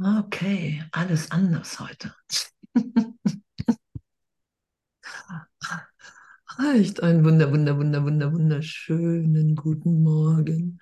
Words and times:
Okay, 0.00 0.82
alles 0.92 1.30
anders 1.30 1.78
heute. 1.78 2.14
Echt 6.76 7.02
ein 7.02 7.24
wunder, 7.24 7.50
wunder, 7.52 7.76
wunder, 7.78 8.04
wunder, 8.04 8.32
wunderschönen 8.32 9.54
guten 9.56 10.02
Morgen. 10.02 10.80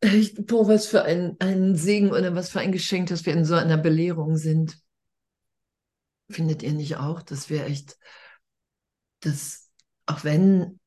Echt, 0.00 0.46
boah, 0.46 0.66
was 0.66 0.86
für 0.86 1.02
ein, 1.04 1.36
ein 1.38 1.76
Segen 1.76 2.10
oder 2.10 2.34
was 2.34 2.50
für 2.50 2.60
ein 2.60 2.72
Geschenk, 2.72 3.08
dass 3.08 3.24
wir 3.24 3.32
in 3.34 3.44
so 3.44 3.54
einer 3.54 3.78
Belehrung 3.78 4.36
sind. 4.36 4.78
Findet 6.28 6.62
ihr 6.62 6.72
nicht 6.72 6.96
auch, 6.96 7.22
dass 7.22 7.50
wir 7.50 7.66
echt, 7.66 7.98
dass 9.20 9.70
auch 10.06 10.24
wenn 10.24 10.80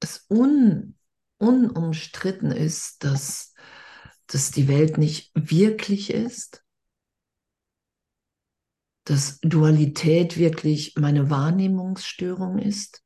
es 0.00 0.24
un, 0.30 0.96
unumstritten 1.38 2.50
ist, 2.50 3.04
dass, 3.04 3.54
dass 4.28 4.50
die 4.50 4.68
Welt 4.68 4.98
nicht 4.98 5.32
wirklich 5.34 6.12
ist, 6.12 6.62
dass 9.04 9.40
Dualität 9.40 10.36
wirklich 10.36 10.94
meine 10.96 11.30
Wahrnehmungsstörung 11.30 12.58
ist. 12.58 13.02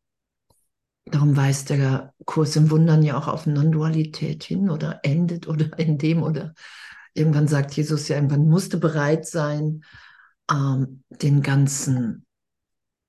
Darum 1.04 1.36
weist 1.36 1.70
der 1.70 2.12
Kurs 2.24 2.56
im 2.56 2.70
Wundern 2.70 3.02
ja 3.02 3.16
auch 3.16 3.28
auf 3.28 3.46
Non-Dualität 3.46 4.42
hin 4.42 4.68
oder 4.68 5.00
endet 5.04 5.46
oder 5.46 5.66
in 5.78 5.98
dem 5.98 6.22
oder 6.22 6.54
irgendwann 7.14 7.46
sagt 7.46 7.72
Jesus 7.74 8.08
ja, 8.08 8.16
irgendwann 8.16 8.48
musste 8.48 8.78
bereit 8.78 9.26
sein, 9.26 9.84
ähm, 10.50 11.04
den 11.08 11.42
ganzen, 11.42 12.26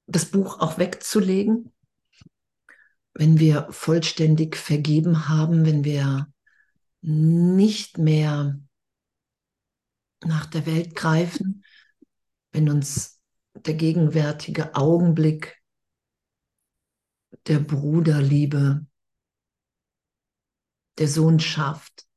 das 0.05 0.26
Buch 0.26 0.59
auch 0.59 0.77
wegzulegen. 0.77 1.71
Wenn 3.16 3.40
wir 3.40 3.68
vollständig 3.71 4.55
vergeben 4.55 5.30
haben, 5.30 5.66
wenn 5.66 5.84
wir 5.84 6.27
nicht 7.03 7.98
mehr 7.98 8.59
nach 10.23 10.45
der 10.45 10.66
Welt 10.66 10.95
greifen, 10.95 11.66
wenn 12.51 12.70
uns 12.70 13.20
der 13.55 13.73
gegenwärtige 13.73 14.73
Augenblick 14.76 15.62
der 17.48 17.60
Bruderliebe, 17.60 18.85
der 20.98 21.10
Sohnschaft 21.10 22.07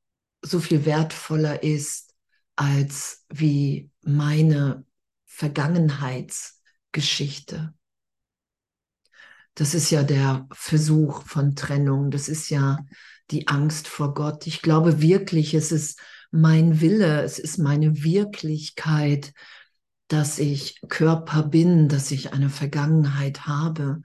so 0.43 0.61
viel 0.61 0.85
wertvoller 0.85 1.65
ist 1.65 2.15
als 2.55 3.25
wie 3.29 3.91
meine 4.03 4.85
Vergangenheitsgeschichte. 5.25 7.75
Das 9.55 9.75
ist 9.75 9.91
ja 9.91 10.05
der 10.05 10.47
Versuch 10.53 11.27
von 11.27 11.57
Trennung, 11.57 12.13
das 12.13 12.29
ist 12.29 12.51
ja 12.51 12.79
die 13.31 13.49
Angst 13.49 13.89
vor 13.89 14.15
Gott. 14.15 14.47
Ich 14.47 14.63
glaube 14.63 15.01
wirklich, 15.01 15.55
es 15.55 15.73
ist 15.73 16.01
mein 16.31 16.81
Wille, 16.81 17.23
es 17.23 17.39
ist 17.39 17.59
meine 17.59 18.03
Wirklichkeit, 18.03 19.33
dass 20.09 20.39
ich 20.39 20.81
Körper 20.89 21.43
bin, 21.43 21.89
dass 21.89 22.11
ich 22.11 22.33
eine 22.33 22.51
Vergangenheit 22.51 23.47
habe, 23.47 24.03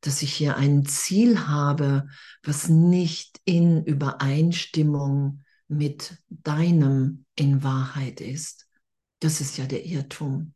dass 0.00 0.22
ich 0.22 0.32
hier 0.32 0.56
ein 0.56 0.84
Ziel 0.86 1.46
habe, 1.46 2.06
was 2.42 2.68
nicht 2.68 3.40
in 3.44 3.84
Übereinstimmung 3.84 5.42
mit 5.68 6.18
deinem 6.28 7.24
in 7.36 7.62
Wahrheit 7.62 8.20
ist. 8.20 8.66
Das 9.20 9.40
ist 9.40 9.56
ja 9.56 9.66
der 9.66 9.84
Irrtum. 9.84 10.54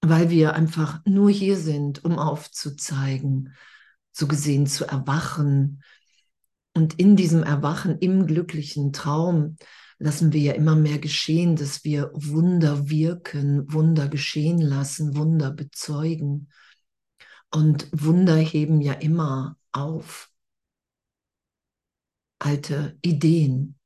Weil 0.00 0.30
wir 0.30 0.54
einfach 0.54 1.00
nur 1.04 1.30
hier 1.30 1.56
sind, 1.56 2.04
um 2.04 2.18
aufzuzeigen, 2.18 3.54
so 4.12 4.26
gesehen 4.26 4.66
zu 4.66 4.86
erwachen. 4.86 5.82
Und 6.80 6.94
in 6.94 7.14
diesem 7.14 7.42
Erwachen, 7.42 7.98
im 7.98 8.26
glücklichen 8.26 8.94
Traum, 8.94 9.56
lassen 9.98 10.32
wir 10.32 10.40
ja 10.40 10.52
immer 10.54 10.74
mehr 10.74 10.98
geschehen, 10.98 11.54
dass 11.54 11.84
wir 11.84 12.10
Wunder 12.14 12.88
wirken, 12.88 13.70
Wunder 13.70 14.08
geschehen 14.08 14.62
lassen, 14.62 15.14
Wunder 15.14 15.50
bezeugen. 15.50 16.48
Und 17.50 17.86
Wunder 17.92 18.36
heben 18.36 18.80
ja 18.80 18.94
immer 18.94 19.58
auf 19.72 20.30
alte 22.38 22.96
Ideen. 23.02 23.78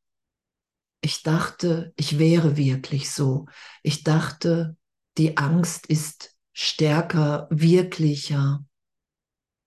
Ich 1.01 1.25
dachte, 1.25 1.93
ich 1.97 2.21
wäre 2.21 2.57
wirklich 2.57 3.11
so. 3.11 3.47
Ich 3.83 4.05
dachte, 4.05 4.77
die 5.19 5.37
Angst 5.37 5.87
ist 5.87 6.37
stärker, 6.53 7.49
wirklicher 7.51 8.65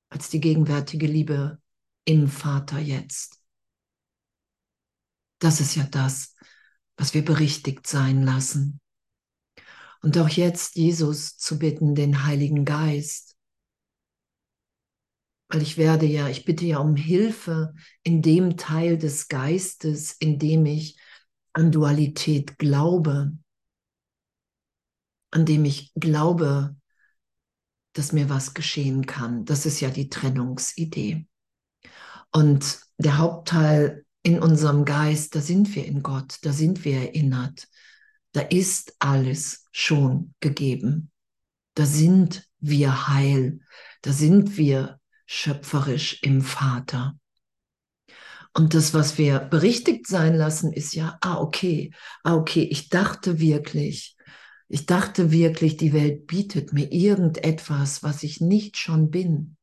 als 0.07 0.29
die 0.29 0.39
gegenwärtige 0.39 1.07
Liebe 1.07 1.59
im 2.07 2.29
Vater 2.29 2.79
jetzt. 2.79 3.41
Das 5.39 5.59
ist 5.59 5.75
ja 5.75 5.83
das, 5.83 6.35
was 6.95 7.13
wir 7.13 7.23
berichtigt 7.23 7.85
sein 7.85 8.23
lassen. 8.23 8.79
Und 10.01 10.17
auch 10.17 10.29
jetzt 10.29 10.75
Jesus 10.75 11.37
zu 11.37 11.59
bitten, 11.59 11.95
den 11.95 12.23
Heiligen 12.25 12.63
Geist. 12.63 13.35
Weil 15.49 15.61
ich 15.61 15.77
werde 15.77 16.05
ja, 16.05 16.29
ich 16.29 16.45
bitte 16.45 16.65
ja 16.65 16.77
um 16.77 16.95
Hilfe 16.95 17.73
in 18.03 18.21
dem 18.21 18.55
Teil 18.55 18.97
des 18.97 19.27
Geistes, 19.27 20.13
in 20.13 20.39
dem 20.39 20.65
ich 20.65 20.97
an 21.51 21.73
Dualität 21.73 22.57
glaube, 22.57 23.33
an 25.31 25.45
dem 25.45 25.65
ich 25.65 25.93
glaube, 25.95 26.77
dass 27.93 28.13
mir 28.13 28.29
was 28.29 28.53
geschehen 28.53 29.05
kann. 29.05 29.43
Das 29.43 29.65
ist 29.65 29.81
ja 29.81 29.89
die 29.89 30.07
Trennungsidee. 30.07 31.27
Und 32.31 32.79
der 32.97 33.17
Hauptteil 33.17 34.05
in 34.23 34.39
unserem 34.39 34.85
Geist, 34.85 35.35
da 35.35 35.41
sind 35.41 35.73
wir 35.75 35.85
in 35.85 36.03
Gott, 36.03 36.37
da 36.41 36.51
sind 36.51 36.83
wir 36.83 36.97
erinnert. 36.97 37.67
Da 38.33 38.41
ist 38.41 38.95
alles 38.99 39.65
schon 39.71 40.33
gegeben. 40.39 41.11
Da 41.75 41.85
sind 41.85 42.47
wir 42.59 43.07
heil. 43.07 43.59
Da 44.01 44.11
sind 44.11 44.57
wir 44.57 44.99
schöpferisch 45.25 46.21
im 46.23 46.41
Vater. 46.41 47.17
Und 48.53 48.73
das, 48.73 48.93
was 48.93 49.17
wir 49.17 49.39
berichtigt 49.39 50.07
sein 50.07 50.35
lassen, 50.35 50.73
ist 50.73 50.95
ja, 50.95 51.17
ah, 51.21 51.37
okay, 51.37 51.93
ah, 52.23 52.35
okay, 52.35 52.63
ich 52.63 52.89
dachte 52.89 53.39
wirklich, 53.39 54.17
ich 54.67 54.85
dachte 54.85 55.31
wirklich, 55.31 55.77
die 55.77 55.93
Welt 55.93 56.27
bietet 56.27 56.73
mir 56.73 56.91
irgendetwas, 56.91 58.03
was 58.03 58.23
ich 58.23 58.41
nicht 58.41 58.77
schon 58.77 59.11
bin. 59.11 59.57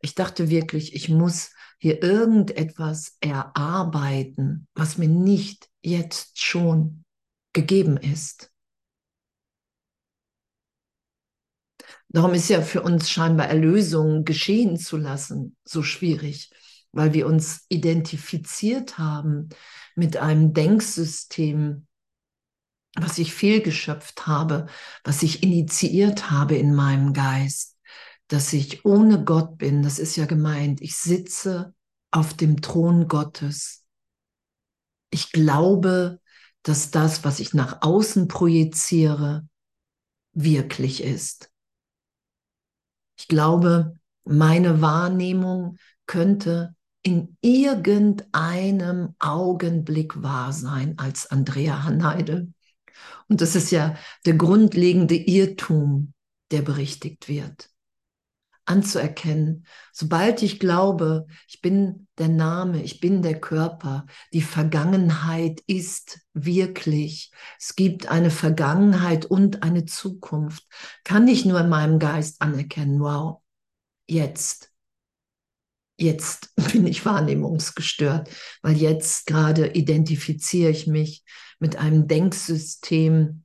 Ich 0.00 0.14
dachte 0.14 0.50
wirklich, 0.50 0.94
ich 0.94 1.08
muss 1.08 1.52
hier 1.82 2.00
irgendetwas 2.00 3.16
erarbeiten, 3.18 4.68
was 4.72 4.98
mir 4.98 5.08
nicht 5.08 5.68
jetzt 5.82 6.40
schon 6.40 7.02
gegeben 7.52 7.96
ist. 7.96 8.52
Darum 12.08 12.34
ist 12.34 12.48
ja 12.48 12.62
für 12.62 12.82
uns 12.82 13.10
scheinbar 13.10 13.48
Erlösung 13.48 14.24
geschehen 14.24 14.76
zu 14.76 14.96
lassen 14.96 15.56
so 15.64 15.82
schwierig, 15.82 16.52
weil 16.92 17.14
wir 17.14 17.26
uns 17.26 17.66
identifiziert 17.68 18.98
haben 18.98 19.48
mit 19.96 20.16
einem 20.18 20.54
Denksystem, 20.54 21.88
was 22.94 23.18
ich 23.18 23.34
fehlgeschöpft 23.34 24.28
habe, 24.28 24.66
was 25.02 25.24
ich 25.24 25.42
initiiert 25.42 26.30
habe 26.30 26.54
in 26.54 26.76
meinem 26.76 27.12
Geist 27.12 27.71
dass 28.28 28.52
ich 28.52 28.84
ohne 28.84 29.24
Gott 29.24 29.58
bin, 29.58 29.82
das 29.82 29.98
ist 29.98 30.16
ja 30.16 30.26
gemeint, 30.26 30.80
ich 30.80 30.96
sitze 30.96 31.74
auf 32.10 32.34
dem 32.34 32.60
Thron 32.60 33.08
Gottes. 33.08 33.84
Ich 35.10 35.32
glaube, 35.32 36.20
dass 36.62 36.90
das, 36.90 37.24
was 37.24 37.40
ich 37.40 37.54
nach 37.54 37.82
außen 37.82 38.28
projiziere, 38.28 39.48
wirklich 40.32 41.02
ist. 41.02 41.50
Ich 43.18 43.28
glaube, 43.28 43.98
meine 44.24 44.80
Wahrnehmung 44.80 45.76
könnte 46.06 46.74
in 47.02 47.36
irgendeinem 47.40 49.14
Augenblick 49.18 50.22
wahr 50.22 50.52
sein 50.52 50.98
als 50.98 51.26
Andrea 51.30 51.82
Hanheide. 51.82 52.52
Und 53.28 53.40
das 53.40 53.56
ist 53.56 53.72
ja 53.72 53.96
der 54.24 54.34
grundlegende 54.34 55.16
Irrtum, 55.16 56.14
der 56.50 56.62
berichtigt 56.62 57.28
wird 57.28 57.71
anzuerkennen. 58.64 59.66
Sobald 59.92 60.42
ich 60.42 60.58
glaube, 60.58 61.26
ich 61.48 61.60
bin 61.60 62.06
der 62.18 62.28
Name, 62.28 62.82
ich 62.82 63.00
bin 63.00 63.22
der 63.22 63.40
Körper, 63.40 64.06
die 64.32 64.42
Vergangenheit 64.42 65.60
ist 65.66 66.20
wirklich, 66.32 67.32
es 67.58 67.74
gibt 67.74 68.08
eine 68.08 68.30
Vergangenheit 68.30 69.26
und 69.26 69.62
eine 69.62 69.84
Zukunft, 69.84 70.64
kann 71.04 71.26
ich 71.26 71.44
nur 71.44 71.60
in 71.60 71.68
meinem 71.68 71.98
Geist 71.98 72.40
anerkennen, 72.40 73.00
wow, 73.00 73.42
jetzt. 74.08 74.70
Jetzt 75.98 76.54
bin 76.72 76.86
ich 76.86 77.04
wahrnehmungsgestört, 77.04 78.30
weil 78.62 78.76
jetzt 78.76 79.26
gerade 79.26 79.68
identifiziere 79.68 80.70
ich 80.70 80.86
mich 80.86 81.24
mit 81.58 81.76
einem 81.76 82.08
Denksystem, 82.08 83.44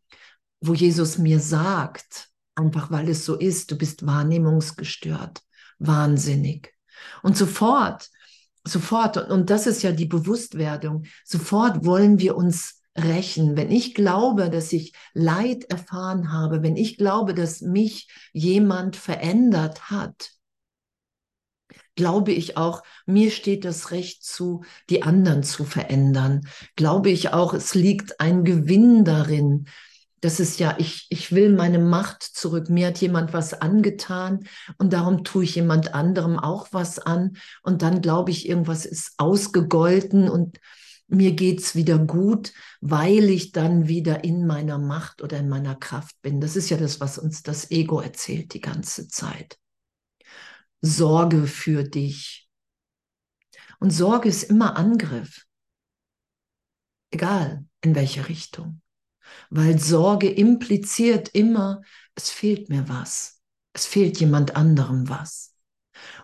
wo 0.60 0.74
Jesus 0.74 1.18
mir 1.18 1.40
sagt, 1.40 2.30
Einfach 2.57 2.89
weil 2.89 3.07
es 3.09 3.24
so 3.24 3.36
ist, 3.36 3.69
du 3.69 3.77
bist 3.77 4.07
wahrnehmungsgestört, 4.07 5.44
wahnsinnig. 5.77 6.74
Und 7.21 7.38
sofort, 7.38 8.09
sofort, 8.63 9.30
und 9.30 9.51
das 9.51 9.68
ist 9.68 9.83
ja 9.83 9.92
die 9.92 10.07
Bewusstwerdung, 10.07 11.06
sofort 11.24 11.86
wollen 11.86 12.18
wir 12.18 12.36
uns 12.36 12.81
rächen, 12.98 13.56
wenn 13.57 13.69
ich 13.69 13.94
glaube, 13.94 14.50
dass 14.50 14.74
ich 14.74 14.94
Leid 15.13 15.65
erfahren 15.65 16.31
habe, 16.33 16.63
wenn 16.63 16.75
ich 16.75 16.98
glaube, 16.98 17.36
dass 17.36 17.62
mich 17.62 18.09
jemand 18.33 18.95
verändert 18.95 19.92
hat, 19.92 20.31
glaube 21.94 22.31
ich 22.31 22.57
auch, 22.57 22.81
mir 23.06 23.30
steht 23.30 23.65
das 23.65 23.92
Recht 23.92 24.24
zu, 24.24 24.63
die 24.89 25.03
anderen 25.03 25.44
zu 25.44 25.63
verändern. 25.63 26.48
Glaube 26.75 27.12
ich 27.12 27.33
auch, 27.33 27.53
es 27.53 27.75
liegt 27.75 28.19
ein 28.19 28.44
Gewinn 28.44 29.06
darin, 29.06 29.68
das 30.27 30.41
ist 30.41 30.59
ja, 30.59 30.75
ich, 30.77 31.07
ich 31.09 31.31
will 31.31 31.56
meine 31.56 31.79
Macht 31.79 32.21
zurück. 32.21 32.69
Mir 32.69 32.88
hat 32.88 32.97
jemand 32.97 33.31
was 33.31 33.53
angetan 33.53 34.45
und 34.77 34.91
darum 34.91 35.24
tue 35.24 35.45
ich 35.45 35.56
jemand 35.56 35.94
anderem 35.94 36.38
auch 36.38 36.68
was 36.71 37.00
an. 37.00 37.38
Und 37.63 37.81
dann 37.81 38.01
glaube 38.01 38.31
ich, 38.31 38.50
irgendwas 38.50 38.85
ist 38.85 39.13
ausgegolten 39.15 40.27
und 40.27 40.59
mir 41.07 41.31
geht's 41.31 41.75
wieder 41.75 41.97
gut, 41.97 42.51
weil 42.81 43.29
ich 43.29 43.53
dann 43.53 43.88
wieder 43.88 44.25
in 44.25 44.45
meiner 44.45 44.77
Macht 44.77 45.21
oder 45.21 45.38
in 45.38 45.47
meiner 45.47 45.77
Kraft 45.77 46.21
bin. 46.21 46.41
Das 46.41 46.57
ist 46.57 46.69
ja 46.69 46.75
das, 46.75 47.00
was 47.00 47.18
uns 47.18 47.41
das 47.41 47.71
Ego 47.71 48.01
erzählt 48.01 48.53
die 48.53 48.59
ganze 48.59 49.07
Zeit. 49.07 49.57
Sorge 50.81 51.47
für 51.47 51.85
dich. 51.85 52.50
Und 53.79 53.91
Sorge 53.91 54.27
ist 54.27 54.44
immer 54.44 54.75
Angriff. 54.75 55.45
Egal 57.12 57.63
in 57.79 57.95
welche 57.95 58.27
Richtung 58.27 58.81
weil 59.50 59.79
Sorge 59.79 60.29
impliziert 60.29 61.29
immer, 61.29 61.81
es 62.15 62.29
fehlt 62.29 62.69
mir 62.69 62.88
was, 62.89 63.41
es 63.74 63.85
fehlt 63.85 64.19
jemand 64.19 64.56
anderem 64.56 65.09
was. 65.09 65.53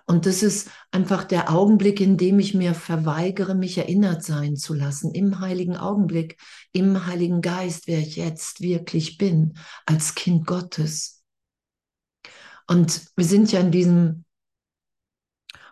Und 0.05 0.25
das 0.25 0.43
ist 0.43 0.69
einfach 0.91 1.23
der 1.23 1.51
Augenblick, 1.51 2.01
in 2.01 2.17
dem 2.17 2.39
ich 2.39 2.53
mir 2.53 2.73
verweigere, 2.73 3.55
mich 3.55 3.77
erinnert 3.77 4.23
sein 4.23 4.55
zu 4.57 4.73
lassen, 4.73 5.11
im 5.11 5.39
heiligen 5.39 5.77
Augenblick, 5.77 6.37
im 6.73 7.05
heiligen 7.05 7.41
Geist, 7.41 7.87
wer 7.87 7.99
ich 7.99 8.17
jetzt 8.17 8.61
wirklich 8.61 9.17
bin, 9.17 9.57
als 9.85 10.15
Kind 10.15 10.45
Gottes. 10.45 11.23
Und 12.67 13.07
wir 13.15 13.25
sind 13.25 13.51
ja 13.51 13.61
in 13.61 13.71
diesem 13.71 14.25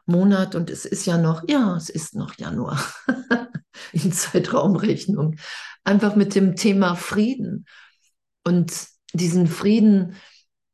Monat 0.05 0.55
und 0.55 0.69
es 0.69 0.85
ist 0.85 1.05
ja 1.05 1.17
noch, 1.17 1.43
ja, 1.47 1.75
es 1.75 1.89
ist 1.89 2.15
noch 2.15 2.37
Januar 2.37 2.83
in 3.93 4.11
Zeitraumrechnung 4.11 5.35
einfach 5.83 6.15
mit 6.15 6.35
dem 6.35 6.55
Thema 6.55 6.95
Frieden 6.95 7.65
und 8.43 8.73
diesen 9.13 9.47
Frieden, 9.47 10.15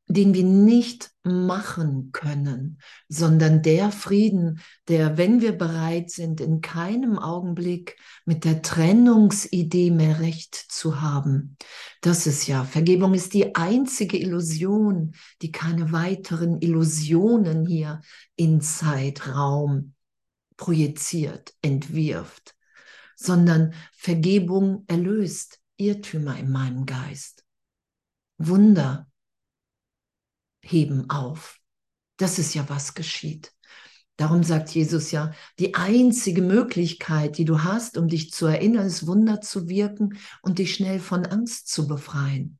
den 0.10 0.34
wir 0.34 0.44
nicht 0.44 1.12
machen 1.24 2.12
können, 2.14 2.80
sondern 3.10 3.62
der 3.62 3.92
Frieden, 3.92 4.62
der, 4.88 5.18
wenn 5.18 5.42
wir 5.42 5.52
bereit 5.58 6.12
sind, 6.12 6.40
in 6.40 6.62
keinem 6.62 7.20
Augenblick 7.20 7.98
mit 8.26 8.46
der 8.46 8.62
Trennungsidee 8.62 9.92
mehr 9.92 10.22
recht 10.22 10.56
zu 10.56 11.02
haben. 11.02 11.58
Das 12.02 12.26
ist 12.26 12.48
ja, 12.48 12.64
Vergebung 12.64 13.14
ist 13.14 13.34
die 13.34 13.56
einzige 13.56 14.18
Illusion, 14.18 15.14
die 15.42 15.52
keine 15.52 15.92
weiteren 15.92 16.62
Illusionen 16.62 17.66
hier 17.66 18.02
in 18.38 18.62
Zeitraum 18.62 19.94
projiziert, 20.56 21.54
entwirft 21.62 22.57
sondern 23.18 23.74
Vergebung 23.92 24.86
erlöst 24.88 25.60
Irrtümer 25.76 26.38
in 26.38 26.52
meinem 26.52 26.86
Geist. 26.86 27.44
Wunder 28.38 29.12
heben 30.62 31.10
auf. 31.10 31.60
Das 32.18 32.40
ist 32.40 32.54
ja, 32.54 32.68
was 32.70 32.94
geschieht. 32.94 33.52
Darum 34.18 34.44
sagt 34.44 34.70
Jesus 34.70 35.12
ja, 35.12 35.34
die 35.60 35.76
einzige 35.76 36.42
Möglichkeit, 36.42 37.38
die 37.38 37.46
du 37.46 37.64
hast, 37.64 37.98
um 37.98 38.08
dich 38.08 38.32
zu 38.32 38.48
erinnern, 38.48 38.88
ist 38.88 39.06
Wunder 39.06 39.42
zu 39.42 39.68
wirken 39.68 40.18
und 40.42 40.58
dich 40.58 40.74
schnell 40.74 41.00
von 41.00 41.26
Angst 41.26 41.68
zu 41.68 41.88
befreien. 41.88 42.60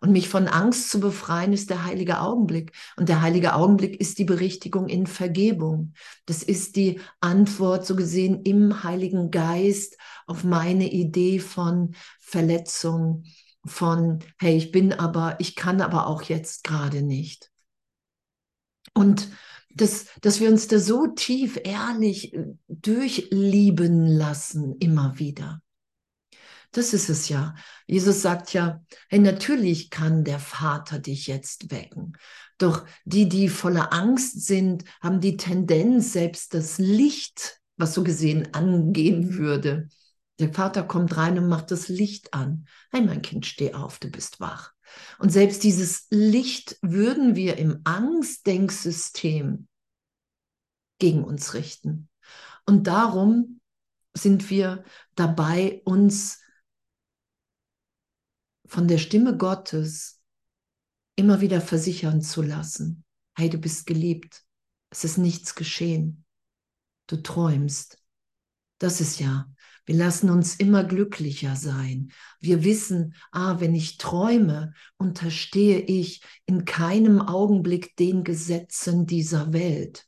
Und 0.00 0.12
mich 0.12 0.28
von 0.28 0.48
Angst 0.48 0.90
zu 0.90 1.00
befreien 1.00 1.52
ist 1.52 1.70
der 1.70 1.84
heilige 1.84 2.20
Augenblick. 2.20 2.72
Und 2.96 3.08
der 3.08 3.22
heilige 3.22 3.54
Augenblick 3.54 4.00
ist 4.00 4.18
die 4.18 4.24
Berichtigung 4.24 4.88
in 4.88 5.06
Vergebung. 5.06 5.94
Das 6.26 6.42
ist 6.42 6.76
die 6.76 7.00
Antwort, 7.20 7.86
so 7.86 7.96
gesehen, 7.96 8.42
im 8.44 8.82
Heiligen 8.82 9.30
Geist 9.30 9.96
auf 10.26 10.44
meine 10.44 10.90
Idee 10.90 11.38
von 11.38 11.94
Verletzung, 12.18 13.24
von, 13.64 14.20
hey, 14.38 14.56
ich 14.56 14.72
bin 14.72 14.92
aber, 14.92 15.36
ich 15.38 15.54
kann 15.54 15.80
aber 15.80 16.06
auch 16.06 16.22
jetzt 16.22 16.64
gerade 16.64 17.02
nicht. 17.02 17.50
Und 18.94 19.28
dass, 19.74 20.06
dass 20.20 20.40
wir 20.40 20.48
uns 20.48 20.66
da 20.66 20.78
so 20.78 21.06
tief 21.06 21.60
ehrlich 21.62 22.36
durchlieben 22.68 24.06
lassen, 24.06 24.76
immer 24.78 25.18
wieder. 25.18 25.62
Das 26.72 26.92
ist 26.92 27.08
es 27.08 27.28
ja. 27.28 27.54
Jesus 27.86 28.22
sagt 28.22 28.52
ja, 28.52 28.82
hey, 29.08 29.18
natürlich 29.18 29.90
kann 29.90 30.22
der 30.22 30.38
Vater 30.38 31.00
dich 31.00 31.26
jetzt 31.26 31.70
wecken. 31.72 32.16
Doch 32.58 32.86
die, 33.04 33.28
die 33.28 33.48
voller 33.48 33.92
Angst 33.92 34.46
sind, 34.46 34.84
haben 35.00 35.20
die 35.20 35.36
Tendenz, 35.36 36.12
selbst 36.12 36.54
das 36.54 36.78
Licht, 36.78 37.60
was 37.76 37.94
so 37.94 38.04
gesehen 38.04 38.54
angehen 38.54 39.34
würde. 39.36 39.88
Der 40.38 40.52
Vater 40.52 40.84
kommt 40.84 41.16
rein 41.16 41.38
und 41.38 41.48
macht 41.48 41.70
das 41.70 41.88
Licht 41.88 42.32
an. 42.34 42.66
Hey, 42.90 43.02
mein 43.02 43.22
Kind, 43.22 43.46
steh 43.46 43.74
auf, 43.74 43.98
du 43.98 44.10
bist 44.10 44.40
wach. 44.40 44.72
Und 45.18 45.30
selbst 45.30 45.64
dieses 45.64 46.06
Licht 46.10 46.78
würden 46.82 47.34
wir 47.34 47.58
im 47.58 47.80
Angstdenksystem 47.84 49.66
gegen 50.98 51.24
uns 51.24 51.54
richten. 51.54 52.08
Und 52.66 52.86
darum 52.86 53.60
sind 54.14 54.50
wir 54.50 54.84
dabei, 55.14 55.82
uns 55.84 56.40
von 58.70 58.86
der 58.86 58.98
Stimme 58.98 59.36
Gottes 59.36 60.22
immer 61.16 61.40
wieder 61.40 61.60
versichern 61.60 62.22
zu 62.22 62.40
lassen, 62.40 63.04
hey, 63.36 63.50
du 63.50 63.58
bist 63.58 63.84
geliebt, 63.84 64.44
es 64.90 65.02
ist 65.02 65.18
nichts 65.18 65.56
geschehen, 65.56 66.24
du 67.08 67.16
träumst. 67.16 67.98
Das 68.78 69.00
ist 69.00 69.18
ja, 69.18 69.52
wir 69.86 69.96
lassen 69.96 70.30
uns 70.30 70.54
immer 70.54 70.84
glücklicher 70.84 71.56
sein. 71.56 72.12
Wir 72.38 72.62
wissen, 72.62 73.16
ah, 73.32 73.58
wenn 73.58 73.74
ich 73.74 73.98
träume, 73.98 74.72
unterstehe 74.98 75.80
ich 75.80 76.22
in 76.46 76.64
keinem 76.64 77.20
Augenblick 77.20 77.96
den 77.96 78.22
Gesetzen 78.22 79.04
dieser 79.04 79.52
Welt. 79.52 80.06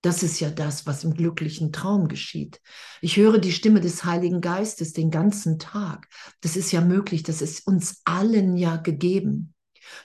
Das 0.00 0.22
ist 0.22 0.38
ja 0.38 0.50
das, 0.50 0.86
was 0.86 1.02
im 1.02 1.14
glücklichen 1.14 1.72
Traum 1.72 2.06
geschieht. 2.06 2.60
Ich 3.00 3.16
höre 3.16 3.38
die 3.38 3.52
Stimme 3.52 3.80
des 3.80 4.04
Heiligen 4.04 4.40
Geistes 4.40 4.92
den 4.92 5.10
ganzen 5.10 5.58
Tag. 5.58 6.08
Das 6.40 6.56
ist 6.56 6.70
ja 6.70 6.80
möglich, 6.80 7.24
das 7.24 7.42
ist 7.42 7.66
uns 7.66 8.00
allen 8.04 8.56
ja 8.56 8.76
gegeben. 8.76 9.54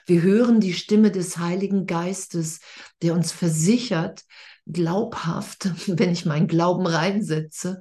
Wir 0.06 0.22
hören 0.22 0.60
die 0.60 0.72
Stimme 0.72 1.10
des 1.10 1.38
Heiligen 1.38 1.86
Geistes, 1.86 2.60
der 3.02 3.14
uns 3.14 3.30
versichert, 3.30 4.24
glaubhaft, 4.66 5.70
wenn 5.86 6.10
ich 6.10 6.26
meinen 6.26 6.48
Glauben 6.48 6.86
reinsetze, 6.86 7.80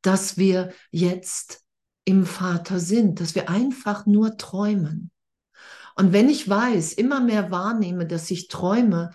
dass 0.00 0.38
wir 0.38 0.72
jetzt 0.90 1.60
im 2.04 2.26
Vater 2.26 2.80
sind, 2.80 3.20
dass 3.20 3.34
wir 3.34 3.48
einfach 3.48 4.06
nur 4.06 4.36
träumen. 4.36 5.10
Und 5.94 6.12
wenn 6.12 6.28
ich 6.28 6.48
weiß, 6.48 6.94
immer 6.94 7.20
mehr 7.20 7.50
wahrnehme, 7.50 8.06
dass 8.06 8.30
ich 8.30 8.48
träume, 8.48 9.10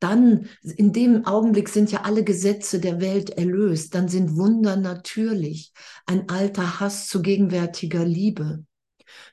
dann 0.00 0.48
in 0.62 0.92
dem 0.92 1.26
Augenblick 1.26 1.68
sind 1.68 1.90
ja 1.90 2.02
alle 2.02 2.24
Gesetze 2.24 2.80
der 2.80 3.00
Welt 3.00 3.30
erlöst, 3.30 3.94
dann 3.94 4.08
sind 4.08 4.36
Wunder 4.36 4.76
natürlich, 4.76 5.72
ein 6.06 6.28
alter 6.28 6.80
Hass 6.80 7.08
zu 7.08 7.22
gegenwärtiger 7.22 8.04
Liebe. 8.04 8.64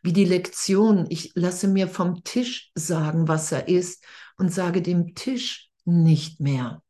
Wie 0.01 0.13
die 0.13 0.25
Lektion, 0.25 1.05
ich 1.09 1.33
lasse 1.35 1.67
mir 1.67 1.87
vom 1.87 2.23
Tisch 2.23 2.71
sagen, 2.75 3.27
was 3.27 3.51
er 3.51 3.67
ist 3.67 4.03
und 4.37 4.51
sage 4.51 4.81
dem 4.81 5.15
Tisch 5.15 5.69
nicht 5.83 6.39
mehr. 6.39 6.81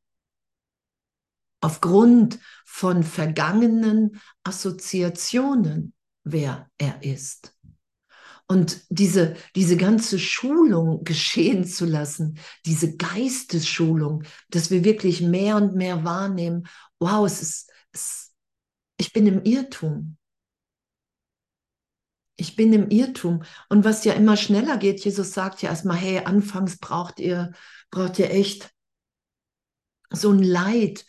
Aufgrund 1.61 2.39
von 2.63 3.03
vergangenen 3.03 4.21
Assoziationen, 4.43 5.93
wer 6.23 6.69
er 6.77 7.03
ist. 7.03 7.54
Und 8.47 8.81
diese, 8.89 9.35
diese 9.55 9.75
ganze 9.75 10.19
Schulung 10.19 11.03
geschehen 11.03 11.65
zu 11.65 11.85
lassen, 11.85 12.37
diese 12.65 12.95
Geistesschulung, 12.95 14.23
dass 14.49 14.69
wir 14.69 14.83
wirklich 14.83 15.21
mehr 15.21 15.55
und 15.55 15.75
mehr 15.75 16.03
wahrnehmen, 16.03 16.67
wow, 16.99 17.25
es 17.25 17.41
ist, 17.41 17.71
es, 17.91 18.33
ich 18.97 19.13
bin 19.13 19.25
im 19.25 19.43
Irrtum. 19.43 20.17
Ich 22.37 22.55
bin 22.55 22.71
im 22.73 22.89
Irrtum. 22.89 23.43
Und 23.69 23.83
was 23.83 24.03
ja 24.03 24.13
immer 24.13 24.37
schneller 24.37 24.77
geht, 24.77 25.03
Jesus 25.03 25.33
sagt 25.33 25.61
ja 25.63 25.69
erstmal, 25.69 25.97
hey, 25.97 26.19
anfangs 26.19 26.77
braucht 26.77 27.19
ihr, 27.19 27.51
braucht 27.89 28.19
ihr 28.19 28.29
echt 28.29 28.71
so 30.11 30.31
ein 30.31 30.43
Leid. 30.43 31.05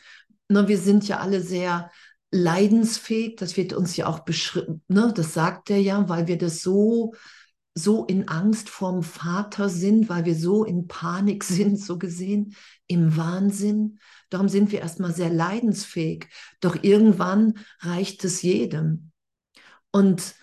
Ne, 0.49 0.69
wir 0.69 0.79
sind 0.79 1.07
ja 1.07 1.19
alle 1.19 1.43
sehr 1.43 1.91
leidensfähig, 2.37 3.37
das 3.37 3.57
wird 3.57 3.73
uns 3.73 3.97
ja 3.97 4.07
auch 4.07 4.21
beschrieben, 4.21 4.83
ne, 4.89 5.13
das 5.15 5.35
sagt 5.35 5.71
er 5.71 5.79
ja, 5.79 6.09
weil 6.09 6.27
wir 6.27 6.39
das 6.39 6.63
so, 6.63 7.15
so 7.75 8.05
in 8.07 8.29
Angst 8.29 8.69
vorm 8.69 9.03
Vater 9.03 9.69
sind, 9.69 10.09
weil 10.09 10.25
wir 10.25 10.35
so 10.35 10.65
in 10.65 10.87
Panik 10.87 11.45
sind, 11.45 11.79
so 11.79 11.99
gesehen, 11.99 12.55
im 12.87 13.17
Wahnsinn. 13.17 13.99
Darum 14.31 14.49
sind 14.49 14.73
wir 14.73 14.81
erstmal 14.81 15.15
sehr 15.15 15.31
leidensfähig. 15.31 16.29
Doch 16.61 16.83
irgendwann 16.83 17.59
reicht 17.81 18.25
es 18.25 18.43
jedem. 18.43 19.13
Und 19.91 20.35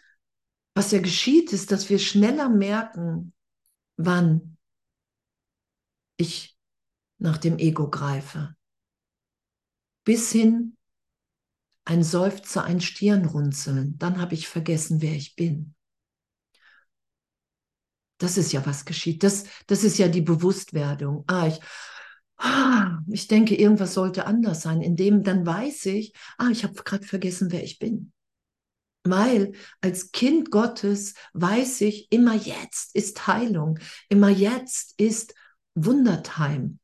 was 0.76 0.92
ja 0.92 1.00
geschieht, 1.00 1.54
ist, 1.54 1.72
dass 1.72 1.90
wir 1.90 2.00
schneller 2.00 2.50
merken, 2.50 3.34
wann 3.98 4.58
ich 6.18 6.58
nach 7.18 7.38
dem 7.38 7.58
Ego 7.58 7.90
greife. 7.90 8.56
Bis 10.04 10.32
hin 10.32 10.76
ein 11.86 12.04
Seufzer, 12.04 12.64
ein 12.64 12.82
Stirnrunzeln, 12.82 13.98
dann 13.98 14.20
habe 14.20 14.36
ich 14.36 14.48
vergessen, 14.48 15.02
wer 15.02 15.14
ich 15.14 15.36
bin. 15.36 15.76
Das 18.18 18.38
ist 18.38 18.54
ja, 18.54 18.66
was 18.66 18.86
geschieht. 18.86 19.24
Das, 19.24 19.46
das 19.68 19.84
ist 19.84 19.98
ja 19.98 20.08
die 20.08 20.22
Bewusstwerdung. 20.22 21.26
Ah, 21.28 21.48
ich, 21.48 21.60
ah, 22.38 23.00
ich 23.12 23.28
denke, 23.28 23.56
irgendwas 23.56 23.94
sollte 23.94 24.26
anders 24.26 24.62
sein. 24.62 24.82
In 24.82 24.96
dem 24.96 25.24
dann 25.24 25.46
weiß 25.46 25.88
ich, 25.88 26.14
ah, 26.38 26.48
ich 26.50 26.64
habe 26.64 26.74
gerade 26.74 27.06
vergessen, 27.06 27.52
wer 27.52 27.64
ich 27.64 27.80
bin. 27.80 28.14
Weil 29.04 29.52
als 29.82 30.12
Kind 30.12 30.52
Gottes 30.52 31.16
weiß 31.34 31.82
ich, 31.82 32.10
immer 32.12 32.36
jetzt 32.36 32.96
ist 32.96 33.28
Heilung, 33.28 33.80
immer 34.08 34.30
jetzt 34.30 34.94
ist 34.98 35.34
Wundertime. 35.76 36.78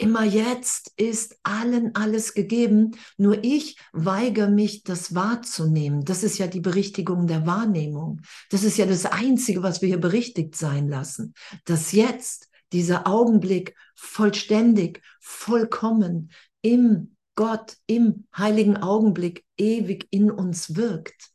Immer 0.00 0.24
jetzt 0.24 0.94
ist 0.96 1.36
allen 1.42 1.94
alles 1.94 2.32
gegeben, 2.32 2.92
nur 3.18 3.44
ich 3.44 3.76
weigere 3.92 4.48
mich, 4.48 4.82
das 4.82 5.14
wahrzunehmen. 5.14 6.06
Das 6.06 6.22
ist 6.22 6.38
ja 6.38 6.46
die 6.46 6.62
Berichtigung 6.62 7.26
der 7.26 7.44
Wahrnehmung. 7.44 8.22
Das 8.48 8.62
ist 8.62 8.78
ja 8.78 8.86
das 8.86 9.04
Einzige, 9.04 9.62
was 9.62 9.82
wir 9.82 9.88
hier 9.88 10.00
berichtigt 10.00 10.56
sein 10.56 10.88
lassen. 10.88 11.34
Dass 11.66 11.92
jetzt 11.92 12.48
dieser 12.72 13.06
Augenblick 13.06 13.74
vollständig, 13.94 15.02
vollkommen 15.20 16.30
im 16.62 17.14
Gott, 17.34 17.76
im 17.86 18.26
heiligen 18.34 18.78
Augenblick 18.78 19.44
ewig 19.58 20.08
in 20.10 20.30
uns 20.30 20.76
wirkt. 20.76 21.28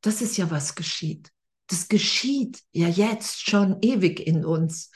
Das 0.00 0.22
ist 0.22 0.36
ja, 0.36 0.50
was 0.50 0.74
geschieht. 0.74 1.30
Das 1.68 1.86
geschieht 1.86 2.64
ja 2.72 2.88
jetzt 2.88 3.48
schon 3.48 3.76
ewig 3.80 4.18
in 4.18 4.44
uns. 4.44 4.90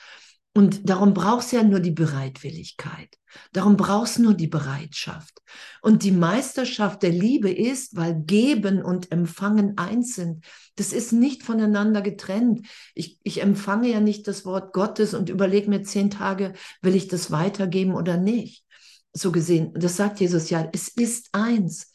Und 0.55 0.89
darum 0.89 1.15
brauchst 1.15 1.53
du 1.53 1.57
ja 1.57 1.63
nur 1.63 1.81
die 1.81 1.93
Bereitwilligkeit. 1.93 3.17
Darum 3.53 3.79
brauchst 3.79 4.19
du 4.19 4.23
nur 4.23 4.35
die 4.35 4.49
Bereitschaft. 4.49 5.41
Und 5.81 6.03
die 6.03 6.13
Meisterschaft 6.13 7.03
der 7.03 7.11
Liebe 7.11 7.51
ist, 7.51 7.97
weil 7.97 8.15
Geben 8.15 8.83
und 8.83 9.11
Empfangen 9.11 9.79
eins 9.79 10.15
sind. 10.15 10.45
Das 10.77 10.93
ist 10.93 11.13
nicht 11.13 11.43
voneinander 11.43 12.03
getrennt. 12.03 12.67
Ich, 12.95 13.19
ich 13.23 13.41
empfange 13.41 13.91
ja 13.91 14.01
nicht 14.01 14.29
das 14.29 14.45
Wort 14.45 14.75
Gottes 14.75 15.15
und 15.15 15.31
überlege 15.31 15.71
mir 15.71 15.85
zehn 15.85 16.11
Tage, 16.11 16.53
will 16.83 16.95
ich 16.95 17.09
das 17.09 17.31
weitergeben 17.31 17.95
oder 17.95 18.19
nicht. 18.19 18.67
So 19.15 19.33
gesehen, 19.33 19.73
das 19.75 19.97
sagt 19.97 20.21
Jesus 20.21 20.51
ja, 20.51 20.69
es 20.73 20.89
ist 20.89 21.31
eins. 21.33 21.93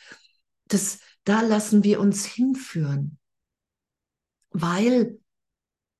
Das, 0.68 1.00
da 1.26 1.42
lassen 1.42 1.84
wir 1.84 2.00
uns 2.00 2.26
hinführen, 2.26 3.20
weil 4.50 5.20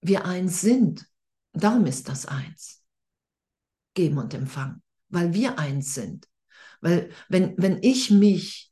wir 0.02 0.26
eins 0.26 0.62
sind. 0.62 1.07
Darum 1.60 1.86
ist 1.86 2.10
das 2.10 2.26
eins. 2.26 2.84
Geben 3.94 4.18
und 4.18 4.34
empfangen, 4.34 4.84
weil 5.10 5.34
wir 5.34 5.58
eins 5.58 5.94
sind. 5.94 6.28
Weil 6.82 7.10
wenn, 7.30 7.56
wenn 7.58 7.82
ich 7.82 8.12
mich 8.12 8.72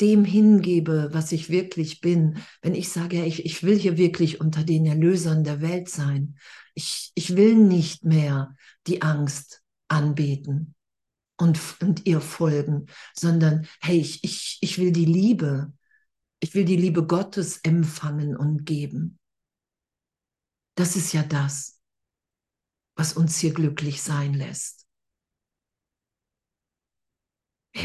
dem 0.00 0.24
hingebe, 0.24 1.08
was 1.12 1.32
ich 1.32 1.48
wirklich 1.48 2.00
bin, 2.00 2.38
wenn 2.62 2.74
ich 2.74 2.90
sage, 2.90 3.24
ich, 3.24 3.44
ich 3.44 3.62
will 3.62 3.78
hier 3.78 3.96
wirklich 3.96 4.40
unter 4.40 4.62
den 4.62 4.86
Erlösern 4.86 5.44
der 5.44 5.60
Welt 5.60 5.88
sein, 5.88 6.36
ich, 6.74 7.12
ich 7.14 7.36
will 7.36 7.54
nicht 7.54 8.04
mehr 8.04 8.54
die 8.86 9.02
Angst 9.02 9.62
anbeten 9.88 10.74
und, 11.38 11.58
und 11.80 12.06
ihr 12.06 12.20
folgen, 12.20 12.86
sondern 13.14 13.66
hey, 13.80 13.98
ich, 13.98 14.22
ich, 14.24 14.58
ich 14.60 14.78
will 14.78 14.92
die 14.92 15.06
Liebe, 15.06 15.72
ich 16.40 16.54
will 16.54 16.64
die 16.64 16.76
Liebe 16.76 17.06
Gottes 17.06 17.58
empfangen 17.62 18.36
und 18.36 18.66
geben. 18.66 19.18
Das 20.76 20.94
ist 20.94 21.12
ja 21.12 21.22
das, 21.22 21.80
was 22.96 23.14
uns 23.14 23.38
hier 23.38 23.52
glücklich 23.52 24.02
sein 24.02 24.34
lässt. 24.34 24.86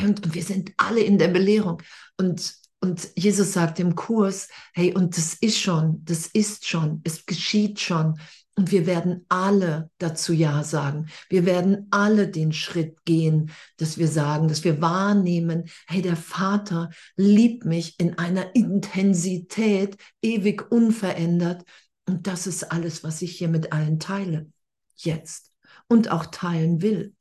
Und, 0.03 0.25
und 0.25 0.33
wir 0.33 0.43
sind 0.43 0.71
alle 0.77 1.01
in 1.01 1.17
der 1.17 1.27
Belehrung. 1.27 1.81
Und, 2.17 2.55
und 2.79 3.10
Jesus 3.15 3.53
sagt 3.53 3.79
im 3.79 3.95
Kurs, 3.95 4.48
hey, 4.74 4.93
und 4.93 5.17
das 5.17 5.33
ist 5.36 5.60
schon, 5.60 6.03
das 6.05 6.27
ist 6.27 6.67
schon, 6.67 7.01
es 7.03 7.25
geschieht 7.25 7.79
schon. 7.79 8.19
Und 8.55 8.71
wir 8.71 8.86
werden 8.86 9.25
alle 9.29 9.89
dazu 9.98 10.33
Ja 10.33 10.63
sagen. 10.63 11.07
Wir 11.29 11.45
werden 11.45 11.88
alle 11.89 12.27
den 12.27 12.51
Schritt 12.51 13.05
gehen, 13.05 13.51
dass 13.77 13.98
wir 13.98 14.10
sagen, 14.10 14.50
dass 14.50 14.63
wir 14.65 14.81
wahrnehmen, 14.81 15.69
hey, 15.88 16.01
der 16.01 16.17
Vater 16.17 16.89
liebt 17.15 17.65
mich 17.65 17.95
in 17.98 18.17
einer 18.17 18.53
Intensität, 18.53 19.98
ewig 20.21 20.69
unverändert. 20.69 21.63
Und 22.12 22.27
das 22.27 22.46
ist 22.46 22.74
alles, 22.74 23.06
was 23.06 23.22
ich 23.22 23.38
hier 23.38 23.48
mit 23.48 23.72
allen 23.72 23.98
teile. 23.98 24.51
Jetzt. 24.98 25.53
Und 25.88 26.12
auch 26.12 26.25
teilen 26.25 26.82
will. 26.82 27.15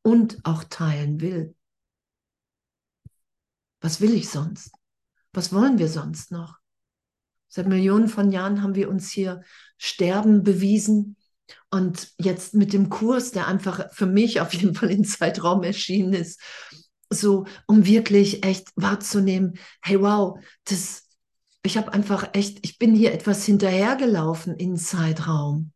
Und 0.00 0.38
auch 0.44 0.64
teilen 0.64 1.20
will. 1.20 1.54
Was 3.82 4.00
will 4.00 4.14
ich 4.14 4.30
sonst? 4.30 4.72
Was 5.34 5.52
wollen 5.52 5.76
wir 5.76 5.90
sonst 5.90 6.32
noch? 6.32 6.56
Seit 7.46 7.68
Millionen 7.68 8.08
von 8.08 8.32
Jahren 8.32 8.62
haben 8.62 8.74
wir 8.74 8.88
uns 8.88 9.10
hier 9.10 9.42
Sterben 9.76 10.42
bewiesen. 10.42 11.18
Und 11.70 12.14
jetzt 12.16 12.54
mit 12.54 12.72
dem 12.72 12.88
Kurs, 12.88 13.32
der 13.32 13.48
einfach 13.48 13.92
für 13.92 14.06
mich 14.06 14.40
auf 14.40 14.54
jeden 14.54 14.74
Fall 14.74 14.90
in 14.90 15.04
Zeitraum 15.04 15.62
erschienen 15.62 16.14
ist, 16.14 16.40
so 17.10 17.44
um 17.66 17.84
wirklich 17.84 18.46
echt 18.46 18.70
wahrzunehmen, 18.76 19.58
hey 19.82 20.00
wow, 20.00 20.40
das, 20.64 21.09
ich 21.62 21.76
habe 21.76 21.92
einfach 21.92 22.30
echt, 22.32 22.58
ich 22.64 22.78
bin 22.78 22.94
hier 22.94 23.12
etwas 23.12 23.44
hinterhergelaufen 23.44 24.54
in 24.56 24.76
Zeitraum, 24.76 25.72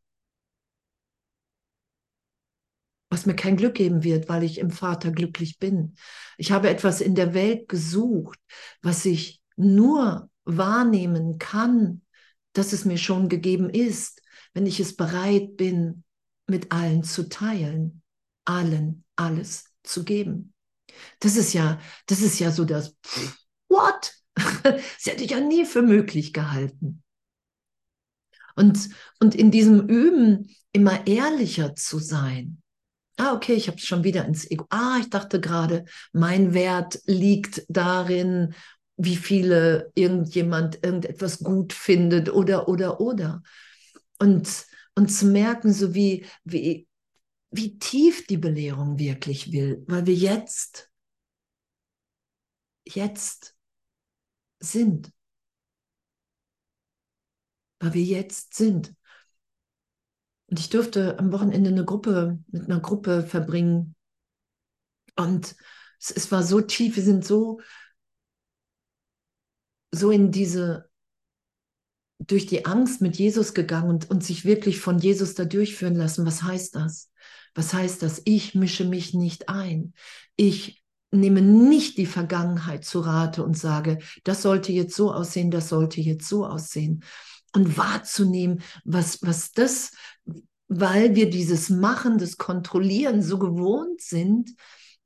was 3.10 3.26
mir 3.26 3.36
kein 3.36 3.56
Glück 3.56 3.74
geben 3.74 4.02
wird, 4.02 4.28
weil 4.28 4.42
ich 4.42 4.58
im 4.58 4.70
Vater 4.70 5.12
glücklich 5.12 5.58
bin. 5.58 5.96
Ich 6.36 6.52
habe 6.52 6.68
etwas 6.68 7.00
in 7.00 7.14
der 7.14 7.34
Welt 7.34 7.68
gesucht, 7.68 8.38
was 8.82 9.04
ich 9.04 9.42
nur 9.56 10.30
wahrnehmen 10.44 11.38
kann, 11.38 12.02
dass 12.54 12.72
es 12.72 12.84
mir 12.84 12.98
schon 12.98 13.28
gegeben 13.28 13.70
ist, 13.70 14.20
wenn 14.52 14.66
ich 14.66 14.80
es 14.80 14.96
bereit 14.96 15.56
bin, 15.56 16.04
mit 16.46 16.72
allen 16.72 17.02
zu 17.04 17.28
teilen, 17.28 18.02
allen 18.44 19.04
alles 19.16 19.64
zu 19.82 20.04
geben. 20.04 20.54
Das 21.20 21.36
ist 21.36 21.52
ja, 21.52 21.80
das 22.06 22.20
ist 22.20 22.38
ja 22.38 22.50
so 22.50 22.64
das 22.64 22.96
What? 23.68 24.23
Das 24.34 25.06
hätte 25.06 25.24
ich 25.24 25.30
ja 25.30 25.40
nie 25.40 25.64
für 25.64 25.82
möglich 25.82 26.32
gehalten. 26.32 27.02
Und, 28.56 28.90
und 29.20 29.34
in 29.34 29.50
diesem 29.50 29.88
Üben 29.88 30.54
immer 30.72 31.06
ehrlicher 31.06 31.74
zu 31.74 31.98
sein. 31.98 32.60
Ah, 33.16 33.34
okay, 33.34 33.54
ich 33.54 33.68
habe 33.68 33.78
es 33.78 33.84
schon 33.84 34.02
wieder 34.02 34.24
ins 34.24 34.50
Ego. 34.50 34.66
Ah, 34.70 34.98
ich 35.00 35.08
dachte 35.08 35.40
gerade, 35.40 35.84
mein 36.12 36.52
Wert 36.52 37.00
liegt 37.06 37.64
darin, 37.68 38.54
wie 38.96 39.16
viele 39.16 39.92
irgendjemand 39.94 40.84
irgendetwas 40.84 41.38
gut 41.38 41.72
findet 41.72 42.28
oder, 42.28 42.68
oder, 42.68 43.00
oder. 43.00 43.42
Und, 44.18 44.66
und 44.96 45.08
zu 45.08 45.26
merken, 45.26 45.72
so 45.72 45.94
wie, 45.94 46.26
wie, 46.44 46.88
wie 47.50 47.78
tief 47.78 48.26
die 48.26 48.36
Belehrung 48.36 48.98
wirklich 48.98 49.52
will, 49.52 49.84
weil 49.86 50.06
wir 50.06 50.14
jetzt, 50.14 50.90
jetzt 52.84 53.53
sind. 54.64 55.12
Weil 57.80 57.94
wir 57.94 58.02
jetzt 58.02 58.54
sind. 58.54 58.94
Und 60.46 60.60
ich 60.60 60.70
durfte 60.70 61.18
am 61.18 61.32
Wochenende 61.32 61.70
eine 61.70 61.84
Gruppe, 61.84 62.38
mit 62.48 62.64
einer 62.64 62.80
Gruppe 62.80 63.22
verbringen. 63.22 63.94
Und 65.16 65.56
es, 66.00 66.10
es 66.10 66.32
war 66.32 66.42
so 66.42 66.60
tief, 66.60 66.96
wir 66.96 67.02
sind 67.02 67.24
so 67.24 67.60
so 69.94 70.10
in 70.10 70.30
diese, 70.30 70.90
durch 72.18 72.46
die 72.46 72.66
Angst 72.66 73.00
mit 73.00 73.16
Jesus 73.16 73.54
gegangen 73.54 73.88
und, 73.88 74.10
und 74.10 74.24
sich 74.24 74.44
wirklich 74.44 74.80
von 74.80 74.98
Jesus 74.98 75.34
da 75.34 75.44
durchführen 75.44 75.94
lassen. 75.94 76.26
Was 76.26 76.42
heißt 76.42 76.74
das? 76.74 77.10
Was 77.54 77.72
heißt 77.72 78.02
das? 78.02 78.22
Ich 78.24 78.54
mische 78.54 78.84
mich 78.84 79.14
nicht 79.14 79.48
ein. 79.48 79.94
Ich 80.36 80.83
nehme 81.20 81.42
nicht 81.42 81.98
die 81.98 82.06
Vergangenheit 82.06 82.84
zu 82.84 83.00
Rate 83.00 83.44
und 83.44 83.56
sage, 83.56 83.98
das 84.24 84.42
sollte 84.42 84.72
jetzt 84.72 84.96
so 84.96 85.12
aussehen, 85.12 85.50
das 85.50 85.68
sollte 85.68 86.00
jetzt 86.00 86.28
so 86.28 86.46
aussehen. 86.46 87.04
Und 87.52 87.76
wahrzunehmen, 87.76 88.62
was, 88.84 89.22
was 89.22 89.52
das, 89.52 89.92
weil 90.68 91.14
wir 91.14 91.30
dieses 91.30 91.70
Machen, 91.70 92.18
das 92.18 92.36
Kontrollieren 92.36 93.22
so 93.22 93.38
gewohnt 93.38 94.00
sind, 94.00 94.50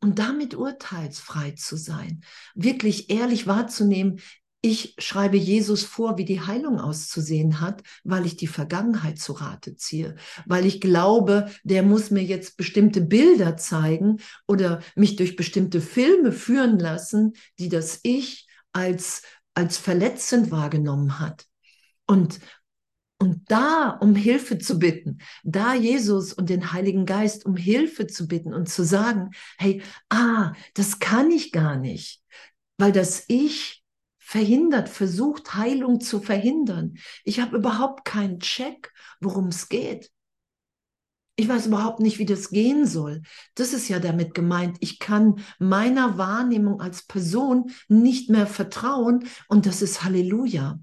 und 0.00 0.18
damit 0.18 0.54
urteilsfrei 0.54 1.52
zu 1.52 1.76
sein, 1.76 2.22
wirklich 2.54 3.10
ehrlich 3.10 3.46
wahrzunehmen, 3.46 4.20
ich 4.60 4.94
schreibe 4.98 5.36
Jesus 5.36 5.84
vor, 5.84 6.18
wie 6.18 6.24
die 6.24 6.40
Heilung 6.40 6.80
auszusehen 6.80 7.60
hat, 7.60 7.82
weil 8.02 8.26
ich 8.26 8.36
die 8.36 8.48
Vergangenheit 8.48 9.18
zu 9.18 9.34
Rate 9.34 9.76
ziehe, 9.76 10.16
weil 10.46 10.66
ich 10.66 10.80
glaube, 10.80 11.48
der 11.62 11.84
muss 11.84 12.10
mir 12.10 12.24
jetzt 12.24 12.56
bestimmte 12.56 13.00
Bilder 13.00 13.56
zeigen 13.56 14.18
oder 14.48 14.80
mich 14.96 15.14
durch 15.14 15.36
bestimmte 15.36 15.80
Filme 15.80 16.32
führen 16.32 16.78
lassen, 16.78 17.34
die 17.60 17.68
das 17.68 18.00
Ich 18.02 18.48
als, 18.72 19.22
als 19.54 19.78
verletzend 19.78 20.50
wahrgenommen 20.50 21.20
hat. 21.20 21.46
Und, 22.06 22.40
und 23.18 23.42
da 23.50 23.90
um 23.90 24.16
Hilfe 24.16 24.58
zu 24.58 24.80
bitten, 24.80 25.18
da 25.44 25.74
Jesus 25.74 26.32
und 26.32 26.50
den 26.50 26.72
Heiligen 26.72 27.06
Geist 27.06 27.46
um 27.46 27.56
Hilfe 27.56 28.08
zu 28.08 28.26
bitten 28.26 28.52
und 28.52 28.68
zu 28.68 28.84
sagen, 28.84 29.30
hey, 29.56 29.82
ah, 30.08 30.52
das 30.74 30.98
kann 30.98 31.30
ich 31.30 31.52
gar 31.52 31.76
nicht, 31.76 32.22
weil 32.76 32.90
das 32.90 33.24
Ich 33.28 33.77
verhindert, 34.28 34.90
versucht 34.90 35.54
Heilung 35.54 36.02
zu 36.02 36.20
verhindern. 36.20 36.99
Ich 37.25 37.40
habe 37.40 37.56
überhaupt 37.56 38.04
keinen 38.04 38.40
Check, 38.40 38.92
worum 39.20 39.47
es 39.47 39.70
geht. 39.70 40.11
Ich 41.37 41.49
weiß 41.49 41.68
überhaupt 41.68 42.00
nicht, 42.00 42.18
wie 42.18 42.26
das 42.26 42.50
gehen 42.50 42.87
soll. 42.87 43.23
Das 43.54 43.73
ist 43.73 43.88
ja 43.88 44.00
damit 44.00 44.35
gemeint. 44.35 44.76
Ich 44.80 44.99
kann 44.99 45.40
meiner 45.58 46.18
Wahrnehmung 46.18 46.82
als 46.82 47.06
Person 47.06 47.70
nicht 47.88 48.28
mehr 48.28 48.47
vertrauen 48.47 49.26
und 49.49 49.64
das 49.64 49.80
ist 49.80 50.04
Halleluja 50.04 50.78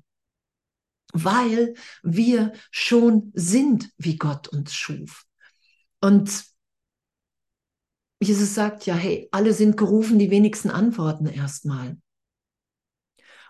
weil 1.17 1.75
wir 2.03 2.51
schon 2.71 3.31
sind, 3.35 3.89
wie 3.97 4.17
Gott 4.17 4.49
uns 4.49 4.73
schuf. 4.73 5.23
Und 6.01 6.43
Jesus 8.21 8.53
sagt 8.53 8.85
ja, 8.85 8.95
hey, 8.95 9.29
alle 9.31 9.53
sind 9.53 9.77
gerufen, 9.77 10.19
die 10.19 10.29
wenigsten 10.29 10.69
antworten 10.69 11.27
erstmal. 11.27 11.95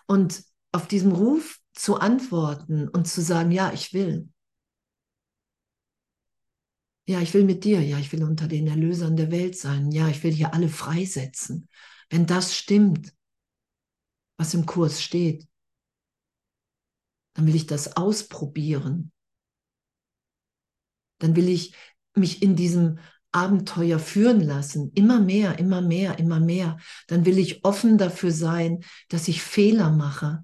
Und 0.08 0.44
auf 0.72 0.88
diesem 0.88 1.12
Ruf 1.12 1.60
zu 1.74 1.98
antworten 1.98 2.88
und 2.88 3.08
zu 3.08 3.22
sagen, 3.22 3.52
ja, 3.52 3.72
ich 3.74 3.94
will. 3.94 4.30
Ja, 7.08 7.22
ich 7.22 7.34
will 7.34 7.44
mit 7.44 7.64
dir. 7.64 7.82
Ja, 7.82 8.00
ich 8.00 8.12
will 8.12 8.24
unter 8.24 8.48
den 8.48 8.68
Erlösern 8.68 9.16
der 9.16 9.32
Welt 9.32 9.58
sein. 9.58 9.92
Ja, 9.92 10.08
ich 10.08 10.24
will 10.24 10.32
hier 10.32 10.54
alle 10.54 10.70
freisetzen. 10.70 11.70
Wenn 12.10 12.26
das 12.26 12.56
stimmt, 12.56 13.14
was 14.38 14.54
im 14.54 14.66
Kurs 14.66 15.02
steht, 15.02 15.48
dann 17.34 17.48
will 17.48 17.56
ich 17.56 17.68
das 17.68 17.96
ausprobieren. 17.96 19.12
Dann 21.20 21.36
will 21.36 21.50
ich 21.50 21.76
mich 22.16 22.42
in 22.42 22.56
diesem 22.56 23.00
Abenteuer 23.36 24.00
führen 24.00 24.42
lassen, 24.42 24.92
immer 24.96 25.20
mehr, 25.20 25.60
immer 25.60 25.82
mehr, 25.82 26.18
immer 26.20 26.39
mehr. 26.39 26.77
Dann 27.08 27.25
will 27.25 27.38
ich 27.38 27.65
offen 27.65 27.98
dafür 27.98 28.32
sein, 28.32 28.84
dass 29.10 29.27
ich 29.27 29.42
Fehler 29.42 29.92
mache, 29.92 30.44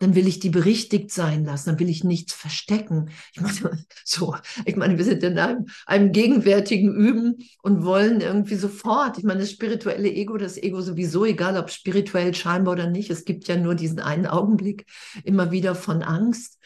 dann 0.00 0.14
will 0.14 0.26
ich 0.26 0.40
die 0.40 0.48
berichtigt 0.48 1.12
sein 1.12 1.44
lassen, 1.44 1.70
dann 1.70 1.78
will 1.78 1.90
ich 1.90 2.04
nichts 2.04 2.32
verstecken. 2.32 3.10
Ich 3.34 3.40
meine, 3.42 3.54
so, 4.04 4.34
ich 4.64 4.74
meine, 4.76 4.96
wir 4.96 5.04
sind 5.04 5.22
in 5.22 5.38
einem, 5.38 5.66
einem 5.84 6.12
gegenwärtigen 6.12 6.94
Üben 6.94 7.36
und 7.62 7.84
wollen 7.84 8.22
irgendwie 8.22 8.56
sofort, 8.56 9.18
ich 9.18 9.24
meine, 9.24 9.40
das 9.40 9.50
spirituelle 9.50 10.10
Ego, 10.10 10.38
das 10.38 10.56
Ego 10.56 10.80
sowieso, 10.80 11.26
egal 11.26 11.58
ob 11.58 11.70
spirituell 11.70 12.34
scheinbar 12.34 12.72
oder 12.72 12.88
nicht, 12.88 13.10
es 13.10 13.26
gibt 13.26 13.46
ja 13.46 13.56
nur 13.56 13.74
diesen 13.74 14.00
einen 14.00 14.26
Augenblick 14.26 14.86
immer 15.22 15.50
wieder 15.50 15.74
von 15.74 16.02
Angst. 16.02 16.58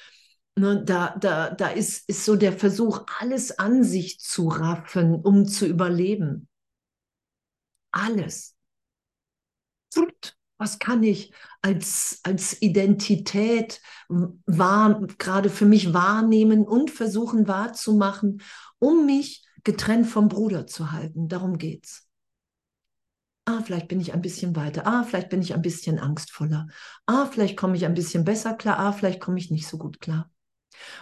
Ne, 0.57 0.85
da, 0.85 1.17
da, 1.19 1.51
da 1.51 1.69
ist, 1.69 2.09
ist 2.09 2.25
so 2.25 2.37
der 2.37 2.53
Versuch, 2.53 3.03
alles 3.21 3.59
an 3.59 3.83
sich 3.85 4.21
zu 4.21 4.49
raffen, 4.49 5.15
um 5.17 5.47
zu 5.47 5.67
überleben. 5.67 6.49
Alles. 7.93 8.55
Was 10.59 10.79
kann 10.79 11.03
ich 11.03 11.33
als, 11.63 12.21
als 12.23 12.61
Identität 12.63 13.81
wahr, 14.09 15.01
gerade 15.19 15.51
für 15.51 15.67
mich 15.67 15.93
wahrnehmen 15.93 16.65
und 16.67 16.91
versuchen 16.91 17.49
wahrzumachen, 17.49 18.41
um 18.79 19.05
mich 19.07 19.45
getrennt 19.65 20.07
vom 20.07 20.29
Bruder 20.29 20.67
zu 20.67 20.93
halten. 20.93 21.29
Darum 21.29 21.59
geht's. 21.59 22.07
Ah, 23.47 23.63
vielleicht 23.63 23.89
bin 23.89 24.01
ich 24.01 24.13
ein 24.15 24.21
bisschen 24.23 24.55
weiter. 24.57 24.87
Ah, 24.87 25.03
vielleicht 25.05 25.29
bin 25.31 25.41
ich 25.43 25.55
ein 25.55 25.63
bisschen 25.63 25.99
angstvoller. 25.99 26.67
Ah, 27.07 27.25
vielleicht 27.27 27.57
komme 27.57 27.75
ich 27.77 27.85
ein 27.87 27.95
bisschen 27.95 28.25
besser 28.25 28.53
klar. 28.55 28.79
Ah, 28.79 28.93
vielleicht 28.93 29.21
komme 29.21 29.39
ich 29.39 29.51
nicht 29.51 29.67
so 29.69 29.77
gut 29.79 29.99
klar. 30.01 30.31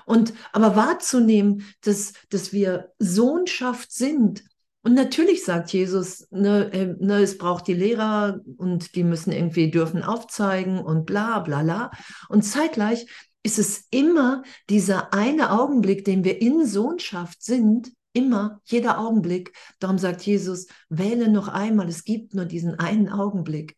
Und 0.06 0.32
aber 0.52 0.76
wahrzunehmen, 0.76 1.64
dass, 1.82 2.12
dass 2.30 2.52
wir 2.52 2.92
Sohnschaft 2.98 3.92
sind, 3.92 4.44
und 4.84 4.94
natürlich 4.94 5.44
sagt 5.44 5.72
Jesus, 5.72 6.26
ne, 6.30 6.72
äh, 6.72 6.96
ne, 6.98 7.22
es 7.22 7.38
braucht 7.38 7.68
die 7.68 7.74
Lehrer 7.74 8.40
und 8.56 8.96
die 8.96 9.04
müssen 9.04 9.30
irgendwie 9.30 9.70
dürfen 9.70 10.02
aufzeigen 10.02 10.80
und 10.80 11.06
bla 11.06 11.38
bla 11.38 11.62
bla. 11.62 11.90
Und 12.28 12.42
zeitgleich 12.42 13.06
ist 13.44 13.58
es 13.60 13.86
immer 13.90 14.42
dieser 14.68 15.14
eine 15.14 15.52
Augenblick, 15.52 16.04
den 16.04 16.24
wir 16.24 16.40
in 16.40 16.66
Sohnschaft 16.66 17.42
sind, 17.44 17.92
immer, 18.12 18.60
jeder 18.64 18.98
Augenblick. 18.98 19.52
Darum 19.78 19.98
sagt 19.98 20.22
Jesus, 20.22 20.66
wähle 20.88 21.30
noch 21.30 21.48
einmal, 21.48 21.88
es 21.88 22.04
gibt 22.04 22.34
nur 22.34 22.44
diesen 22.44 22.78
einen 22.78 23.08
Augenblick. 23.08 23.76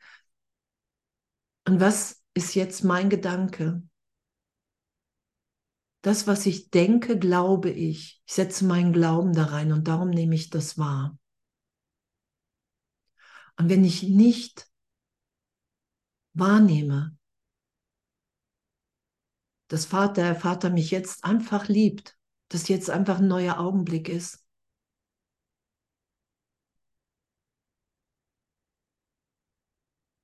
Und 1.66 1.80
was 1.80 2.22
ist 2.34 2.54
jetzt 2.54 2.82
mein 2.82 3.10
Gedanke? 3.10 3.82
Das, 6.04 6.26
was 6.26 6.44
ich 6.44 6.68
denke, 6.68 7.18
glaube 7.18 7.70
ich. 7.70 8.22
Ich 8.26 8.34
setze 8.34 8.66
meinen 8.66 8.92
Glauben 8.92 9.32
da 9.32 9.46
rein 9.46 9.72
und 9.72 9.88
darum 9.88 10.10
nehme 10.10 10.34
ich 10.34 10.50
das 10.50 10.76
wahr. 10.76 11.18
Und 13.56 13.70
wenn 13.70 13.84
ich 13.84 14.02
nicht 14.02 14.68
wahrnehme, 16.34 17.16
dass 19.68 19.86
Vater, 19.86 20.22
der 20.24 20.36
Vater 20.36 20.68
mich 20.68 20.90
jetzt 20.90 21.24
einfach 21.24 21.68
liebt, 21.68 22.18
dass 22.48 22.68
jetzt 22.68 22.90
einfach 22.90 23.20
ein 23.20 23.28
neuer 23.28 23.58
Augenblick 23.58 24.10
ist. 24.10 24.44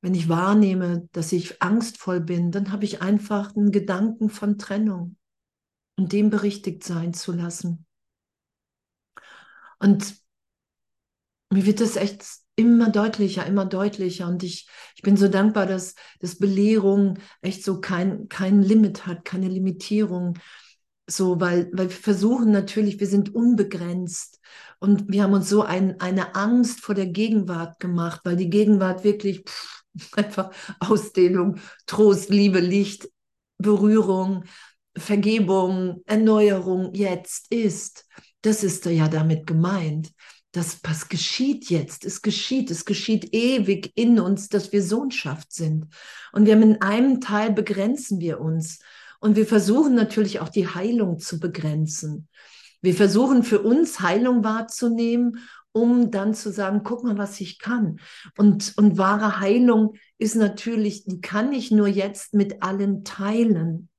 Wenn 0.02 0.14
ich 0.14 0.28
wahrnehme, 0.28 1.08
dass 1.12 1.32
ich 1.32 1.62
angstvoll 1.62 2.20
bin, 2.20 2.50
dann 2.52 2.70
habe 2.70 2.84
ich 2.84 3.00
einfach 3.00 3.56
einen 3.56 3.72
Gedanken 3.72 4.28
von 4.28 4.58
Trennung 4.58 5.16
und 5.96 6.12
dem 6.12 6.31
berichtigt 6.31 6.85
sein 6.85 7.14
zu 7.14 7.33
lassen. 7.33 7.87
Und 9.79 10.14
mir 11.50 11.66
wird 11.66 11.81
das 11.81 11.96
echt 11.96 12.24
immer 12.57 12.90
deutlicher, 12.90 13.46
immer 13.46 13.64
deutlicher. 13.64 14.29
Und 14.29 14.42
ich, 14.42 14.68
ich 14.94 15.03
bin 15.03 15.16
so 15.16 15.29
dankbar, 15.29 15.66
dass, 15.66 15.94
dass 16.20 16.38
Belehrung 16.38 17.18
echt 17.40 17.64
so 17.64 17.81
kein, 17.81 18.29
kein 18.29 18.62
Limit 18.62 19.07
hat, 19.07 19.24
keine 19.24 19.48
Limitierung. 19.48 20.38
So, 21.07 21.40
weil, 21.40 21.70
weil 21.72 21.88
wir 21.88 21.96
versuchen 21.96 22.53
natürlich, 22.53 23.00
wir 23.00 23.09
sind 23.09 23.35
unbegrenzt 23.35 24.38
und 24.79 25.11
wir 25.11 25.24
haben 25.24 25.33
uns 25.33 25.48
so 25.48 25.62
ein, 25.62 25.98
eine 26.00 26.37
Angst 26.37 26.81
vor 26.81 26.94
der 26.94 27.07
Gegenwart 27.07 27.81
gemacht, 27.81 28.20
weil 28.22 28.37
die 28.37 28.50
Gegenwart 28.50 29.03
wirklich 29.03 29.42
pff, 29.44 29.83
einfach 30.16 30.53
Ausdehnung, 30.79 31.59
Trost, 31.87 32.29
Liebe, 32.31 32.61
Licht, 32.61 33.09
Berührung, 33.59 34.44
Vergebung, 34.96 36.03
Erneuerung 36.07 36.94
jetzt 36.94 37.53
ist. 37.53 38.07
Das 38.42 38.64
ist 38.64 38.85
ja 38.87 39.09
damit 39.09 39.46
gemeint. 39.46 40.11
Das, 40.53 40.81
was 40.83 41.09
geschieht 41.09 41.70
jetzt, 41.70 42.05
es 42.05 42.22
geschieht, 42.22 42.70
es 42.72 42.85
geschieht 42.85 43.33
ewig 43.33 43.92
in 43.94 44.18
uns, 44.18 44.48
dass 44.48 44.72
wir 44.72 44.83
Sohnschaft 44.83 45.53
sind. 45.53 45.87
Und 46.33 46.46
wir 46.46 46.55
haben 46.55 46.62
in 46.62 46.83
einem 46.83 47.20
Teil 47.20 47.53
begrenzen 47.53 48.18
wir 48.18 48.40
uns. 48.40 48.81
Und 49.20 49.37
wir 49.37 49.46
versuchen 49.46 49.94
natürlich 49.94 50.40
auch 50.40 50.48
die 50.48 50.66
Heilung 50.66 51.18
zu 51.20 51.38
begrenzen. 51.38 52.29
Wir 52.83 52.94
versuchen 52.94 53.42
für 53.42 53.61
uns 53.61 54.00
Heilung 54.00 54.42
wahrzunehmen, 54.42 55.38
um 55.72 56.11
dann 56.11 56.35
zu 56.35 56.50
sagen, 56.50 56.81
guck 56.83 57.05
mal, 57.05 57.18
was 57.18 57.40
ich 57.40 57.59
kann. 57.59 58.00
Und, 58.37 58.72
und 58.76 58.98
wahre 58.98 59.38
Heilung 59.38 59.94
ist 60.18 60.35
natürlich, 60.35 61.05
die 61.05 61.20
kann 61.20 61.53
ich 61.53 61.70
nur 61.70 61.87
jetzt 61.87 62.35
mit 62.35 62.62
allen 62.62 63.05
teilen. 63.05 63.89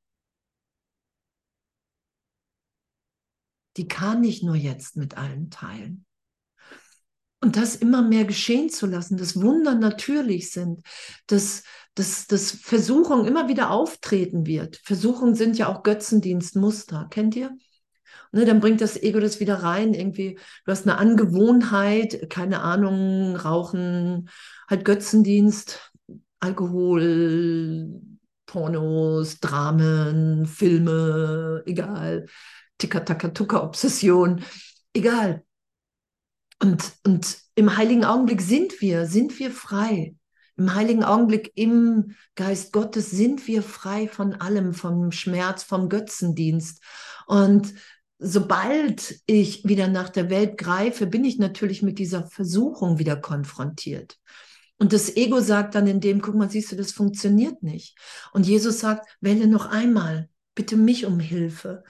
Die 3.77 3.87
kann 3.87 4.23
ich 4.23 4.43
nur 4.43 4.55
jetzt 4.55 4.97
mit 4.97 5.17
allen 5.17 5.49
teilen. 5.49 6.05
Und 7.43 7.55
das 7.55 7.75
immer 7.75 8.03
mehr 8.03 8.25
geschehen 8.25 8.69
zu 8.69 8.85
lassen, 8.85 9.17
dass 9.17 9.41
Wunder 9.41 9.73
natürlich 9.73 10.51
sind, 10.51 10.81
dass, 11.25 11.63
dass, 11.95 12.27
dass 12.27 12.51
Versuchung 12.51 13.25
immer 13.25 13.47
wieder 13.47 13.71
auftreten 13.71 14.45
wird. 14.45 14.79
Versuchungen 14.83 15.33
sind 15.33 15.57
ja 15.57 15.67
auch 15.67 15.81
Götzendienstmuster, 15.81 17.07
kennt 17.09 17.35
ihr? 17.35 17.51
Ne, 18.31 18.45
dann 18.45 18.59
bringt 18.59 18.79
das 18.79 19.01
Ego 19.01 19.19
das 19.19 19.39
wieder 19.39 19.55
rein, 19.55 19.93
irgendwie, 19.93 20.35
du 20.65 20.71
hast 20.71 20.87
eine 20.87 20.97
Angewohnheit, 20.97 22.29
keine 22.29 22.61
Ahnung, 22.61 23.35
Rauchen, 23.35 24.29
halt 24.69 24.85
Götzendienst, 24.85 25.91
Alkohol, 26.39 28.01
Pornos, 28.45 29.39
Dramen, 29.39 30.45
Filme, 30.45 31.63
egal. 31.65 32.27
Tika-Taka-Tuka-Obsession, 32.81 34.43
egal. 34.93 35.43
Und, 36.61 36.93
und 37.05 37.37
im 37.55 37.77
heiligen 37.77 38.05
Augenblick 38.05 38.41
sind 38.41 38.81
wir, 38.81 39.07
sind 39.07 39.39
wir 39.39 39.51
frei. 39.51 40.15
Im 40.57 40.75
heiligen 40.75 41.03
Augenblick 41.03 41.51
im 41.55 42.15
Geist 42.35 42.71
Gottes 42.71 43.09
sind 43.09 43.47
wir 43.47 43.63
frei 43.63 44.07
von 44.07 44.35
allem, 44.35 44.73
vom 44.73 45.11
Schmerz, 45.11 45.63
vom 45.63 45.89
Götzendienst. 45.89 46.83
Und 47.25 47.73
sobald 48.19 49.15
ich 49.25 49.65
wieder 49.65 49.87
nach 49.87 50.09
der 50.09 50.29
Welt 50.29 50.57
greife, 50.57 51.07
bin 51.07 51.25
ich 51.25 51.39
natürlich 51.39 51.81
mit 51.81 51.97
dieser 51.97 52.27
Versuchung 52.27 52.99
wieder 52.99 53.15
konfrontiert. 53.15 54.19
Und 54.77 54.93
das 54.93 55.15
Ego 55.15 55.39
sagt 55.41 55.75
dann 55.75 55.87
in 55.87 55.99
dem, 55.99 56.21
guck 56.21 56.35
mal, 56.35 56.49
siehst 56.49 56.71
du, 56.71 56.75
das 56.75 56.91
funktioniert 56.91 57.63
nicht. 57.63 57.97
Und 58.33 58.47
Jesus 58.47 58.79
sagt, 58.79 59.07
wähle 59.21 59.47
noch 59.47 59.67
einmal, 59.67 60.29
bitte 60.53 60.75
mich 60.75 61.05
um 61.05 61.19
Hilfe. 61.19 61.83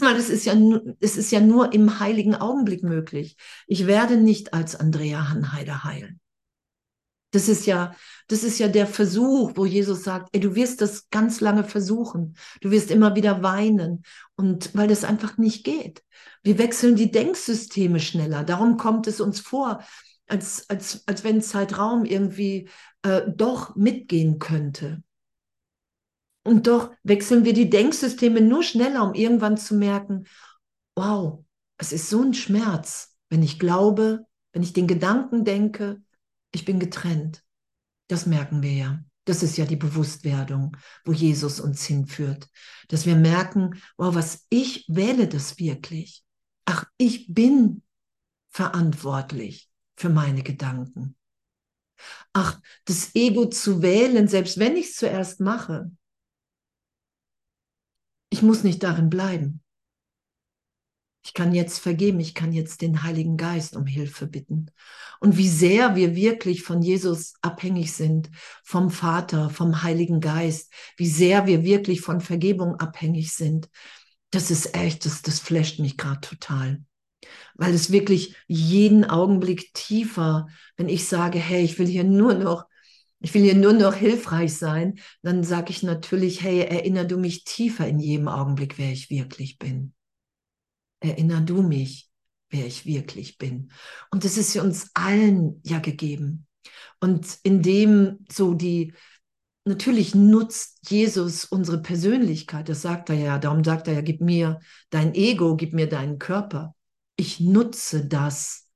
Weil 0.00 0.16
es 0.16 0.28
ist 0.28 0.44
ja, 0.44 0.54
es 1.00 1.16
ist 1.16 1.30
ja 1.30 1.40
nur 1.40 1.72
im 1.72 2.00
heiligen 2.00 2.34
Augenblick 2.34 2.82
möglich. 2.82 3.36
Ich 3.66 3.86
werde 3.86 4.16
nicht 4.16 4.54
als 4.54 4.76
Andrea 4.76 5.28
Hanheide 5.28 5.84
heilen. 5.84 6.20
Das 7.30 7.48
ist 7.48 7.66
ja, 7.66 7.94
das 8.28 8.42
ist 8.42 8.58
ja 8.58 8.68
der 8.68 8.86
Versuch, 8.86 9.52
wo 9.54 9.66
Jesus 9.66 10.02
sagt, 10.02 10.30
ey, 10.32 10.40
du 10.40 10.54
wirst 10.54 10.80
das 10.80 11.10
ganz 11.10 11.40
lange 11.40 11.62
versuchen. 11.62 12.36
Du 12.62 12.70
wirst 12.70 12.90
immer 12.90 13.14
wieder 13.16 13.42
weinen. 13.42 14.02
Und 14.34 14.74
weil 14.74 14.88
das 14.88 15.04
einfach 15.04 15.36
nicht 15.36 15.64
geht. 15.64 16.02
Wir 16.42 16.58
wechseln 16.58 16.96
die 16.96 17.10
Denksysteme 17.10 18.00
schneller. 18.00 18.44
Darum 18.44 18.78
kommt 18.78 19.06
es 19.06 19.20
uns 19.20 19.40
vor, 19.40 19.80
als, 20.26 20.68
als, 20.70 21.06
als 21.06 21.22
wenn 21.22 21.42
Zeitraum 21.42 22.06
irgendwie 22.06 22.70
äh, 23.02 23.22
doch 23.28 23.76
mitgehen 23.76 24.38
könnte. 24.38 25.02
Und 26.48 26.66
doch 26.66 26.94
wechseln 27.02 27.44
wir 27.44 27.52
die 27.52 27.68
Denksysteme 27.68 28.40
nur 28.40 28.62
schneller, 28.62 29.04
um 29.04 29.12
irgendwann 29.12 29.58
zu 29.58 29.74
merken, 29.74 30.26
wow, 30.96 31.44
es 31.76 31.92
ist 31.92 32.08
so 32.08 32.22
ein 32.22 32.32
Schmerz, 32.32 33.14
wenn 33.28 33.42
ich 33.42 33.58
glaube, 33.58 34.24
wenn 34.54 34.62
ich 34.62 34.72
den 34.72 34.86
Gedanken 34.86 35.44
denke, 35.44 36.00
ich 36.50 36.64
bin 36.64 36.80
getrennt. 36.80 37.44
Das 38.06 38.24
merken 38.24 38.62
wir 38.62 38.72
ja. 38.72 39.04
Das 39.26 39.42
ist 39.42 39.58
ja 39.58 39.66
die 39.66 39.76
Bewusstwerdung, 39.76 40.74
wo 41.04 41.12
Jesus 41.12 41.60
uns 41.60 41.84
hinführt. 41.84 42.48
Dass 42.88 43.04
wir 43.04 43.16
merken, 43.16 43.82
wow, 43.98 44.14
was 44.14 44.46
ich 44.48 44.86
wähle 44.88 45.28
das 45.28 45.58
wirklich. 45.58 46.24
Ach, 46.64 46.86
ich 46.96 47.26
bin 47.28 47.82
verantwortlich 48.48 49.68
für 49.98 50.08
meine 50.08 50.42
Gedanken. 50.42 51.14
Ach, 52.32 52.58
das 52.86 53.14
Ego 53.14 53.50
zu 53.50 53.82
wählen, 53.82 54.28
selbst 54.28 54.58
wenn 54.58 54.78
ich 54.78 54.86
es 54.86 54.96
zuerst 54.96 55.40
mache. 55.40 55.90
Ich 58.30 58.42
muss 58.42 58.64
nicht 58.64 58.82
darin 58.82 59.10
bleiben. 59.10 59.62
Ich 61.24 61.34
kann 61.34 61.52
jetzt 61.52 61.80
vergeben, 61.80 62.20
ich 62.20 62.34
kann 62.34 62.52
jetzt 62.52 62.80
den 62.80 63.02
Heiligen 63.02 63.36
Geist 63.36 63.76
um 63.76 63.86
Hilfe 63.86 64.26
bitten. 64.26 64.70
Und 65.20 65.36
wie 65.36 65.48
sehr 65.48 65.94
wir 65.96 66.14
wirklich 66.14 66.62
von 66.62 66.80
Jesus 66.80 67.34
abhängig 67.42 67.92
sind, 67.92 68.30
vom 68.64 68.90
Vater, 68.90 69.50
vom 69.50 69.82
Heiligen 69.82 70.20
Geist, 70.20 70.72
wie 70.96 71.08
sehr 71.08 71.46
wir 71.46 71.64
wirklich 71.64 72.00
von 72.00 72.20
Vergebung 72.20 72.76
abhängig 72.76 73.32
sind, 73.32 73.68
das 74.30 74.50
ist 74.50 74.74
echt, 74.74 75.04
das, 75.04 75.22
das 75.22 75.38
flasht 75.40 75.80
mich 75.80 75.96
gerade 75.96 76.20
total. 76.20 76.82
Weil 77.54 77.74
es 77.74 77.90
wirklich 77.90 78.36
jeden 78.46 79.04
Augenblick 79.04 79.74
tiefer, 79.74 80.46
wenn 80.76 80.88
ich 80.88 81.08
sage, 81.08 81.38
hey, 81.38 81.62
ich 81.62 81.78
will 81.78 81.88
hier 81.88 82.04
nur 82.04 82.34
noch 82.34 82.64
ich 83.20 83.34
will 83.34 83.42
hier 83.42 83.56
nur 83.56 83.72
noch 83.72 83.94
hilfreich 83.94 84.54
sein, 84.54 84.98
dann 85.22 85.42
sage 85.44 85.70
ich 85.70 85.82
natürlich, 85.82 86.42
hey, 86.42 86.60
erinner 86.60 87.04
du 87.04 87.18
mich 87.18 87.44
tiefer 87.44 87.86
in 87.86 87.98
jedem 87.98 88.28
Augenblick, 88.28 88.78
wer 88.78 88.92
ich 88.92 89.10
wirklich 89.10 89.58
bin 89.58 89.94
erinner 91.00 91.40
du 91.40 91.62
mich, 91.62 92.10
wer 92.50 92.66
ich 92.66 92.86
wirklich 92.86 93.38
bin. 93.38 93.70
Und 94.10 94.24
das 94.24 94.36
ist 94.36 94.56
uns 94.56 94.90
allen 94.94 95.60
ja 95.64 95.78
gegeben. 95.78 96.46
Und 97.00 97.38
indem 97.42 98.24
so 98.30 98.54
die, 98.54 98.94
natürlich 99.64 100.14
nutzt 100.14 100.90
Jesus 100.90 101.44
unsere 101.44 101.80
Persönlichkeit, 101.80 102.68
das 102.68 102.82
sagt 102.82 103.10
er 103.10 103.16
ja, 103.16 103.38
darum 103.38 103.62
sagt 103.62 103.88
er 103.88 103.94
ja, 103.94 104.00
gib 104.00 104.20
mir 104.20 104.60
dein 104.90 105.14
Ego, 105.14 105.56
gib 105.56 105.72
mir 105.72 105.88
deinen 105.88 106.18
Körper. 106.18 106.74
Ich 107.16 107.40
nutze 107.40 108.06
das. 108.06 108.67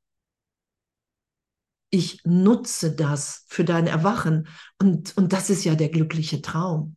Ich 1.95 2.23
nutze 2.25 2.93
das 2.97 3.45
für 3.49 3.65
dein 3.65 3.87
Erwachen. 3.87 4.49
Und, 4.81 5.15
und 5.19 5.35
das 5.35 5.51
ist 5.51 5.65
ja 5.65 5.75
der 5.75 5.91
glückliche 5.91 6.41
Traum, 6.41 6.97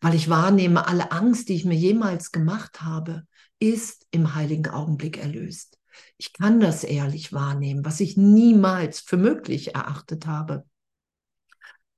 weil 0.00 0.14
ich 0.14 0.30
wahrnehme, 0.30 0.88
alle 0.88 1.12
Angst, 1.12 1.50
die 1.50 1.54
ich 1.54 1.66
mir 1.66 1.76
jemals 1.76 2.32
gemacht 2.32 2.80
habe, 2.80 3.24
ist 3.58 4.06
im 4.10 4.34
heiligen 4.34 4.68
Augenblick 4.68 5.18
erlöst. 5.18 5.78
Ich 6.16 6.32
kann 6.32 6.60
das 6.60 6.82
ehrlich 6.82 7.34
wahrnehmen, 7.34 7.84
was 7.84 8.00
ich 8.00 8.16
niemals 8.16 9.00
für 9.00 9.18
möglich 9.18 9.74
erachtet 9.74 10.26
habe. 10.26 10.64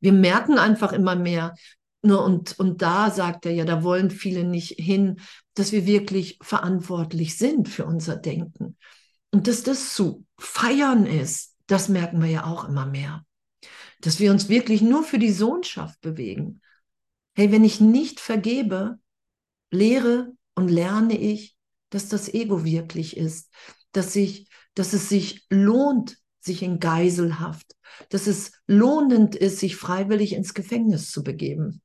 Wir 0.00 0.12
merken 0.12 0.58
einfach 0.58 0.92
immer 0.92 1.14
mehr, 1.14 1.54
nur 2.02 2.24
und, 2.24 2.58
und 2.58 2.82
da 2.82 3.12
sagt 3.12 3.46
er 3.46 3.52
ja, 3.52 3.64
da 3.64 3.84
wollen 3.84 4.10
viele 4.10 4.42
nicht 4.42 4.72
hin, 4.76 5.20
dass 5.54 5.70
wir 5.70 5.86
wirklich 5.86 6.38
verantwortlich 6.42 7.38
sind 7.38 7.68
für 7.68 7.86
unser 7.86 8.16
Denken. 8.16 8.76
Und 9.30 9.46
dass 9.46 9.62
das 9.62 9.94
zu 9.94 10.26
feiern 10.36 11.06
ist, 11.06 11.53
das 11.66 11.88
merken 11.88 12.22
wir 12.22 12.30
ja 12.30 12.44
auch 12.44 12.68
immer 12.68 12.86
mehr. 12.86 13.24
Dass 14.00 14.20
wir 14.20 14.30
uns 14.30 14.48
wirklich 14.48 14.82
nur 14.82 15.02
für 15.02 15.18
die 15.18 15.32
Sohnschaft 15.32 16.00
bewegen. 16.00 16.60
Hey, 17.34 17.50
wenn 17.50 17.64
ich 17.64 17.80
nicht 17.80 18.20
vergebe, 18.20 18.98
lehre 19.70 20.32
und 20.54 20.68
lerne 20.68 21.18
ich, 21.18 21.56
dass 21.90 22.08
das 22.08 22.32
Ego 22.32 22.64
wirklich 22.64 23.16
ist, 23.16 23.52
dass, 23.92 24.12
sich, 24.12 24.48
dass 24.74 24.92
es 24.92 25.08
sich 25.08 25.46
lohnt, 25.50 26.18
sich 26.40 26.62
in 26.62 26.78
Geiselhaft, 26.78 27.74
dass 28.10 28.26
es 28.26 28.52
lohnend 28.66 29.34
ist, 29.34 29.58
sich 29.58 29.76
freiwillig 29.76 30.34
ins 30.34 30.54
Gefängnis 30.54 31.10
zu 31.10 31.22
begeben. 31.22 31.80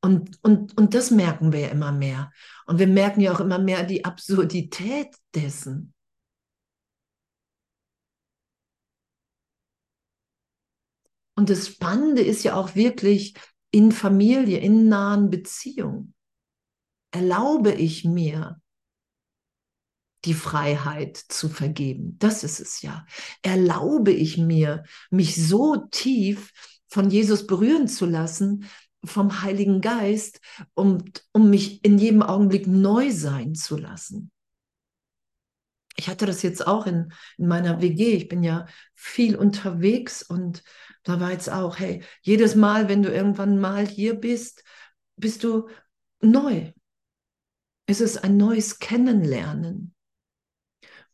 Und, 0.00 0.38
und, 0.42 0.76
und 0.76 0.94
das 0.94 1.10
merken 1.10 1.52
wir 1.52 1.60
ja 1.60 1.68
immer 1.68 1.92
mehr. 1.92 2.32
Und 2.66 2.78
wir 2.78 2.88
merken 2.88 3.20
ja 3.20 3.32
auch 3.32 3.40
immer 3.40 3.58
mehr 3.58 3.84
die 3.84 4.04
Absurdität 4.04 5.14
dessen. 5.34 5.94
Und 11.34 11.50
das 11.50 11.68
Spannende 11.68 12.22
ist 12.22 12.42
ja 12.42 12.54
auch 12.54 12.74
wirklich 12.74 13.34
in 13.70 13.92
Familie, 13.92 14.58
in 14.58 14.88
nahen 14.88 15.30
Beziehungen. 15.30 16.14
Erlaube 17.10 17.72
ich 17.72 18.04
mir, 18.04 18.60
die 20.24 20.34
Freiheit 20.34 21.16
zu 21.16 21.48
vergeben. 21.48 22.16
Das 22.18 22.44
ist 22.44 22.60
es 22.60 22.82
ja. 22.82 23.06
Erlaube 23.42 24.12
ich 24.12 24.38
mir, 24.38 24.84
mich 25.10 25.34
so 25.34 25.76
tief 25.90 26.52
von 26.88 27.10
Jesus 27.10 27.46
berühren 27.46 27.88
zu 27.88 28.06
lassen, 28.06 28.68
vom 29.04 29.42
Heiligen 29.42 29.80
Geist, 29.80 30.40
um, 30.74 31.02
um 31.32 31.50
mich 31.50 31.84
in 31.84 31.98
jedem 31.98 32.22
Augenblick 32.22 32.66
neu 32.66 33.10
sein 33.10 33.54
zu 33.54 33.76
lassen. 33.76 34.30
Ich 35.96 36.08
hatte 36.08 36.26
das 36.26 36.42
jetzt 36.42 36.66
auch 36.66 36.86
in, 36.86 37.12
in 37.38 37.48
meiner 37.48 37.80
WG. 37.80 38.14
Ich 38.14 38.28
bin 38.28 38.42
ja 38.42 38.66
viel 38.94 39.36
unterwegs 39.36 40.22
und 40.22 40.62
da 41.02 41.20
war 41.20 41.32
jetzt 41.32 41.50
auch, 41.50 41.78
hey, 41.78 42.02
jedes 42.22 42.54
Mal, 42.54 42.88
wenn 42.88 43.02
du 43.02 43.10
irgendwann 43.10 43.58
mal 43.58 43.86
hier 43.86 44.14
bist, 44.14 44.64
bist 45.16 45.44
du 45.44 45.68
neu. 46.20 46.72
Es 47.86 48.00
ist 48.00 48.24
ein 48.24 48.36
neues 48.36 48.78
Kennenlernen. 48.78 49.94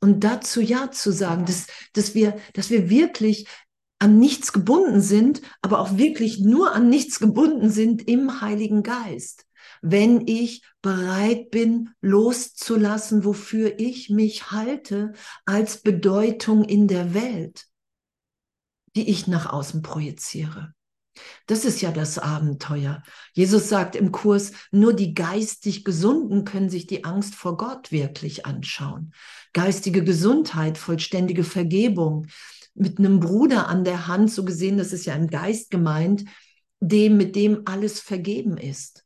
Und 0.01 0.23
dazu 0.23 0.61
Ja 0.61 0.91
zu 0.91 1.11
sagen, 1.11 1.45
dass, 1.47 1.67
dass, 1.93 2.14
wir, 2.14 2.38
dass 2.55 2.71
wir 2.71 2.88
wirklich 2.88 3.49
an 3.99 4.19
nichts 4.19 4.53
gebunden 4.53 5.01
sind, 5.01 5.43
aber 5.61 5.81
auch 5.81 5.97
wirklich 5.97 6.38
nur 6.38 6.73
an 6.73 6.88
nichts 6.88 7.19
gebunden 7.19 7.71
sind 7.71 8.07
im 8.07 8.41
Heiligen 8.41 8.83
Geist. 8.83 9.48
Wenn 9.83 10.27
ich 10.27 10.62
bereit 10.83 11.51
bin, 11.51 11.91
loszulassen, 12.01 13.25
wofür 13.25 13.79
ich 13.79 14.11
mich 14.11 14.51
halte 14.51 15.12
als 15.45 15.83
Bedeutung 15.83 16.64
in 16.64 16.88
der 16.88 17.14
Welt, 17.14 17.67
die 18.97 19.09
ich 19.09 19.27
nach 19.27 19.47
außen 19.53 19.83
projiziere. 19.83 20.75
Das 21.47 21.64
ist 21.64 21.81
ja 21.81 21.91
das 21.91 22.19
Abenteuer. 22.19 23.03
Jesus 23.33 23.69
sagt 23.69 23.97
im 23.97 24.12
Kurs, 24.12 24.53
nur 24.71 24.93
die 24.93 25.14
geistig 25.14 25.85
Gesunden 25.85 26.45
können 26.45 26.71
sich 26.71 26.87
die 26.87 27.05
Angst 27.05 27.35
vor 27.35 27.57
Gott 27.57 27.91
wirklich 27.91 28.47
anschauen. 28.47 29.12
Geistige 29.53 30.05
Gesundheit, 30.05 30.79
vollständige 30.79 31.43
Vergebung, 31.43 32.29
mit 32.75 32.99
einem 32.99 33.19
Bruder 33.19 33.67
an 33.67 33.83
der 33.83 34.07
Hand, 34.07 34.31
so 34.31 34.45
gesehen, 34.45 34.79
das 34.79 34.93
ist 34.93 35.07
ja 35.07 35.14
im 35.14 35.27
Geist 35.27 35.71
gemeint, 35.71 36.25
dem, 36.81 37.17
mit 37.17 37.35
dem 37.35 37.62
alles 37.64 37.99
vergeben 37.99 38.57
ist 38.57 39.05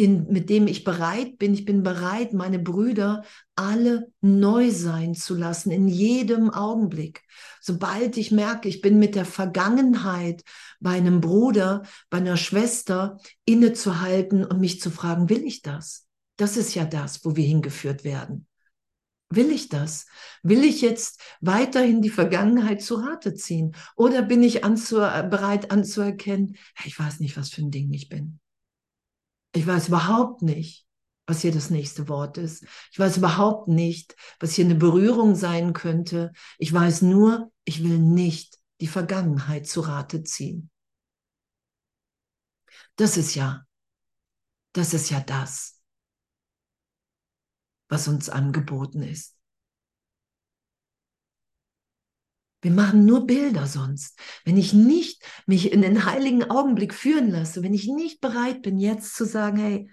in, 0.00 0.28
mit 0.28 0.48
dem 0.48 0.66
ich 0.66 0.82
bereit 0.82 1.36
bin. 1.36 1.52
Ich 1.52 1.66
bin 1.66 1.82
bereit, 1.82 2.32
meine 2.32 2.58
Brüder 2.58 3.22
alle 3.54 4.10
neu 4.22 4.70
sein 4.70 5.14
zu 5.14 5.34
lassen, 5.34 5.70
in 5.70 5.88
jedem 5.88 6.48
Augenblick. 6.48 7.22
Sobald 7.60 8.16
ich 8.16 8.30
merke, 8.30 8.66
ich 8.70 8.80
bin 8.80 8.98
mit 8.98 9.14
der 9.14 9.26
Vergangenheit 9.26 10.42
bei 10.80 10.92
einem 10.92 11.20
Bruder, 11.20 11.82
bei 12.08 12.16
einer 12.16 12.38
Schwester 12.38 13.18
innezuhalten 13.44 14.42
und 14.42 14.58
mich 14.58 14.80
zu 14.80 14.90
fragen, 14.90 15.28
will 15.28 15.44
ich 15.44 15.60
das? 15.60 16.06
Das 16.38 16.56
ist 16.56 16.74
ja 16.74 16.86
das, 16.86 17.22
wo 17.26 17.36
wir 17.36 17.44
hingeführt 17.44 18.02
werden. 18.02 18.46
Will 19.28 19.50
ich 19.50 19.68
das? 19.68 20.06
Will 20.42 20.64
ich 20.64 20.80
jetzt 20.80 21.20
weiterhin 21.42 22.00
die 22.00 22.08
Vergangenheit 22.08 22.80
zu 22.80 22.94
Rate 22.94 23.34
ziehen? 23.34 23.76
Oder 23.96 24.22
bin 24.22 24.42
ich 24.42 24.64
anzu 24.64 24.96
bereit 24.96 25.70
anzuerkennen, 25.70 26.56
ich 26.86 26.98
weiß 26.98 27.20
nicht, 27.20 27.36
was 27.36 27.50
für 27.50 27.60
ein 27.60 27.70
Ding 27.70 27.92
ich 27.92 28.08
bin. 28.08 28.39
Ich 29.52 29.66
weiß 29.66 29.88
überhaupt 29.88 30.42
nicht, 30.42 30.86
was 31.26 31.42
hier 31.42 31.52
das 31.52 31.70
nächste 31.70 32.08
Wort 32.08 32.38
ist. 32.38 32.64
Ich 32.92 32.98
weiß 32.98 33.16
überhaupt 33.16 33.68
nicht, 33.68 34.16
was 34.38 34.54
hier 34.54 34.64
eine 34.64 34.74
Berührung 34.74 35.34
sein 35.34 35.72
könnte. 35.72 36.32
Ich 36.58 36.72
weiß 36.72 37.02
nur, 37.02 37.52
ich 37.64 37.82
will 37.82 37.98
nicht 37.98 38.58
die 38.80 38.86
Vergangenheit 38.86 39.66
zu 39.66 39.80
Rate 39.80 40.22
ziehen. 40.22 40.70
Das 42.96 43.16
ist 43.16 43.34
ja, 43.34 43.66
das 44.72 44.94
ist 44.94 45.10
ja 45.10 45.20
das, 45.20 45.80
was 47.88 48.08
uns 48.08 48.28
angeboten 48.28 49.02
ist. 49.02 49.39
Wir 52.62 52.70
machen 52.70 53.06
nur 53.06 53.26
Bilder 53.26 53.66
sonst. 53.66 54.18
Wenn 54.44 54.56
ich 54.56 54.72
nicht 54.72 55.24
mich 55.46 55.72
in 55.72 55.82
den 55.82 56.04
heiligen 56.04 56.44
Augenblick 56.50 56.94
führen 56.94 57.30
lasse, 57.30 57.62
wenn 57.62 57.74
ich 57.74 57.86
nicht 57.86 58.20
bereit 58.20 58.62
bin, 58.62 58.78
jetzt 58.78 59.14
zu 59.16 59.24
sagen, 59.24 59.56
hey, 59.58 59.90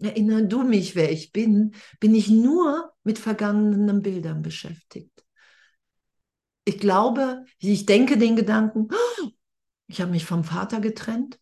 erinnere 0.00 0.46
du 0.46 0.62
mich, 0.62 0.94
wer 0.94 1.12
ich 1.12 1.32
bin, 1.32 1.74
bin 2.00 2.14
ich 2.14 2.28
nur 2.28 2.92
mit 3.04 3.18
vergangenen 3.18 4.02
Bildern 4.02 4.42
beschäftigt. 4.42 5.24
Ich 6.64 6.78
glaube, 6.78 7.44
ich 7.58 7.86
denke 7.86 8.18
den 8.18 8.36
Gedanken, 8.36 8.88
ich 9.86 10.00
habe 10.00 10.10
mich 10.10 10.24
vom 10.24 10.44
Vater 10.44 10.80
getrennt. 10.80 11.40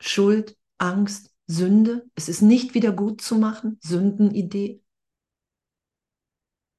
Schuld, 0.00 0.56
Angst, 0.78 1.32
Sünde. 1.46 2.04
Es 2.14 2.28
ist 2.28 2.42
nicht 2.42 2.74
wieder 2.74 2.92
gut 2.92 3.20
zu 3.20 3.36
machen. 3.36 3.78
Sündenidee. 3.80 4.82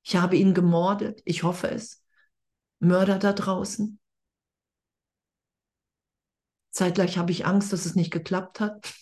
Ich 0.04 0.16
habe 0.16 0.36
ihn 0.36 0.54
gemordet. 0.54 1.22
Ich 1.26 1.44
hoffe 1.44 1.70
es. 1.70 2.05
Mörder 2.88 3.20
da 3.20 3.34
draußen. 3.34 4.00
Zeitgleich 6.72 7.18
habe 7.18 7.32
ich 7.32 7.46
Angst, 7.46 7.72
dass 7.72 7.86
es 7.86 7.96
nicht 7.96 8.12
geklappt 8.12 8.60
hat. 8.60 8.94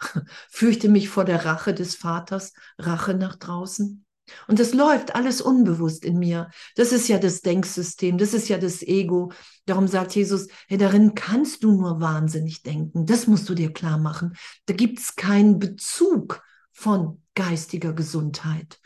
Fürchte 0.48 0.88
mich 0.88 1.10
vor 1.10 1.24
der 1.24 1.44
Rache 1.44 1.74
des 1.74 1.94
Vaters, 1.94 2.54
Rache 2.78 3.14
nach 3.14 3.36
draußen. 3.36 4.06
Und 4.46 4.58
das 4.58 4.72
läuft 4.72 5.14
alles 5.14 5.40
unbewusst 5.40 6.04
in 6.04 6.18
mir. 6.18 6.50
Das 6.76 6.92
ist 6.92 7.08
ja 7.08 7.18
das 7.18 7.42
Denksystem, 7.42 8.16
das 8.16 8.32
ist 8.32 8.48
ja 8.48 8.58
das 8.58 8.82
Ego. 8.82 9.32
Darum 9.66 9.86
sagt 9.86 10.14
Jesus, 10.14 10.48
hey, 10.68 10.78
darin 10.78 11.14
kannst 11.14 11.62
du 11.62 11.72
nur 11.72 12.00
wahnsinnig 12.00 12.62
denken. 12.62 13.06
Das 13.06 13.26
musst 13.26 13.48
du 13.48 13.54
dir 13.54 13.72
klar 13.72 13.98
machen. 13.98 14.34
Da 14.66 14.74
gibt 14.74 14.98
es 14.98 15.16
keinen 15.16 15.58
Bezug 15.58 16.42
von 16.72 17.22
geistiger 17.34 17.92
Gesundheit. 17.92 18.80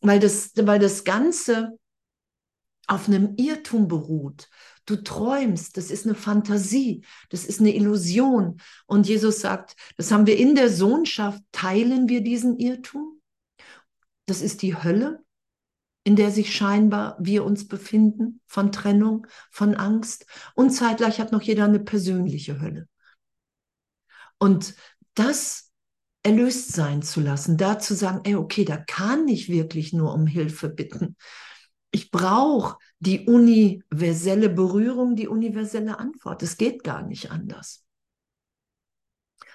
Weil 0.00 0.18
das, 0.18 0.52
weil 0.56 0.78
das 0.78 1.04
Ganze 1.04 1.78
auf 2.86 3.08
einem 3.08 3.34
Irrtum 3.36 3.88
beruht. 3.88 4.48
Du 4.86 4.96
träumst, 4.96 5.76
das 5.76 5.90
ist 5.90 6.06
eine 6.06 6.14
Fantasie, 6.14 7.04
das 7.30 7.44
ist 7.44 7.60
eine 7.60 7.74
Illusion. 7.74 8.60
Und 8.86 9.08
Jesus 9.08 9.40
sagt, 9.40 9.74
das 9.96 10.12
haben 10.12 10.26
wir 10.26 10.36
in 10.36 10.54
der 10.54 10.70
Sohnschaft, 10.70 11.42
teilen 11.50 12.08
wir 12.08 12.20
diesen 12.20 12.58
Irrtum. 12.58 13.20
Das 14.26 14.42
ist 14.42 14.62
die 14.62 14.80
Hölle, 14.80 15.24
in 16.04 16.14
der 16.14 16.30
sich 16.30 16.54
scheinbar 16.54 17.16
wir 17.18 17.44
uns 17.44 17.66
befinden, 17.66 18.40
von 18.46 18.70
Trennung, 18.70 19.26
von 19.50 19.74
Angst. 19.74 20.26
Und 20.54 20.70
zeitgleich 20.70 21.18
hat 21.18 21.32
noch 21.32 21.42
jeder 21.42 21.64
eine 21.64 21.80
persönliche 21.80 22.60
Hölle. 22.60 22.88
Und 24.38 24.76
das 25.14 25.72
erlöst 26.22 26.72
sein 26.72 27.02
zu 27.02 27.20
lassen, 27.20 27.56
da 27.56 27.78
zu 27.78 27.94
sagen, 27.94 28.20
ey, 28.24 28.36
okay, 28.36 28.64
da 28.64 28.76
kann 28.76 29.26
ich 29.28 29.48
wirklich 29.48 29.92
nur 29.92 30.12
um 30.12 30.26
Hilfe 30.26 30.68
bitten. 30.68 31.16
Ich 31.90 32.10
brauche 32.10 32.76
die 32.98 33.26
universelle 33.26 34.48
Berührung, 34.48 35.16
die 35.16 35.28
universelle 35.28 35.98
Antwort. 35.98 36.42
Es 36.42 36.56
geht 36.56 36.84
gar 36.84 37.02
nicht 37.02 37.30
anders. 37.30 37.86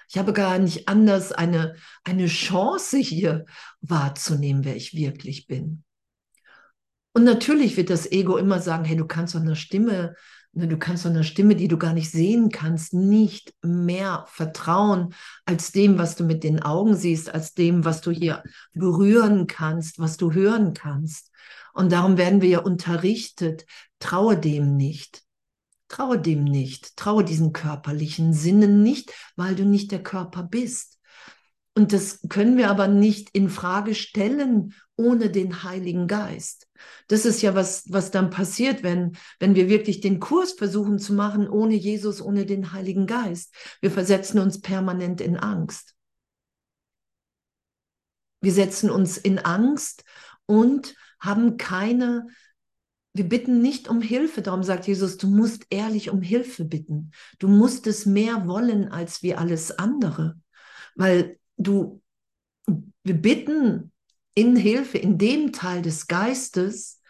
Ich 0.08 0.18
habe 0.18 0.34
gar 0.34 0.58
nicht 0.58 0.88
anders 0.88 1.32
eine, 1.32 1.74
eine 2.04 2.26
Chance 2.26 2.98
hier 2.98 3.46
wahrzunehmen, 3.80 4.64
wer 4.64 4.76
ich 4.76 4.94
wirklich 4.94 5.46
bin. 5.46 5.84
Und 7.14 7.24
natürlich 7.24 7.76
wird 7.76 7.88
das 7.88 8.10
Ego 8.10 8.36
immer 8.36 8.60
sagen, 8.60 8.84
hey, 8.84 8.96
du 8.96 9.06
kannst 9.06 9.34
doch 9.34 9.40
eine 9.40 9.56
Stimme, 9.56 10.14
ne, 10.52 10.68
du 10.68 10.78
kannst 10.78 11.04
doch 11.04 11.10
einer 11.10 11.24
Stimme, 11.24 11.56
die 11.56 11.68
du 11.68 11.78
gar 11.78 11.94
nicht 11.94 12.10
sehen 12.10 12.50
kannst, 12.50 12.92
nicht 12.94 13.54
mehr 13.62 14.26
vertrauen 14.28 15.14
als 15.46 15.72
dem, 15.72 15.98
was 15.98 16.16
du 16.16 16.24
mit 16.24 16.44
den 16.44 16.62
Augen 16.62 16.94
siehst, 16.94 17.32
als 17.32 17.54
dem, 17.54 17.84
was 17.84 18.02
du 18.02 18.10
hier 18.10 18.42
berühren 18.74 19.46
kannst, 19.46 19.98
was 19.98 20.18
du 20.18 20.32
hören 20.32 20.74
kannst. 20.74 21.31
Und 21.72 21.92
darum 21.92 22.16
werden 22.18 22.40
wir 22.42 22.48
ja 22.48 22.58
unterrichtet, 22.60 23.66
traue 23.98 24.36
dem 24.36 24.76
nicht. 24.76 25.22
Traue 25.88 26.18
dem 26.18 26.44
nicht, 26.44 26.96
traue 26.96 27.22
diesen 27.22 27.52
körperlichen 27.52 28.32
Sinnen 28.32 28.82
nicht, 28.82 29.12
weil 29.36 29.54
du 29.54 29.64
nicht 29.64 29.92
der 29.92 30.02
Körper 30.02 30.42
bist. 30.42 30.98
Und 31.74 31.92
das 31.92 32.20
können 32.28 32.56
wir 32.56 32.70
aber 32.70 32.88
nicht 32.88 33.30
in 33.32 33.48
Frage 33.48 33.94
stellen 33.94 34.74
ohne 34.96 35.30
den 35.30 35.62
Heiligen 35.62 36.06
Geist. 36.06 36.68
Das 37.08 37.24
ist 37.24 37.40
ja 37.40 37.54
was, 37.54 37.84
was 37.90 38.10
dann 38.10 38.30
passiert, 38.30 38.82
wenn, 38.82 39.16
wenn 39.38 39.54
wir 39.54 39.68
wirklich 39.68 40.00
den 40.00 40.20
Kurs 40.20 40.52
versuchen 40.52 40.98
zu 40.98 41.14
machen 41.14 41.48
ohne 41.48 41.74
Jesus, 41.74 42.20
ohne 42.20 42.44
den 42.44 42.72
Heiligen 42.72 43.06
Geist. 43.06 43.54
Wir 43.80 43.90
versetzen 43.90 44.38
uns 44.38 44.60
permanent 44.60 45.20
in 45.20 45.36
Angst. 45.36 45.94
Wir 48.40 48.52
setzen 48.52 48.90
uns 48.90 49.16
in 49.16 49.38
Angst 49.38 50.04
und 50.46 50.94
haben 51.22 51.56
keine 51.56 52.26
wir 53.14 53.28
bitten 53.28 53.60
nicht 53.60 53.88
um 53.88 54.00
Hilfe. 54.00 54.42
Darum 54.42 54.62
sagt 54.62 54.86
Jesus, 54.86 55.18
du 55.18 55.28
musst 55.28 55.66
ehrlich 55.70 56.10
um 56.10 56.22
Hilfe 56.22 56.64
bitten. 56.64 57.12
Du 57.38 57.48
musst 57.48 57.86
es 57.86 58.06
mehr 58.06 58.46
wollen 58.46 58.90
als 58.90 59.22
wir 59.22 59.38
alles 59.38 59.78
andere. 59.78 60.40
Weil 60.94 61.38
du, 61.56 62.02
wir 62.66 63.14
bitten 63.14 63.92
in 64.34 64.56
Hilfe, 64.56 64.98
in 64.98 65.18
dem 65.18 65.52
Teil 65.52 65.82
des 65.82 66.06
Geistes, 66.06 67.02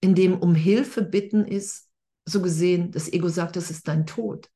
in 0.00 0.14
dem 0.14 0.38
um 0.38 0.54
Hilfe 0.54 1.02
bitten 1.02 1.44
ist, 1.44 1.90
so 2.24 2.40
gesehen, 2.40 2.92
das 2.92 3.12
Ego 3.12 3.28
sagt, 3.28 3.56
das 3.56 3.70
ist 3.70 3.88
dein 3.88 4.06
Tod. 4.06 4.48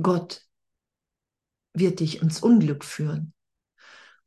Gott 0.00 0.46
wird 1.74 1.98
dich 1.98 2.22
ins 2.22 2.40
Unglück 2.40 2.84
führen. 2.84 3.34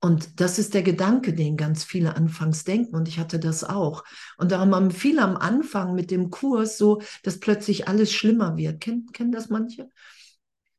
Und 0.03 0.41
das 0.41 0.57
ist 0.57 0.73
der 0.73 0.81
Gedanke, 0.81 1.31
den 1.33 1.57
ganz 1.57 1.83
viele 1.83 2.15
anfangs 2.15 2.63
denken. 2.63 2.95
Und 2.95 3.07
ich 3.07 3.19
hatte 3.19 3.39
das 3.39 3.63
auch. 3.63 4.03
Und 4.37 4.51
darum 4.51 4.73
haben 4.73 4.89
viele 4.89 5.21
am 5.21 5.37
Anfang 5.37 5.93
mit 5.93 6.09
dem 6.09 6.31
Kurs 6.31 6.79
so, 6.79 7.01
dass 7.21 7.39
plötzlich 7.39 7.87
alles 7.87 8.11
schlimmer 8.11 8.57
wird. 8.57 8.81
Kennen, 8.81 9.05
kennen 9.13 9.31
das 9.31 9.49
manche? 9.49 9.89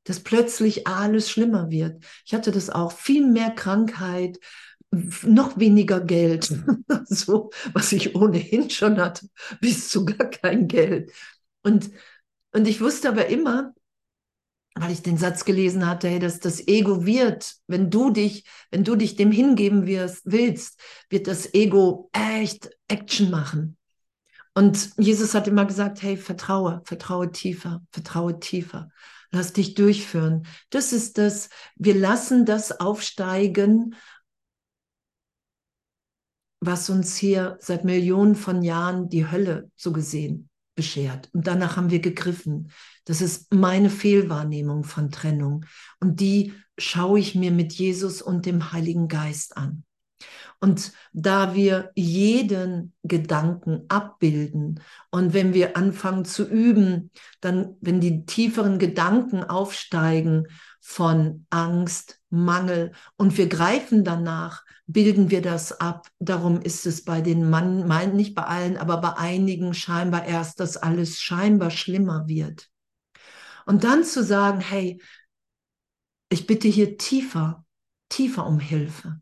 Dass 0.02 0.20
plötzlich 0.20 0.88
alles 0.88 1.30
schlimmer 1.30 1.70
wird. 1.70 2.04
Ich 2.26 2.34
hatte 2.34 2.50
das 2.50 2.68
auch. 2.68 2.90
Viel 2.90 3.24
mehr 3.24 3.52
Krankheit, 3.52 4.40
noch 5.22 5.56
weniger 5.56 6.00
Geld. 6.00 6.52
so, 7.04 7.50
was 7.72 7.92
ich 7.92 8.16
ohnehin 8.16 8.70
schon 8.70 9.00
hatte, 9.00 9.28
bis 9.60 9.88
zu 9.88 10.04
gar 10.04 10.28
kein 10.30 10.66
Geld. 10.66 11.12
Und, 11.62 11.90
und 12.52 12.66
ich 12.66 12.80
wusste 12.80 13.08
aber 13.08 13.26
immer, 13.26 13.72
weil 14.74 14.92
ich 14.92 15.02
den 15.02 15.18
Satz 15.18 15.44
gelesen 15.44 15.86
hatte, 15.86 16.08
hey, 16.08 16.18
dass 16.18 16.40
das 16.40 16.66
Ego 16.66 17.04
wird, 17.04 17.56
wenn 17.66 17.90
du 17.90 18.10
dich, 18.10 18.44
wenn 18.70 18.84
du 18.84 18.96
dich 18.96 19.16
dem 19.16 19.30
hingeben 19.30 19.86
wirst, 19.86 20.22
willst, 20.24 20.80
wird 21.10 21.26
das 21.26 21.52
Ego 21.54 22.10
echt 22.12 22.70
Action 22.88 23.30
machen. 23.30 23.76
Und 24.54 24.90
Jesus 24.98 25.34
hat 25.34 25.48
immer 25.48 25.64
gesagt, 25.64 26.02
hey, 26.02 26.16
vertraue, 26.16 26.82
vertraue 26.84 27.30
tiefer, 27.32 27.82
vertraue 27.90 28.38
tiefer. 28.38 28.90
Lass 29.30 29.54
dich 29.54 29.74
durchführen. 29.74 30.46
Das 30.68 30.92
ist 30.92 31.16
das, 31.16 31.48
wir 31.76 31.94
lassen 31.94 32.44
das 32.44 32.80
aufsteigen, 32.80 33.94
was 36.60 36.90
uns 36.90 37.16
hier 37.16 37.56
seit 37.60 37.84
Millionen 37.84 38.36
von 38.36 38.62
Jahren 38.62 39.08
die 39.08 39.30
Hölle 39.30 39.70
so 39.74 39.92
gesehen 39.92 40.50
beschert. 40.74 41.28
Und 41.32 41.46
danach 41.46 41.76
haben 41.76 41.90
wir 41.90 42.00
gegriffen. 42.00 42.70
Das 43.04 43.20
ist 43.20 43.52
meine 43.52 43.90
Fehlwahrnehmung 43.90 44.84
von 44.84 45.10
Trennung. 45.10 45.66
Und 46.00 46.20
die 46.20 46.54
schaue 46.78 47.18
ich 47.18 47.34
mir 47.34 47.50
mit 47.50 47.72
Jesus 47.72 48.22
und 48.22 48.46
dem 48.46 48.72
Heiligen 48.72 49.08
Geist 49.08 49.56
an. 49.56 49.84
Und 50.62 50.92
da 51.12 51.56
wir 51.56 51.90
jeden 51.96 52.92
Gedanken 53.02 53.82
abbilden 53.88 54.80
und 55.10 55.34
wenn 55.34 55.54
wir 55.54 55.76
anfangen 55.76 56.24
zu 56.24 56.48
üben, 56.48 57.10
dann, 57.40 57.74
wenn 57.80 58.00
die 58.00 58.26
tieferen 58.26 58.78
Gedanken 58.78 59.42
aufsteigen 59.42 60.46
von 60.80 61.46
Angst, 61.50 62.20
Mangel 62.30 62.92
und 63.16 63.36
wir 63.38 63.48
greifen 63.48 64.04
danach, 64.04 64.64
bilden 64.86 65.30
wir 65.30 65.42
das 65.42 65.80
ab. 65.80 66.06
Darum 66.20 66.60
ist 66.60 66.86
es 66.86 67.02
bei 67.02 67.22
den 67.22 67.50
Mann, 67.50 68.14
nicht 68.14 68.36
bei 68.36 68.44
allen, 68.44 68.76
aber 68.76 68.98
bei 68.98 69.16
einigen 69.16 69.74
scheinbar 69.74 70.26
erst, 70.26 70.60
dass 70.60 70.76
alles 70.76 71.20
scheinbar 71.20 71.70
schlimmer 71.70 72.28
wird. 72.28 72.70
Und 73.66 73.82
dann 73.82 74.04
zu 74.04 74.22
sagen, 74.22 74.60
hey, 74.60 75.02
ich 76.28 76.46
bitte 76.46 76.68
hier 76.68 76.98
tiefer, 76.98 77.64
tiefer 78.08 78.46
um 78.46 78.60
Hilfe. 78.60 79.20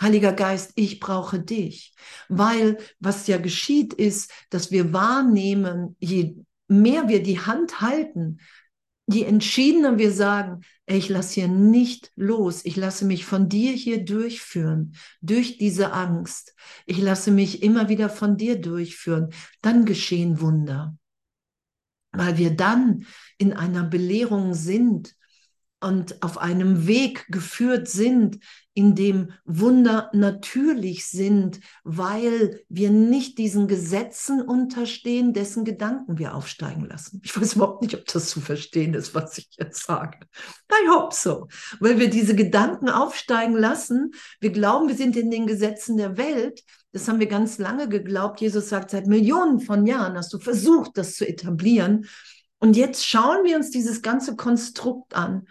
Heiliger 0.00 0.32
Geist, 0.32 0.72
ich 0.74 1.00
brauche 1.00 1.38
dich, 1.38 1.94
weil 2.28 2.78
was 2.98 3.26
ja 3.26 3.38
geschieht 3.38 3.94
ist, 3.94 4.32
dass 4.50 4.70
wir 4.70 4.92
wahrnehmen, 4.92 5.96
je 6.00 6.36
mehr 6.68 7.08
wir 7.08 7.22
die 7.22 7.40
Hand 7.40 7.80
halten, 7.80 8.38
je 9.06 9.22
entschiedener 9.24 9.98
wir 9.98 10.10
sagen, 10.12 10.62
ey, 10.86 10.98
ich 10.98 11.08
lasse 11.08 11.34
hier 11.34 11.48
nicht 11.48 12.10
los, 12.16 12.64
ich 12.64 12.76
lasse 12.76 13.04
mich 13.04 13.24
von 13.24 13.48
dir 13.48 13.72
hier 13.72 14.04
durchführen, 14.04 14.96
durch 15.20 15.58
diese 15.58 15.92
Angst, 15.92 16.54
ich 16.86 16.98
lasse 16.98 17.30
mich 17.30 17.62
immer 17.62 17.88
wieder 17.88 18.08
von 18.08 18.36
dir 18.36 18.60
durchführen, 18.60 19.30
dann 19.60 19.84
geschehen 19.84 20.40
Wunder. 20.40 20.96
weil 22.12 22.38
wir 22.38 22.56
dann 22.56 23.06
in 23.38 23.52
einer 23.52 23.84
Belehrung 23.84 24.54
sind 24.54 25.14
und 25.84 26.22
auf 26.22 26.38
einem 26.38 26.86
Weg 26.86 27.26
geführt 27.28 27.88
sind, 27.88 28.38
in 28.72 28.94
dem 28.94 29.32
Wunder 29.44 30.10
natürlich 30.14 31.06
sind, 31.06 31.60
weil 31.84 32.62
wir 32.70 32.90
nicht 32.90 33.36
diesen 33.36 33.68
Gesetzen 33.68 34.40
unterstehen, 34.40 35.34
dessen 35.34 35.62
Gedanken 35.66 36.18
wir 36.18 36.34
aufsteigen 36.34 36.86
lassen. 36.86 37.20
Ich 37.22 37.38
weiß 37.38 37.56
überhaupt 37.56 37.82
nicht, 37.82 37.94
ob 37.94 38.06
das 38.06 38.30
zu 38.30 38.40
verstehen 38.40 38.94
ist, 38.94 39.14
was 39.14 39.36
ich 39.36 39.50
jetzt 39.58 39.84
sage. 39.84 40.18
I 40.72 40.88
hope 40.88 41.14
so. 41.14 41.48
Weil 41.80 42.00
wir 42.00 42.08
diese 42.08 42.34
Gedanken 42.34 42.88
aufsteigen 42.88 43.54
lassen. 43.54 44.12
Wir 44.40 44.52
glauben, 44.52 44.88
wir 44.88 44.96
sind 44.96 45.16
in 45.16 45.30
den 45.30 45.46
Gesetzen 45.46 45.98
der 45.98 46.16
Welt. 46.16 46.62
Das 46.92 47.06
haben 47.08 47.20
wir 47.20 47.28
ganz 47.28 47.58
lange 47.58 47.90
geglaubt. 47.90 48.40
Jesus 48.40 48.70
sagt, 48.70 48.90
seit 48.90 49.06
Millionen 49.06 49.60
von 49.60 49.86
Jahren 49.86 50.16
hast 50.16 50.32
du 50.32 50.38
versucht, 50.38 50.96
das 50.96 51.14
zu 51.14 51.28
etablieren. 51.28 52.06
Und 52.58 52.74
jetzt 52.74 53.06
schauen 53.06 53.44
wir 53.44 53.56
uns 53.56 53.70
dieses 53.70 54.00
ganze 54.00 54.34
Konstrukt 54.34 55.14
an 55.14 55.46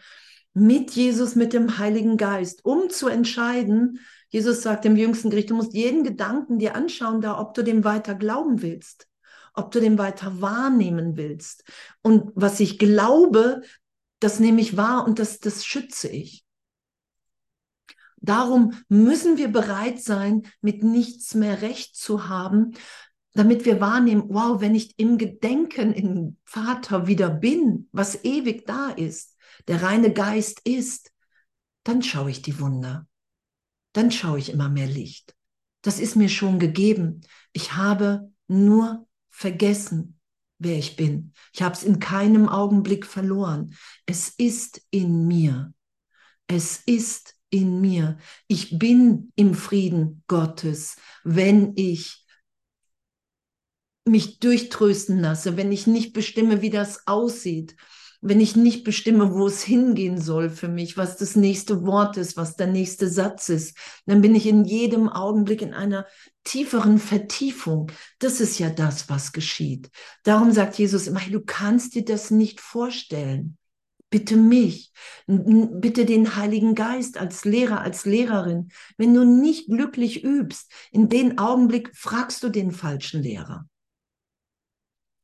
mit 0.54 0.92
Jesus, 0.92 1.36
mit 1.36 1.54
dem 1.54 1.78
Heiligen 1.78 2.18
Geist, 2.18 2.63
um 2.63 2.89
zu 2.89 3.08
entscheiden, 3.08 4.00
Jesus 4.30 4.62
sagt 4.62 4.86
im 4.86 4.96
jüngsten 4.96 5.30
Gericht, 5.30 5.50
du 5.50 5.56
musst 5.56 5.74
jeden 5.74 6.04
Gedanken 6.04 6.60
dir 6.60 6.76
anschauen, 6.76 7.22
da 7.22 7.39
ob 7.39 7.54
du 7.54 7.63
dem 7.63 7.84
weiter 7.84 8.16
glauben 8.16 8.62
willst, 8.62 9.08
ob 9.54 9.72
du 9.72 9.80
dem 9.80 9.98
weiter 9.98 10.42
wahrnehmen 10.42 11.18
willst. 11.18 11.63
Und 12.02 12.32
was 12.36 12.60
ich 12.60 12.80
glaube, 12.80 13.62
das 14.20 14.39
nehme 14.39 14.62
ich 14.62 14.78
wahr 14.78 15.06
und 15.06 15.20
das, 15.20 15.39
das 15.39 15.66
schütze 15.66 16.08
ich. 16.08 16.44
Darum 18.18 18.74
müssen 18.88 19.38
wir 19.38 19.50
bereit 19.50 20.02
sein, 20.02 20.44
mit 20.62 20.82
nichts 20.82 21.36
mehr 21.36 21.62
recht 21.62 21.96
zu 21.96 22.30
haben, 22.30 22.72
damit 23.34 23.66
wir 23.66 23.82
wahrnehmen, 23.82 24.26
wow, 24.30 24.62
wenn 24.62 24.76
ich 24.76 24.98
im 24.98 25.18
Gedenken 25.18 25.92
in 25.92 26.38
Vater 26.46 27.08
wieder 27.08 27.30
bin, 27.30 27.89
was 27.92 28.24
ewig 28.24 28.66
da 28.66 28.89
ist, 28.92 29.33
der 29.68 29.82
reine 29.82 30.13
Geist 30.13 30.62
ist, 30.63 31.12
dann 31.84 32.02
schaue 32.02 32.32
ich 32.32 32.42
die 32.42 32.60
Wunder. 32.60 33.08
Dann 33.94 34.12
schaue 34.12 34.39
ich 34.39 34.50
immer 34.50 34.70
mehr 34.70 34.88
Licht. 34.88 35.36
Das 35.82 36.00
ist 36.00 36.16
mir 36.16 36.30
schon 36.30 36.60
gegeben. 36.60 37.22
Ich 37.52 37.74
habe 37.74 38.32
nur 38.48 39.08
vergessen, 39.30 40.20
wer 40.60 40.78
ich 40.78 40.96
bin. 40.96 41.34
Ich 41.54 41.62
habe 41.62 41.76
es 41.76 41.84
in 41.84 42.00
keinem 42.00 42.48
Augenblick 42.48 43.06
verloren. 43.06 43.76
Es 44.06 44.30
ist 44.30 44.82
in 44.89 45.28
mir. 45.28 45.74
Es 46.48 46.78
ist 46.86 47.36
in 47.50 47.82
mir. 47.82 48.18
Ich 48.48 48.80
bin 48.80 49.32
im 49.36 49.54
Frieden 49.54 50.24
Gottes, 50.28 50.96
wenn 51.24 51.74
ich 51.76 52.26
mich 54.06 54.39
durchtrösten 54.39 55.20
lasse, 55.20 55.56
wenn 55.56 55.72
ich 55.72 55.88
nicht 55.88 56.13
bestimme, 56.13 56.62
wie 56.62 56.70
das 56.70 57.08
aussieht, 57.08 57.76
wenn 58.26 58.40
ich 58.40 58.56
nicht 58.56 58.86
bestimme, 58.86 59.34
wo 59.34 59.48
es 59.48 59.64
hingehen 59.64 60.20
soll 60.20 60.50
für 60.50 60.70
mich, 60.70 60.96
was 60.96 61.18
das 61.18 61.36
nächste 61.36 61.86
Wort 61.86 62.16
ist, 62.16 62.38
was 62.38 62.56
der 62.56 62.68
nächste 62.68 63.10
Satz 63.10 63.50
ist, 63.50 63.78
dann 64.06 64.22
bin 64.22 64.34
ich 64.34 64.48
in 64.48 64.64
jedem 64.64 65.10
Augenblick 65.10 65.62
in 65.62 65.74
einer 65.74 66.06
tieferen 66.46 67.00
Vertiefung. 67.00 67.92
Das 68.20 68.40
ist 68.40 68.60
ja 68.60 68.70
das, 68.70 69.10
was 69.10 69.34
geschieht. 69.34 69.90
Darum 70.24 70.54
sagt 70.54 70.80
Jesus 70.80 71.08
immer, 71.08 71.20
du 71.20 71.42
kannst 71.42 71.96
dir 71.96 72.06
das 72.06 72.32
nicht 72.32 72.62
vorstellen. 72.62 73.58
Bitte 74.10 74.38
mich, 74.38 74.94
bitte 75.28 76.06
den 76.06 76.38
Heiligen 76.38 76.76
Geist 76.76 77.18
als 77.18 77.44
Lehrer, 77.44 77.82
als 77.82 78.06
Lehrerin. 78.06 78.70
Wenn 78.98 79.14
du 79.14 79.26
nicht 79.26 79.68
glücklich 79.68 80.24
übst, 80.24 80.72
in 80.92 81.10
den 81.10 81.40
Augenblick 81.40 81.92
fragst 81.94 82.42
du 82.44 82.50
den 82.50 82.72
falschen 82.72 83.22
Lehrer. 83.22 83.68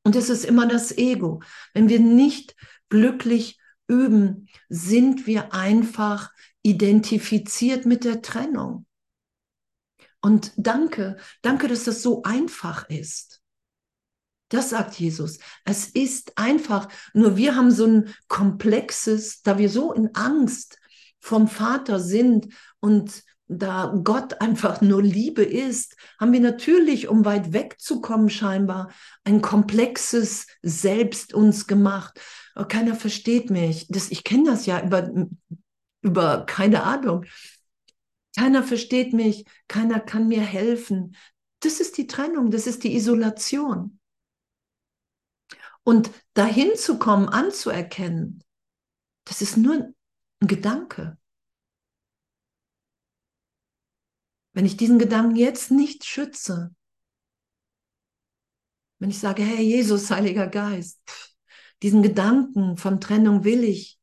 Und 0.04 0.16
es 0.16 0.30
ist 0.30 0.44
immer 0.44 0.68
das 0.68 0.98
Ego. 0.98 1.42
Wenn 1.74 1.88
wir 1.88 2.00
nicht 2.00 2.56
glücklich 2.90 3.60
üben, 3.88 4.48
sind 4.70 5.26
wir 5.28 5.54
einfach 5.54 6.32
identifiziert 6.62 7.86
mit 7.86 8.04
der 8.04 8.22
Trennung. 8.22 8.86
Und 10.22 10.52
danke, 10.58 11.18
danke, 11.42 11.68
dass 11.68 11.86
das 11.86 12.02
so 12.02 12.24
einfach 12.24 12.90
ist. 12.90 13.42
Das 14.50 14.72
sagt 14.72 14.96
Jesus. 15.00 15.38
Es 15.64 15.88
ist 15.88 16.38
einfach. 16.38 16.88
Nur 17.14 17.38
wir 17.38 17.56
haben 17.56 17.72
so 17.72 17.86
ein 17.86 18.14
komplexes, 18.28 19.42
da 19.44 19.58
wir 19.58 19.70
so 19.70 19.94
in 19.94 20.16
Angst 20.16 20.80
vom 21.20 21.48
Vater 21.48 22.00
sind 22.00 22.54
und 22.80 23.24
da 23.48 23.94
Gott 24.04 24.42
einfach 24.42 24.82
nur 24.82 25.02
Liebe 25.02 25.44
ist, 25.44 25.96
haben 26.20 26.34
wir 26.34 26.40
natürlich, 26.40 27.08
um 27.08 27.26
weit 27.26 27.52
wegzukommen 27.52 28.30
scheinbar, 28.30 28.92
ein 29.24 29.42
komplexes 29.42 30.46
Selbst 30.62 31.34
uns 31.34 31.66
gemacht. 31.66 32.20
Aber 32.60 32.68
keiner 32.68 32.94
versteht 32.94 33.50
mich. 33.50 33.88
Das, 33.88 34.12
ich 34.12 34.26
kenne 34.26 34.52
das 34.52 34.66
ja 34.66 34.84
über, 34.84 35.10
über, 36.02 36.46
keine 36.46 36.84
Ahnung. 36.84 37.24
Keiner 38.38 38.64
versteht 38.64 39.14
mich, 39.14 39.46
keiner 39.70 40.02
kann 40.02 40.28
mir 40.28 40.42
helfen. 40.42 41.16
Das 41.62 41.80
ist 41.80 41.98
die 41.98 42.06
Trennung, 42.06 42.52
das 42.52 42.68
ist 42.68 42.84
die 42.84 42.98
Isolation. 42.98 44.02
Und 45.84 46.12
dahin 46.34 46.76
zu 46.76 47.00
kommen, 47.00 47.30
anzuerkennen, 47.30 48.44
das 49.24 49.42
ist 49.42 49.56
nur 49.56 49.76
ein 49.76 49.96
Gedanke. 50.42 51.18
Wenn 54.52 54.66
ich 54.66 54.76
diesen 54.76 55.00
Gedanken 55.00 55.38
jetzt 55.38 55.72
nicht 55.72 56.04
schütze, 56.04 56.76
wenn 58.98 59.12
ich 59.12 59.20
sage, 59.20 59.44
hey 59.44 59.64
Jesus, 59.64 60.12
Heiliger 60.12 60.48
Geist, 60.48 61.00
diesen 61.82 62.04
Gedanken 62.04 62.78
von 62.78 63.00
Trennung 63.00 63.44
will 63.44 63.64
ich 63.64 64.00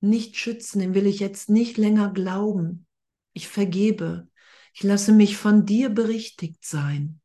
nicht 0.00 0.36
schützen, 0.36 0.80
den 0.80 0.94
will 0.94 1.06
ich 1.06 1.20
jetzt 1.20 1.50
nicht 1.50 1.76
länger 1.76 2.12
glauben. 2.12 2.86
Ich 3.32 3.48
vergebe. 3.48 4.28
Ich 4.72 4.82
lasse 4.82 5.12
mich 5.12 5.36
von 5.36 5.66
dir 5.66 5.90
berichtigt 5.90 6.64
sein, 6.64 7.20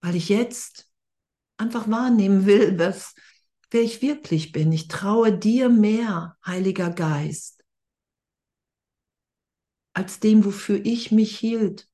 weil 0.00 0.16
ich 0.16 0.28
jetzt 0.28 0.90
einfach 1.58 1.88
wahrnehmen 1.88 2.46
will, 2.46 2.78
was, 2.78 3.14
wer 3.70 3.82
ich 3.82 4.02
wirklich 4.02 4.52
bin. 4.52 4.72
Ich 4.72 4.88
traue 4.88 5.36
dir 5.36 5.68
mehr, 5.68 6.36
Heiliger 6.44 6.90
Geist 6.90 7.54
als 9.94 10.20
dem, 10.20 10.44
wofür 10.44 10.84
ich 10.84 11.12
mich 11.12 11.38
hielt. 11.38 11.88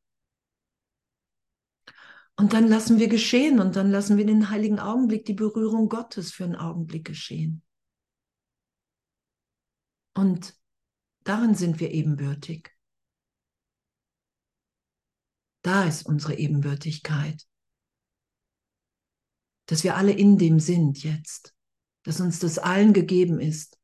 Und 2.40 2.54
dann 2.54 2.68
lassen 2.68 2.98
wir 2.98 3.08
geschehen 3.08 3.60
und 3.60 3.76
dann 3.76 3.90
lassen 3.90 4.16
wir 4.16 4.24
den 4.24 4.48
heiligen 4.48 4.78
Augenblick, 4.78 5.26
die 5.26 5.34
Berührung 5.34 5.90
Gottes 5.90 6.32
für 6.32 6.44
einen 6.44 6.56
Augenblick 6.56 7.04
geschehen. 7.04 7.62
Und 10.14 10.58
darin 11.22 11.54
sind 11.54 11.80
wir 11.80 11.90
ebenbürtig. 11.90 12.70
Da 15.60 15.84
ist 15.84 16.06
unsere 16.06 16.38
Ebenbürtigkeit. 16.38 17.46
Dass 19.66 19.84
wir 19.84 19.98
alle 19.98 20.12
in 20.12 20.38
dem 20.38 20.60
sind 20.60 21.02
jetzt. 21.02 21.54
Dass 22.04 22.22
uns 22.22 22.38
das 22.38 22.56
allen 22.56 22.94
gegeben 22.94 23.38
ist. 23.38 23.78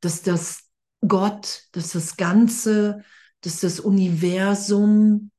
Dass 0.00 0.22
das 0.22 0.68
Gott, 1.06 1.68
dass 1.70 1.92
das 1.92 2.16
Ganze 2.16 3.04
dass 3.44 3.60
das 3.60 3.78
Universum, 3.78 5.30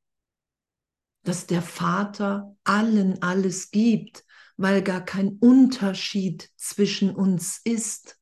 dass 1.25 1.47
der 1.47 1.61
Vater 1.61 2.55
allen 2.63 3.21
alles 3.21 3.71
gibt, 3.71 4.23
weil 4.57 4.81
gar 4.81 5.03
kein 5.03 5.37
Unterschied 5.39 6.49
zwischen 6.55 7.13
uns 7.13 7.59
ist. 7.63 8.17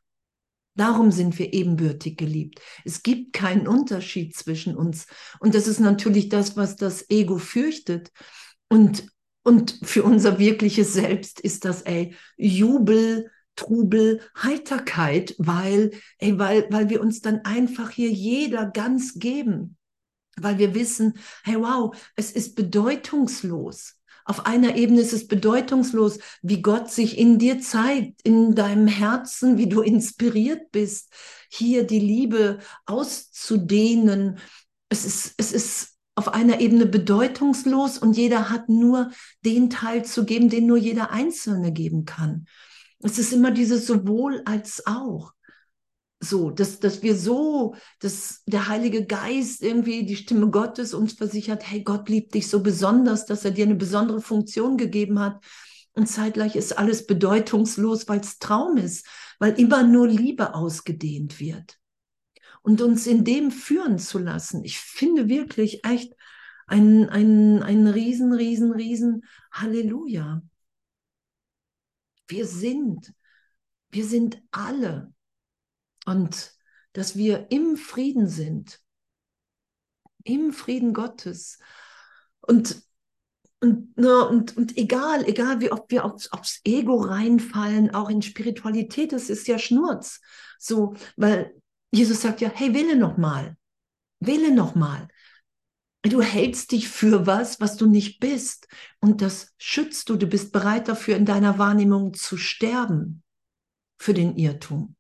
Darum 0.76 1.12
sind 1.12 1.38
wir 1.38 1.54
ebenbürtig 1.54 2.18
geliebt. 2.18 2.60
Es 2.84 3.04
gibt 3.04 3.34
keinen 3.34 3.68
Unterschied 3.68 4.36
zwischen 4.36 4.76
uns. 4.76 5.06
Und 5.40 5.54
das 5.54 5.68
ist 5.68 5.80
natürlich 5.80 6.30
das, 6.30 6.58
was 6.58 6.76
das 6.76 7.10
Ego 7.10 7.38
fürchtet. 7.38 8.12
Und, 8.70 9.06
und 9.44 9.80
für 9.84 10.04
unser 10.04 10.40
wirkliches 10.40 10.94
Selbst 10.94 11.40
ist 11.40 11.66
das, 11.66 11.84
ey, 11.84 12.16
Jubel, 12.38 13.30
Trubel, 13.56 14.22
Heiterkeit, 14.36 15.36
weil, 15.38 15.92
ey, 16.18 16.40
weil, 16.40 16.66
weil 16.72 16.90
wir 16.90 17.02
uns 17.02 17.22
dann 17.22 17.42
einfach 17.42 17.92
hier 17.92 18.10
jeder 18.10 18.66
ganz 18.66 19.20
geben. 19.20 19.78
Weil 20.38 20.58
wir 20.58 20.74
wissen, 20.74 21.16
hey 21.44 21.56
wow, 21.60 21.96
es 22.16 22.32
ist 22.32 22.56
bedeutungslos. 22.56 23.96
Auf 24.26 24.46
einer 24.46 24.76
Ebene 24.78 25.02
ist 25.02 25.14
es 25.14 25.28
bedeutungslos, 25.28 26.20
wie 26.42 26.62
Gott 26.62 26.90
sich 26.90 27.18
in 27.18 27.40
dir 27.40 27.60
zeigt, 27.60 28.22
in 28.24 28.56
deinem 28.56 28.88
Herzen, 28.88 29.58
wie 29.58 29.68
du 29.68 29.82
inspiriert 29.82 30.72
bist, 30.72 31.12
hier 31.50 31.84
die 31.84 32.00
Liebe 32.00 32.60
auszudehnen. 32.86 34.40
Es 34.90 35.06
ist, 35.06 35.34
es 35.38 35.52
ist 35.52 35.94
auf 36.16 36.30
einer 36.30 36.62
Ebene 36.62 36.86
bedeutungslos 36.86 37.98
und 37.98 38.16
jeder 38.16 38.50
hat 38.50 38.70
nur 38.70 39.12
den 39.44 39.70
Teil 39.70 40.06
zu 40.06 40.26
geben, 40.26 40.50
den 40.50 40.68
nur 40.68 40.78
jeder 40.78 41.12
Einzelne 41.12 41.74
geben 41.74 42.06
kann. 42.06 42.46
Es 43.00 43.20
ist 43.20 43.34
immer 43.34 43.52
dieses 43.52 43.86
sowohl 43.86 44.42
als 44.46 44.86
auch. 44.86 45.33
So, 46.24 46.52
dass, 46.52 46.80
dass 46.80 47.04
wir 47.04 47.18
so, 47.18 47.76
dass 48.00 48.44
der 48.46 48.70
Heilige 48.70 49.06
Geist 49.06 49.62
irgendwie 49.62 50.06
die 50.06 50.16
Stimme 50.16 50.50
Gottes 50.50 50.94
uns 50.94 51.14
versichert, 51.14 51.70
hey, 51.70 51.84
Gott 51.84 52.08
liebt 52.08 52.34
dich 52.34 52.48
so 52.48 52.64
besonders, 52.64 53.26
dass 53.26 53.44
er 53.44 53.52
dir 53.52 53.66
eine 53.66 53.76
besondere 53.76 54.22
Funktion 54.22 54.78
gegeben 54.78 55.20
hat. 55.20 55.44
Und 55.92 56.08
zeitgleich 56.08 56.56
ist 56.56 56.78
alles 56.78 57.06
bedeutungslos, 57.08 58.08
weil 58.08 58.22
es 58.22 58.40
Traum 58.40 58.78
ist, 58.78 59.06
weil 59.38 59.60
immer 59.60 59.84
nur 59.84 60.08
Liebe 60.08 60.56
ausgedehnt 60.56 61.42
wird. 61.42 61.78
Und 62.62 62.82
uns 62.82 63.06
in 63.06 63.26
dem 63.26 63.52
führen 63.52 64.00
zu 64.00 64.18
lassen, 64.18 64.64
ich 64.64 64.80
finde 64.80 65.28
wirklich 65.28 65.84
echt 65.84 66.14
ein, 66.68 67.10
ein, 67.10 67.62
ein 67.62 67.86
riesen, 67.88 68.32
riesen, 68.32 68.72
riesen 68.72 69.26
Halleluja. 69.52 70.42
Wir 72.30 72.48
sind, 72.48 73.14
wir 73.92 74.06
sind 74.06 74.42
alle. 74.52 75.14
Und 76.06 76.54
dass 76.94 77.16
wir 77.16 77.48
im 77.52 77.78
Frieden 77.78 78.28
sind, 78.28 78.80
im 80.24 80.54
Frieden 80.54 80.94
Gottes. 80.94 81.60
Und 82.42 82.84
und, 83.64 83.98
und, 83.98 84.58
und 84.58 84.78
egal, 84.78 85.26
egal 85.26 85.62
wie 85.62 85.72
oft 85.72 85.90
wir 85.90 86.04
aufs, 86.04 86.30
aufs 86.34 86.60
Ego 86.66 86.98
reinfallen, 86.98 87.96
auch 87.96 88.10
in 88.10 88.22
Spiritualität, 88.22 89.14
das 89.14 89.30
ist 89.30 89.48
ja 89.48 89.58
Schnurz. 89.58 90.20
So, 90.60 90.96
weil 91.16 91.56
Jesus 91.90 92.22
sagt 92.22 92.42
ja, 92.42 92.52
hey, 92.54 92.74
wähle 92.74 92.98
noch 92.98 93.16
mal. 93.16 93.56
Wähle 94.20 94.54
noch 94.54 94.76
mal. 94.76 95.08
Du 96.02 96.22
hältst 96.22 96.74
dich 96.74 96.90
für 96.90 97.26
was, 97.26 97.62
was 97.62 97.78
du 97.78 97.86
nicht 97.86 98.20
bist. 98.20 98.68
Und 99.00 99.22
das 99.22 99.54
schützt 99.58 100.10
du. 100.10 100.18
Du 100.18 100.28
bist 100.28 100.52
bereit 100.52 100.90
dafür, 100.90 101.16
in 101.16 101.26
deiner 101.26 101.58
Wahrnehmung 101.58 102.14
zu 102.14 102.36
sterben. 102.36 103.24
Für 103.98 104.14
den 104.14 104.36
Irrtum. 104.36 104.98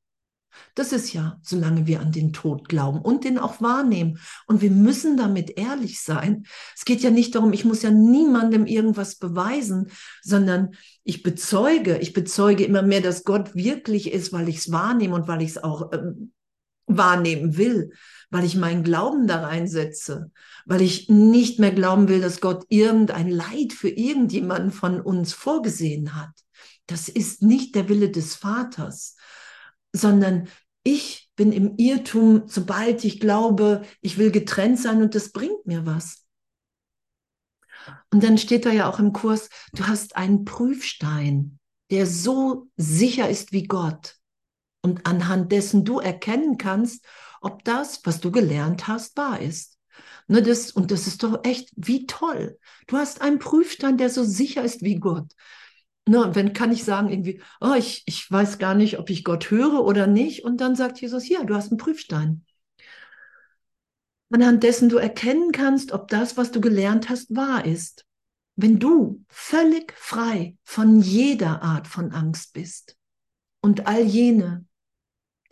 Das 0.76 0.91
ist 0.91 1.14
ja, 1.14 1.39
solange 1.41 1.88
wir 1.88 1.99
an 1.99 2.12
den 2.12 2.34
Tod 2.34 2.68
glauben 2.68 2.99
und 2.99 3.24
den 3.24 3.38
auch 3.38 3.62
wahrnehmen. 3.62 4.20
Und 4.47 4.62
wir 4.62 4.72
müssen 4.72 5.18
damit 5.18 5.58
ehrlich 5.58 6.01
sein. 6.01 6.45
Es 6.76 6.86
geht 6.86 7.01
ja 7.01 7.12
nicht 7.12 7.36
darum, 7.36 7.54
ich 7.54 7.66
muss 7.66 7.82
ja 7.82 7.91
niemandem 7.91 8.66
irgendwas 8.66 9.16
beweisen, 9.16 9.91
sondern 10.22 10.72
ich 11.04 11.24
bezeuge, 11.24 11.97
ich 11.99 12.14
bezeuge 12.14 12.64
immer 12.64 12.82
mehr, 12.82 13.01
dass 13.01 13.24
Gott 13.24 13.56
wirklich 13.56 14.12
ist, 14.12 14.34
weil 14.34 14.49
ich 14.49 14.58
es 14.58 14.72
wahrnehme 14.72 15.16
und 15.16 15.28
weil 15.28 15.41
ich 15.41 15.51
es 15.51 15.64
auch 15.64 15.91
ähm, 15.93 16.32
wahrnehmen 16.88 17.58
will, 17.58 17.91
weil 18.30 18.43
ich 18.43 18.56
meinen 18.56 18.84
Glauben 18.84 19.28
da 19.28 19.41
reinsetze, 19.41 20.32
weil 20.66 20.82
ich 20.82 21.10
nicht 21.10 21.60
mehr 21.60 21.72
glauben 21.72 22.08
will, 22.08 22.22
dass 22.22 22.41
Gott 22.41 22.66
irgendein 22.70 23.30
Leid 23.30 23.74
für 23.74 23.89
irgendjemanden 23.89 24.72
von 24.72 24.99
uns 24.99 25.34
vorgesehen 25.34 26.16
hat. 26.16 26.32
Das 26.88 27.08
ist 27.10 27.41
nicht 27.41 27.76
der 27.76 27.88
Wille 27.89 28.10
des 28.10 28.36
Vaters, 28.36 29.16
sondern 29.94 30.50
ich 30.84 31.32
bin 31.36 31.52
im 31.54 31.78
Irrtum, 31.78 32.44
sobald 32.48 33.04
ich 33.06 33.20
glaube, 33.20 33.84
ich 34.02 34.18
will 34.18 34.32
getrennt 34.32 34.80
sein 34.80 35.02
und 35.02 35.16
das 35.16 35.32
bringt 35.32 35.66
mir 35.66 35.86
was. 35.86 36.26
Und 38.12 38.24
dann 38.24 38.38
steht 38.38 38.66
da 38.66 38.72
ja 38.72 38.89
auch 38.89 39.00
im 39.00 39.14
Kurs, 39.14 39.50
du 39.74 39.88
hast 39.88 40.16
einen 40.16 40.46
Prüfstein, 40.46 41.60
der 41.89 42.06
so 42.06 42.68
sicher 42.78 43.30
ist 43.30 43.52
wie 43.52 43.64
Gott 43.64 44.18
und 44.82 45.06
anhand 45.06 45.52
dessen 45.52 45.86
du 45.86 46.00
erkennen 46.00 46.58
kannst, 46.58 47.06
ob 47.41 47.64
das, 47.64 48.02
was 48.06 48.20
du 48.20 48.32
gelernt 48.32 48.88
hast, 48.88 49.18
wahr 49.18 49.39
ist. 49.39 49.78
Ne, 50.28 50.41
das, 50.41 50.72
und 50.72 50.91
das 50.91 51.08
ist 51.08 51.24
doch 51.24 51.44
echt 51.44 51.72
wie 51.76 52.06
toll. 52.06 52.58
Du 52.88 52.98
hast 52.98 53.22
einen 53.22 53.39
Prüfstein, 53.39 53.98
der 53.98 54.10
so 54.10 54.24
sicher 54.24 54.64
ist 54.64 54.82
wie 54.82 54.96
Gott. 54.96 55.34
Ne, 56.06 56.32
wenn 56.34 56.51
kann 56.51 56.72
ich 56.72 56.84
sagen, 56.84 57.10
irgendwie, 57.10 57.41
oh, 57.62 57.74
ich, 57.78 58.04
ich 58.06 58.30
weiß 58.30 58.58
gar 58.60 58.76
nicht, 58.76 58.99
ob 58.99 59.10
ich 59.10 59.24
Gott 59.24 59.51
höre 59.51 59.86
oder 59.86 60.06
nicht. 60.06 60.43
Und 60.43 60.60
dann 60.60 60.76
sagt 60.76 60.99
Jesus, 60.99 61.30
ja, 61.30 61.43
du 61.43 61.56
hast 61.56 61.72
einen 61.72 61.78
Prüfstein. 61.78 62.45
Anhand 64.30 64.64
dessen 64.64 64.89
du 64.89 64.97
erkennen 64.97 65.51
kannst, 65.51 65.91
ob 65.91 66.08
das, 66.08 66.38
was 66.38 66.51
du 66.51 66.60
gelernt 66.60 67.10
hast, 67.10 67.34
wahr 67.36 67.66
ist. 67.66 68.06
Wenn 68.56 68.80
du 68.80 69.24
völlig 69.30 69.93
frei 69.95 70.58
von 70.64 70.99
jeder 70.99 71.62
Art 71.62 71.88
von 71.88 72.12
Angst 72.12 72.54
bist 72.54 72.97
und 73.62 73.88
all 73.88 74.01
jene, 74.01 74.66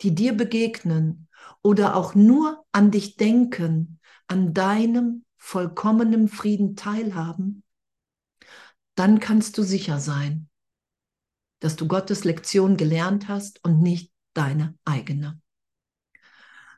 die 0.02 0.14
dir 0.14 0.36
begegnen 0.36 1.28
oder 1.62 1.96
auch 1.96 2.14
nur 2.14 2.64
an 2.72 2.90
dich 2.90 3.16
denken, 3.16 4.00
an 4.26 4.52
deinem 4.52 5.24
vollkommenen 5.36 6.28
Frieden 6.28 6.76
teilhaben, 6.76 7.62
dann 8.94 9.20
kannst 9.20 9.58
du 9.58 9.62
sicher 9.62 9.98
sein, 9.98 10.48
dass 11.60 11.76
du 11.76 11.86
Gottes 11.88 12.24
Lektion 12.24 12.76
gelernt 12.76 13.28
hast 13.28 13.64
und 13.64 13.80
nicht 13.80 14.12
deine 14.34 14.76
eigene. 14.84 15.40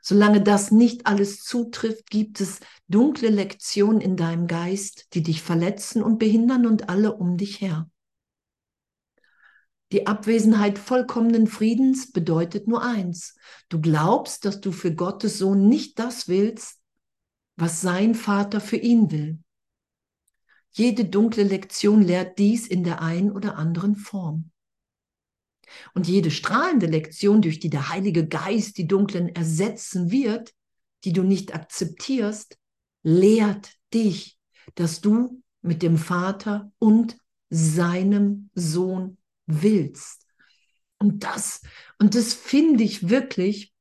Solange 0.01 0.41
das 0.41 0.69
nicht 0.69 1.07
alles 1.07 1.43
zutrifft, 1.43 2.11
gibt 2.11 2.39
es 2.39 2.59
dunkle 2.87 3.29
Lektionen 3.29 4.01
in 4.01 4.15
deinem 4.15 4.45
Geist, 4.45 5.07
die 5.15 5.23
dich 5.23 5.41
verletzen 5.41 6.03
und 6.03 6.19
behindern 6.19 6.67
und 6.67 6.89
alle 6.89 7.13
um 7.13 7.37
dich 7.37 7.59
her. 7.59 7.89
Die 9.91 10.05
Abwesenheit 10.05 10.77
vollkommenen 10.77 11.47
Friedens 11.47 12.11
bedeutet 12.11 12.67
nur 12.67 12.83
eins. 12.83 13.35
Du 13.69 13.81
glaubst, 13.81 14.45
dass 14.45 14.61
du 14.61 14.71
für 14.71 14.93
Gottes 14.93 15.39
Sohn 15.39 15.67
nicht 15.67 15.97
das 15.97 16.27
willst, 16.27 16.79
was 17.55 17.81
sein 17.81 18.13
Vater 18.13 18.61
für 18.61 18.77
ihn 18.77 19.09
will. 19.09 19.39
Jede 20.77 21.05
dunkle 21.05 21.43
Lektion 21.43 22.01
lehrt 22.01 22.37
dies 22.37 22.67
in 22.67 22.83
der 22.83 23.01
einen 23.01 23.31
oder 23.31 23.55
anderen 23.55 23.95
Form. 23.95 24.51
Und 25.93 26.05
jede 26.05 26.31
strahlende 26.31 26.85
Lektion, 26.85 27.41
durch 27.41 27.59
die 27.59 27.69
der 27.69 27.87
Heilige 27.87 28.27
Geist 28.27 28.77
die 28.77 28.85
dunklen 28.85 29.29
ersetzen 29.29 30.11
wird, 30.11 30.53
die 31.05 31.13
du 31.13 31.23
nicht 31.23 31.55
akzeptierst, 31.55 32.57
lehrt 33.03 33.71
dich, 33.93 34.37
dass 34.75 34.99
du 34.99 35.41
mit 35.61 35.81
dem 35.81 35.97
Vater 35.97 36.73
und 36.77 37.17
seinem 37.49 38.49
Sohn 38.53 39.17
willst. 39.45 40.25
Und 40.97 41.23
das, 41.23 41.61
und 41.99 42.15
das 42.15 42.33
finde 42.33 42.83
ich 42.83 43.07
wirklich, 43.07 43.73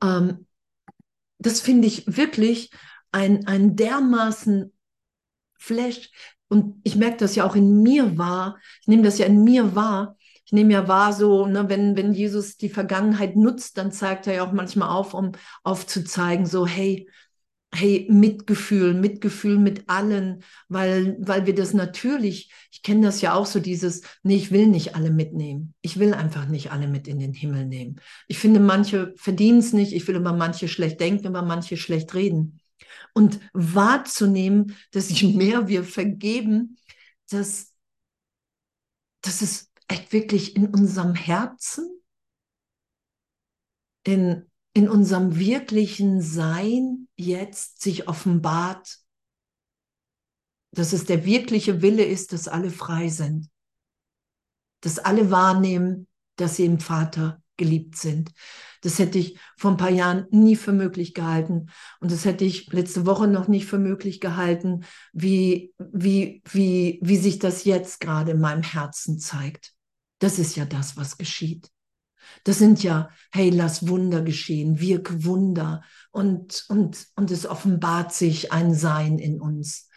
ähm, 0.00 0.46
das 1.38 1.60
finde 1.60 1.88
ich 1.88 2.16
wirklich 2.16 2.70
ein, 3.10 3.48
ein 3.48 3.74
dermaßen 3.74 4.73
Flash. 5.64 6.10
Und 6.48 6.80
ich 6.84 6.96
merke 6.96 7.16
das 7.16 7.34
ja 7.34 7.44
auch 7.44 7.56
in 7.56 7.82
mir 7.82 8.18
wahr. 8.18 8.58
Ich 8.82 8.88
nehme 8.88 9.02
das 9.02 9.18
ja 9.18 9.26
in 9.26 9.42
mir 9.44 9.74
wahr. 9.74 10.16
Ich 10.44 10.52
nehme 10.52 10.74
ja 10.74 10.86
wahr, 10.88 11.12
so, 11.12 11.46
ne, 11.46 11.68
wenn, 11.68 11.96
wenn 11.96 12.12
Jesus 12.12 12.58
die 12.58 12.68
Vergangenheit 12.68 13.34
nutzt, 13.34 13.78
dann 13.78 13.92
zeigt 13.92 14.26
er 14.26 14.34
ja 14.34 14.46
auch 14.46 14.52
manchmal 14.52 14.90
auf, 14.90 15.14
um 15.14 15.32
aufzuzeigen, 15.62 16.44
so, 16.44 16.66
hey, 16.66 17.08
hey, 17.74 18.06
Mitgefühl, 18.10 18.94
Mitgefühl 18.94 19.58
mit 19.58 19.88
allen, 19.88 20.44
weil, 20.68 21.16
weil 21.18 21.46
wir 21.46 21.54
das 21.54 21.74
natürlich, 21.74 22.52
ich 22.70 22.82
kenne 22.82 23.06
das 23.06 23.20
ja 23.20 23.34
auch 23.34 23.46
so, 23.46 23.58
dieses, 23.58 24.02
nee, 24.22 24.36
ich 24.36 24.52
will 24.52 24.66
nicht 24.66 24.94
alle 24.94 25.10
mitnehmen. 25.10 25.74
Ich 25.80 25.98
will 25.98 26.14
einfach 26.14 26.46
nicht 26.46 26.70
alle 26.70 26.88
mit 26.88 27.08
in 27.08 27.18
den 27.18 27.32
Himmel 27.32 27.64
nehmen. 27.66 27.96
Ich 28.28 28.38
finde, 28.38 28.60
manche 28.60 29.14
verdienen 29.16 29.58
es 29.58 29.72
nicht. 29.72 29.92
Ich 29.92 30.06
will 30.06 30.16
über 30.16 30.32
manche 30.32 30.68
schlecht 30.68 31.00
denken, 31.00 31.26
über 31.26 31.42
manche 31.42 31.76
schlecht 31.76 32.14
reden 32.14 32.60
und 33.14 33.40
wahrzunehmen, 33.52 34.76
dass 34.90 35.08
je 35.08 35.32
mehr 35.32 35.68
wir 35.68 35.84
vergeben, 35.84 36.76
dass, 37.30 37.72
dass 39.22 39.42
es 39.42 39.70
echt 39.88 40.12
wirklich 40.12 40.56
in 40.56 40.68
unserem 40.68 41.14
Herzen, 41.14 41.88
in, 44.04 44.50
in 44.74 44.88
unserem 44.88 45.36
wirklichen 45.38 46.20
Sein 46.20 47.08
jetzt 47.16 47.80
sich 47.80 48.08
offenbart, 48.08 48.98
dass 50.72 50.92
es 50.92 51.04
der 51.04 51.24
wirkliche 51.24 51.82
Wille 51.82 52.04
ist, 52.04 52.32
dass 52.32 52.48
alle 52.48 52.70
frei 52.70 53.08
sind, 53.08 53.48
dass 54.80 54.98
alle 54.98 55.30
wahrnehmen, 55.30 56.08
dass 56.36 56.56
sie 56.56 56.64
im 56.64 56.80
Vater 56.80 57.43
geliebt 57.56 57.96
sind. 57.96 58.32
Das 58.82 58.98
hätte 58.98 59.18
ich 59.18 59.38
vor 59.56 59.70
ein 59.70 59.76
paar 59.76 59.90
Jahren 59.90 60.26
nie 60.30 60.56
für 60.56 60.72
möglich 60.72 61.14
gehalten. 61.14 61.66
Und 62.00 62.12
das 62.12 62.24
hätte 62.24 62.44
ich 62.44 62.72
letzte 62.72 63.06
Woche 63.06 63.26
noch 63.26 63.48
nicht 63.48 63.66
für 63.66 63.78
möglich 63.78 64.20
gehalten, 64.20 64.84
wie, 65.12 65.72
wie, 65.78 66.42
wie, 66.50 66.98
wie 67.02 67.16
sich 67.16 67.38
das 67.38 67.64
jetzt 67.64 68.00
gerade 68.00 68.32
in 68.32 68.40
meinem 68.40 68.62
Herzen 68.62 69.18
zeigt. 69.18 69.72
Das 70.18 70.38
ist 70.38 70.56
ja 70.56 70.64
das, 70.64 70.96
was 70.96 71.18
geschieht. 71.18 71.70
Das 72.44 72.58
sind 72.58 72.82
ja, 72.82 73.10
hey, 73.32 73.50
lass 73.50 73.88
Wunder 73.88 74.22
geschehen, 74.22 74.80
wirke 74.80 75.24
Wunder 75.24 75.82
und, 76.10 76.64
und, 76.68 77.06
und 77.16 77.30
es 77.30 77.46
offenbart 77.46 78.12
sich 78.12 78.52
ein 78.52 78.74
Sein 78.74 79.18
in 79.18 79.40
uns. 79.40 79.88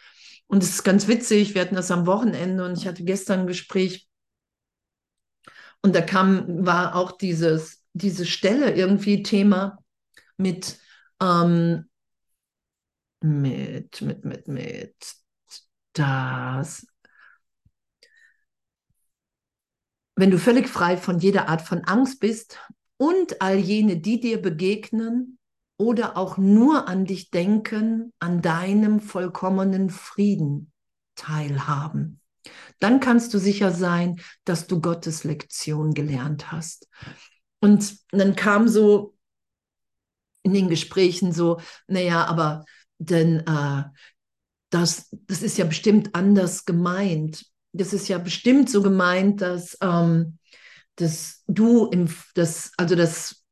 Und 0.46 0.62
es 0.62 0.70
ist 0.70 0.84
ganz 0.84 1.08
witzig, 1.08 1.54
wir 1.54 1.60
hatten 1.60 1.74
das 1.74 1.90
am 1.90 2.06
Wochenende 2.06 2.64
und 2.64 2.78
ich 2.78 2.86
hatte 2.86 3.04
gestern 3.04 3.40
ein 3.40 3.46
Gespräch 3.46 4.07
und 5.82 5.94
da 5.94 6.00
kam, 6.00 6.66
war 6.66 6.94
auch 6.94 7.12
dieses, 7.12 7.84
diese 7.92 8.26
Stelle 8.26 8.74
irgendwie 8.74 9.22
Thema 9.22 9.78
mit, 10.36 10.78
ähm, 11.20 11.88
mit, 13.20 14.00
mit, 14.02 14.24
mit, 14.24 14.48
mit 14.48 14.94
das. 15.92 16.86
Wenn 20.16 20.30
du 20.30 20.38
völlig 20.38 20.68
frei 20.68 20.96
von 20.96 21.18
jeder 21.20 21.48
Art 21.48 21.62
von 21.62 21.84
Angst 21.84 22.20
bist 22.20 22.58
und 22.96 23.40
all 23.40 23.56
jene, 23.56 23.98
die 23.98 24.20
dir 24.20 24.42
begegnen 24.42 25.38
oder 25.76 26.16
auch 26.16 26.38
nur 26.38 26.88
an 26.88 27.04
dich 27.04 27.30
denken, 27.30 28.12
an 28.18 28.42
deinem 28.42 28.98
vollkommenen 28.98 29.90
Frieden 29.90 30.72
teilhaben 31.14 32.20
dann 32.78 33.00
kannst 33.00 33.34
du 33.34 33.38
sicher 33.38 33.72
sein, 33.72 34.20
dass 34.44 34.66
du 34.66 34.80
Gottes 34.80 35.24
Lektion 35.24 35.94
gelernt 35.94 36.52
hast. 36.52 36.88
Und 37.60 37.96
dann 38.10 38.36
kam 38.36 38.68
so 38.68 39.14
in 40.42 40.54
den 40.54 40.68
Gesprächen 40.68 41.32
so, 41.32 41.60
naja, 41.86 42.24
aber 42.26 42.64
denn 42.98 43.40
äh, 43.46 43.84
das, 44.70 45.08
das 45.10 45.42
ist 45.42 45.58
ja 45.58 45.64
bestimmt 45.64 46.14
anders 46.14 46.64
gemeint. 46.64 47.46
Das 47.72 47.92
ist 47.92 48.08
ja 48.08 48.18
bestimmt 48.18 48.70
so 48.70 48.82
gemeint, 48.82 49.40
dass, 49.40 49.76
ähm, 49.80 50.38
dass 50.96 51.42
du 51.46 51.86
im, 51.86 52.08
das, 52.34 52.72
also 52.76 52.94
dass 52.94 53.44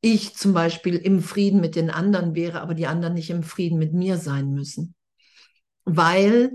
ich 0.00 0.34
zum 0.34 0.54
Beispiel 0.54 0.96
im 0.96 1.20
Frieden 1.20 1.60
mit 1.60 1.76
den 1.76 1.90
anderen 1.90 2.34
wäre, 2.34 2.60
aber 2.60 2.74
die 2.74 2.86
anderen 2.86 3.14
nicht 3.14 3.30
im 3.30 3.42
Frieden 3.42 3.78
mit 3.78 3.92
mir 3.92 4.16
sein 4.16 4.52
müssen. 4.52 4.94
Weil 5.84 6.52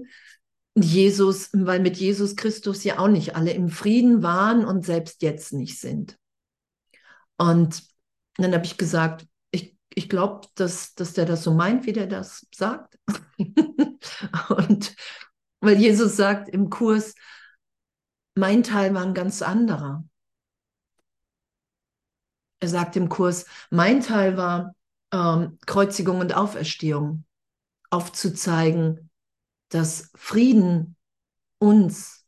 Jesus, 0.76 1.50
weil 1.54 1.80
mit 1.80 1.98
Jesus 1.98 2.36
Christus 2.36 2.84
ja 2.84 3.00
auch 3.00 3.08
nicht 3.08 3.36
alle 3.36 3.52
im 3.52 3.70
Frieden 3.70 4.24
waren 4.24 4.66
und 4.66 4.86
selbst 4.86 5.22
jetzt 5.22 5.54
nicht 5.54 5.80
sind. 5.80 6.18
Und 7.38 7.84
dann 8.38 8.54
habe 8.54 8.66
ich 8.66 8.78
gesagt, 8.78 9.26
ich, 9.52 9.78
ich 9.94 10.10
glaube, 10.10 10.48
dass, 10.56 10.94
dass 10.96 11.14
der 11.14 11.26
das 11.26 11.44
so 11.44 11.54
meint, 11.54 11.86
wie 11.86 11.94
der 11.94 12.08
das 12.08 12.46
sagt. 12.54 13.00
und 14.50 14.96
weil 15.62 15.78
Jesus 15.78 16.18
sagt 16.18 16.50
im 16.50 16.70
Kurs, 16.70 17.16
mein 18.36 18.64
Teil 18.64 18.94
war 18.94 19.04
ein 19.04 19.14
ganz 19.14 19.42
anderer. 19.42 20.04
Er 22.60 22.68
sagt 22.68 22.98
im 22.98 23.08
Kurs, 23.08 23.46
mein 23.70 24.02
Teil 24.02 24.36
war 24.36 24.76
ähm, 25.12 25.58
Kreuzigung 25.66 26.20
und 26.20 26.36
Auferstehung, 26.36 27.26
aufzuzeigen, 27.90 29.05
dass 29.76 30.10
Frieden 30.16 30.96
uns 31.58 32.26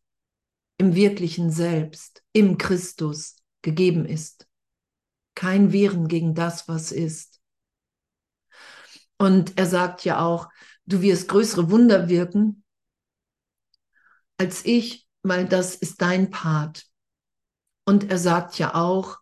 im 0.77 0.95
wirklichen 0.95 1.49
Selbst, 1.49 2.21
im 2.33 2.57
Christus 2.57 3.37
gegeben 3.61 4.05
ist. 4.05 4.49
Kein 5.33 5.71
Wehren 5.71 6.09
gegen 6.09 6.35
das, 6.35 6.67
was 6.67 6.91
ist. 6.91 7.39
Und 9.17 9.57
er 9.57 9.65
sagt 9.65 10.03
ja 10.03 10.19
auch, 10.19 10.49
du 10.87 11.01
wirst 11.01 11.29
größere 11.29 11.71
Wunder 11.71 12.09
wirken 12.09 12.65
als 14.37 14.65
ich, 14.65 15.07
weil 15.23 15.47
das 15.47 15.75
ist 15.75 16.01
dein 16.01 16.29
Part. 16.29 16.85
Und 17.85 18.11
er 18.11 18.17
sagt 18.17 18.59
ja 18.59 18.75
auch, 18.75 19.19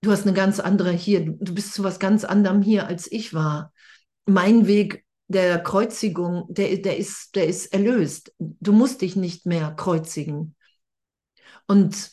du 0.00 0.10
hast 0.10 0.22
eine 0.22 0.32
ganz 0.32 0.60
andere 0.60 0.92
hier, 0.92 1.26
du 1.26 1.54
bist 1.54 1.74
zu 1.74 1.84
was 1.84 1.98
ganz 1.98 2.24
anderem 2.24 2.62
hier, 2.62 2.86
als 2.86 3.12
ich 3.12 3.34
war. 3.34 3.72
Mein 4.24 4.66
Weg 4.66 5.04
der 5.28 5.58
Kreuzigung, 5.58 6.46
der, 6.48 6.78
der, 6.78 6.96
ist, 6.96 7.34
der 7.36 7.46
ist 7.46 7.72
erlöst. 7.72 8.32
Du 8.38 8.72
musst 8.72 9.02
dich 9.02 9.16
nicht 9.16 9.46
mehr 9.46 9.72
kreuzigen. 9.72 10.56
Und 11.66 12.10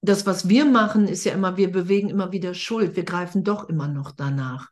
das, 0.00 0.26
was 0.26 0.48
wir 0.48 0.64
machen, 0.64 1.06
ist 1.06 1.24
ja 1.24 1.32
immer, 1.32 1.56
wir 1.56 1.70
bewegen 1.70 2.10
immer 2.10 2.32
wieder 2.32 2.54
Schuld. 2.54 2.96
Wir 2.96 3.04
greifen 3.04 3.44
doch 3.44 3.68
immer 3.68 3.88
noch 3.88 4.12
danach. 4.12 4.70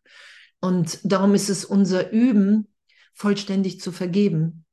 Und 0.60 1.00
darum 1.04 1.34
ist 1.34 1.48
es 1.48 1.64
unser 1.64 2.10
Üben, 2.10 2.68
vollständig 3.14 3.80
zu 3.80 3.92
vergeben. 3.92 4.64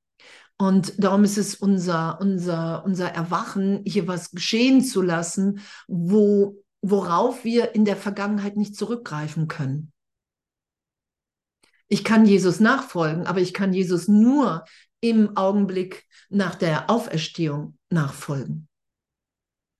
Und 0.57 1.01
darum 1.03 1.23
ist 1.23 1.37
es 1.37 1.55
unser, 1.55 2.19
unser, 2.21 2.83
unser 2.85 3.09
Erwachen, 3.09 3.81
hier 3.85 4.07
was 4.07 4.31
geschehen 4.31 4.83
zu 4.83 5.01
lassen, 5.01 5.59
wo 5.87 6.63
worauf 6.81 7.43
wir 7.43 7.75
in 7.75 7.85
der 7.85 7.97
Vergangenheit 7.97 8.55
nicht 8.55 8.75
zurückgreifen 8.75 9.47
können. 9.47 9.91
Ich 11.89 12.03
kann 12.03 12.25
Jesus 12.25 12.59
nachfolgen, 12.59 13.25
aber 13.25 13.41
ich 13.41 13.53
kann 13.53 13.73
Jesus 13.73 14.07
nur 14.07 14.63
im 15.01 15.35
Augenblick 15.35 16.05
nach 16.29 16.55
der 16.55 16.89
Auferstehung 16.89 17.77
nachfolgen. 17.89 18.67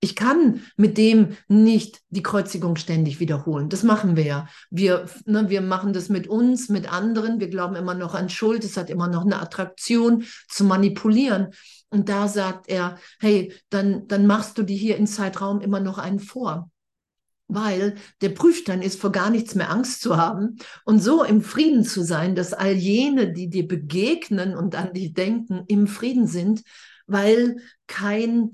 Ich 0.01 0.16
kann 0.16 0.62
mit 0.78 0.97
dem 0.97 1.36
nicht 1.49 1.99
die 2.10 2.24
Kreuzigung 2.24 2.78
ständig 2.78 3.20
wiederholen. 3.20 3.68
Das 3.68 3.84
machen 3.84 4.16
wir 4.16 4.24
ja. 4.24 4.47
Wir, 4.70 5.07
ne, 5.26 5.49
wir 5.49 5.62
machen 5.62 5.91
das 5.91 6.07
mit 6.07 6.28
uns, 6.28 6.70
mit 6.70 6.91
anderen. 6.91 7.41
Wir 7.41 7.49
glauben 7.49 7.76
immer 7.76 7.93
noch 7.93 8.16
an 8.16 8.30
Schuld. 8.30 8.64
Es 8.64 8.78
hat 8.78 8.89
immer 8.89 9.10
noch 9.10 9.26
eine 9.26 9.41
Attraktion 9.41 10.24
zu 10.47 10.64
manipulieren. 10.64 11.49
Und 11.89 12.07
da 12.07 12.30
sagt 12.30 12.70
er, 12.70 12.97
hey, 13.20 13.53
dann, 13.70 14.07
dann 14.07 14.26
machst 14.26 14.57
du 14.57 14.64
dir 14.64 14.78
hier 14.78 14.95
im 14.95 15.05
Zeitraum 15.05 15.60
immer 15.60 15.82
noch 15.82 15.97
einen 15.97 16.20
vor 16.20 16.72
weil 17.50 17.95
der 18.22 18.30
Prüfstein 18.30 18.82
ist, 18.82 19.02
vor 19.02 19.12
gar 19.12 19.30
nichts 19.30 19.56
mehr 19.56 19.72
Angst 19.72 20.02
zu 20.02 20.16
haben 20.16 20.58
und 20.86 21.00
so 21.00 21.24
im 21.24 21.41
Frieden 21.41 21.84
zu 21.84 22.04
sein, 22.04 22.36
dass 22.36 22.54
all 22.54 22.74
jene, 22.74 23.34
die 23.34 23.50
dir 23.50 23.68
begegnen 23.68 24.56
und 24.56 24.76
an 24.76 24.93
dich 24.93 25.14
denken, 25.14 25.64
im 25.68 25.88
Frieden 25.88 26.28
sind, 26.28 26.62
weil 27.08 27.58
kein, 27.88 28.52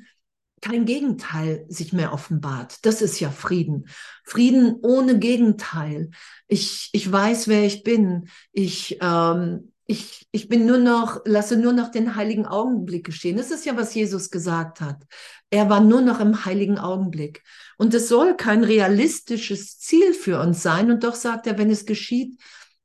kein 0.62 0.86
Gegenteil 0.86 1.66
sich 1.68 1.91
mehr 1.91 2.14
offenbart. 2.14 2.86
Das 2.86 3.02
ist 3.02 3.20
ja 3.20 3.30
Frieden. 3.30 3.89
Frieden 4.24 4.78
ohne 4.82 5.20
Gegenteil. 5.20 6.10
Ich, 6.48 6.89
ich 6.93 7.12
weiß, 7.12 7.50
wer 7.50 7.66
ich 7.66 7.84
bin. 7.84 8.30
Ich, 8.54 8.98
ähm, 9.02 9.74
ich, 9.88 10.27
ich 10.31 10.47
bin 10.47 10.65
nur 10.65 10.79
noch, 10.79 11.21
lasse 11.25 11.57
nur 11.57 11.73
noch 11.73 11.91
den 11.91 12.15
heiligen 12.15 12.45
Augenblick 12.47 13.05
geschehen. 13.05 13.38
Das 13.38 13.51
ist 13.51 13.65
ja, 13.65 13.77
was 13.77 13.93
Jesus 13.93 14.31
gesagt 14.31 14.81
hat. 14.81 15.03
Er 15.51 15.69
war 15.69 15.79
nur 15.79 16.01
noch 16.01 16.19
im 16.19 16.45
heiligen 16.45 16.79
Augenblick. 16.79 17.43
Und 17.77 17.93
es 17.93 18.07
soll 18.07 18.36
kein 18.36 18.63
realistisches 18.63 19.77
Ziel 19.79 20.13
für 20.13 20.39
uns 20.39 20.63
sein. 20.63 20.89
Und 20.89 21.03
doch 21.03 21.15
sagt 21.15 21.45
er, 21.45 21.57
wenn 21.59 21.69
es 21.69 21.86
geschieht, 21.86 22.41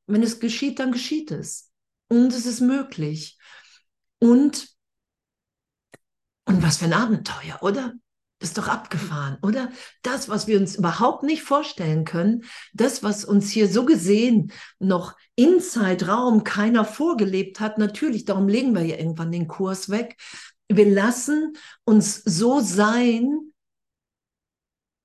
wenn 0.07 0.23
es 0.23 0.41
geschieht, 0.41 0.79
dann 0.79 0.93
geschieht 0.93 1.31
es. 1.31 1.71
Und 2.09 2.35
es 2.35 2.45
ist 2.45 2.61
möglich. 2.61 3.39
Und, 4.19 4.69
und 6.45 6.63
was 6.63 6.79
für 6.79 6.85
ein 6.85 6.93
Abenteuer, 6.93 7.63
oder? 7.63 7.95
Ist 8.43 8.57
doch 8.57 8.69
abgefahren, 8.69 9.37
oder? 9.43 9.71
Das, 10.01 10.31
was 10.31 10.47
wir 10.47 10.59
uns 10.59 10.75
überhaupt 10.75 11.25
nicht 11.25 11.43
vorstellen 11.43 12.07
können, 12.07 12.45
das, 12.73 13.03
was 13.03 13.27
uns 13.27 13.51
hier 13.51 13.69
so 13.69 13.85
gesehen 13.85 14.51
noch 14.79 15.15
in 15.35 15.61
Zeitraum 15.61 16.43
keiner 16.43 16.87
vorgelebt 16.87 17.61
hat, 17.61 17.77
natürlich, 17.77 18.25
darum 18.25 18.49
legen 18.49 18.75
wir 18.75 18.83
ja 18.83 18.97
irgendwann 18.97 19.31
den 19.31 19.47
Kurs 19.47 19.91
weg. 19.91 20.17
Wir 20.69 20.91
lassen 20.91 21.53
uns 21.85 22.23
so 22.25 22.61
sein, 22.61 23.53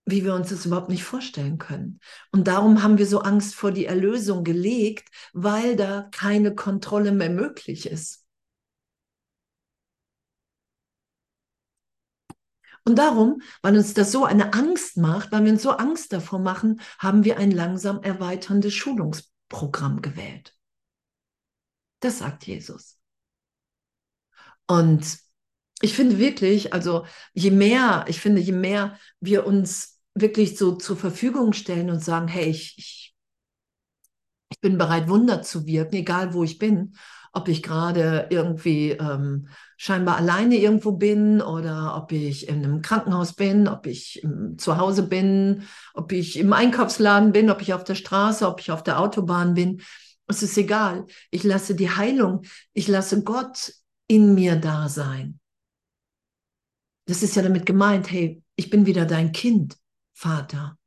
wie 0.06 0.24
wir 0.24 0.34
uns 0.34 0.50
das 0.50 0.66
überhaupt 0.66 0.90
nicht 0.90 1.04
vorstellen 1.04 1.58
können. 1.58 2.00
Und 2.32 2.48
darum 2.48 2.84
haben 2.84 2.98
wir 2.98 3.08
so 3.08 3.20
Angst 3.20 3.56
vor 3.56 3.72
die 3.72 3.86
Erlösung 3.86 4.46
gelegt, 4.46 5.10
weil 5.34 5.76
da 5.76 6.08
keine 6.12 6.56
Kontrolle 6.56 7.12
mehr 7.12 7.32
möglich 7.32 7.88
ist. 7.90 8.25
Und 12.88 12.98
darum, 12.98 13.42
weil 13.64 13.76
uns 13.76 13.96
das 13.96 14.12
so 14.12 14.26
eine 14.26 14.54
Angst 14.54 14.98
macht, 14.98 15.32
weil 15.32 15.44
wir 15.44 15.52
uns 15.52 15.64
so 15.64 15.72
Angst 15.72 16.14
davor 16.14 16.40
machen, 16.40 16.80
haben 17.00 17.24
wir 17.24 17.38
ein 17.38 17.50
langsam 17.52 18.02
erweiterndes 18.04 18.74
Schulungsprogramm 18.76 20.04
gewählt. 20.04 20.56
Das 22.00 22.20
sagt 22.20 22.46
Jesus. 22.46 23.00
Und 24.68 25.18
ich 25.82 25.94
finde 25.94 26.20
wirklich, 26.20 26.74
also 26.74 27.06
je 27.34 27.52
mehr, 27.52 28.06
ich 28.08 28.20
finde, 28.20 28.42
je 28.42 28.52
mehr 28.52 28.98
wir 29.20 29.46
uns 29.48 30.00
wirklich 30.14 30.58
so 30.58 30.76
zur 30.76 30.96
Verfügung 30.96 31.54
stellen 31.54 31.90
und 31.90 32.04
sagen, 32.04 32.28
hey, 32.28 32.50
ich, 32.50 32.76
ich, 32.78 33.16
ich 34.50 34.60
bin 34.62 34.78
bereit, 34.78 35.10
Wunder 35.10 35.42
zu 35.42 35.66
wirken, 35.66 35.96
egal 35.96 36.34
wo 36.34 36.44
ich 36.44 36.60
bin, 36.60 36.96
ob 37.36 37.50
ich 37.50 37.62
gerade 37.62 38.28
irgendwie 38.30 38.92
ähm, 38.92 39.50
scheinbar 39.76 40.16
alleine 40.16 40.56
irgendwo 40.56 40.94
bin 40.94 41.42
oder 41.42 41.98
ob 41.98 42.14
ich 42.14 42.48
in 42.48 42.64
einem 42.64 42.82
Krankenhaus 42.82 43.34
bin, 43.34 43.68
ob 43.68 43.86
ich 43.88 44.24
im, 44.24 44.58
zu 44.58 44.78
Hause 44.78 45.04
bin, 45.04 45.64
ob 45.94 46.14
ich 46.14 46.40
im 46.40 46.54
Einkaufsladen 46.54 47.34
bin, 47.34 47.50
ob 47.50 47.62
ich 47.62 47.74
auf 47.74 47.84
der 47.84 47.96
Straße, 47.96 48.48
ob 48.48 48.62
ich 48.62 48.72
auf 48.72 48.84
der 48.84 49.02
Autobahn 49.02 49.54
bin. 49.54 49.82
Es 50.28 50.44
ist 50.44 50.58
egal. 50.58 51.06
Ich 51.30 51.44
lasse 51.44 51.76
die 51.76 51.90
Heilung, 51.90 52.44
ich 52.74 52.88
lasse 52.88 53.22
Gott 53.24 53.74
in 54.08 54.34
mir 54.34 54.56
da 54.56 54.88
sein. 54.88 55.40
Das 57.06 57.22
ist 57.22 57.36
ja 57.36 57.44
damit 57.44 57.66
gemeint, 57.66 58.10
hey, 58.12 58.42
ich 58.56 58.70
bin 58.70 58.86
wieder 58.86 59.06
dein 59.06 59.34
Kind, 59.34 59.78
Vater. 60.14 60.78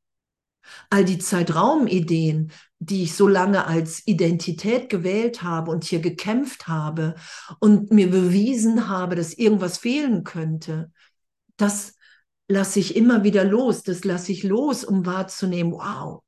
All 0.89 1.05
die 1.05 1.19
Zeitraumideen, 1.19 2.53
die 2.81 3.05
ich 3.05 3.15
so 3.15 3.27
lange 3.27 3.67
als 3.67 4.07
Identität 4.07 4.89
gewählt 4.89 5.43
habe 5.43 5.71
und 5.71 5.85
hier 5.85 6.01
gekämpft 6.01 6.69
habe 6.69 7.17
und 7.59 7.91
mir 7.91 8.11
bewiesen 8.11 8.89
habe, 8.89 9.17
dass 9.17 9.35
irgendwas 9.35 9.79
fehlen 9.79 10.23
könnte, 10.25 10.93
das 11.57 11.95
lasse 12.49 12.81
ich 12.81 12.97
immer 12.97 13.25
wieder 13.25 13.45
los. 13.45 13.83
Das 13.83 14.05
lasse 14.05 14.33
ich 14.33 14.43
los, 14.43 14.85
um 14.85 15.07
wahrzunehmen, 15.07 15.73
wow, 15.73 16.23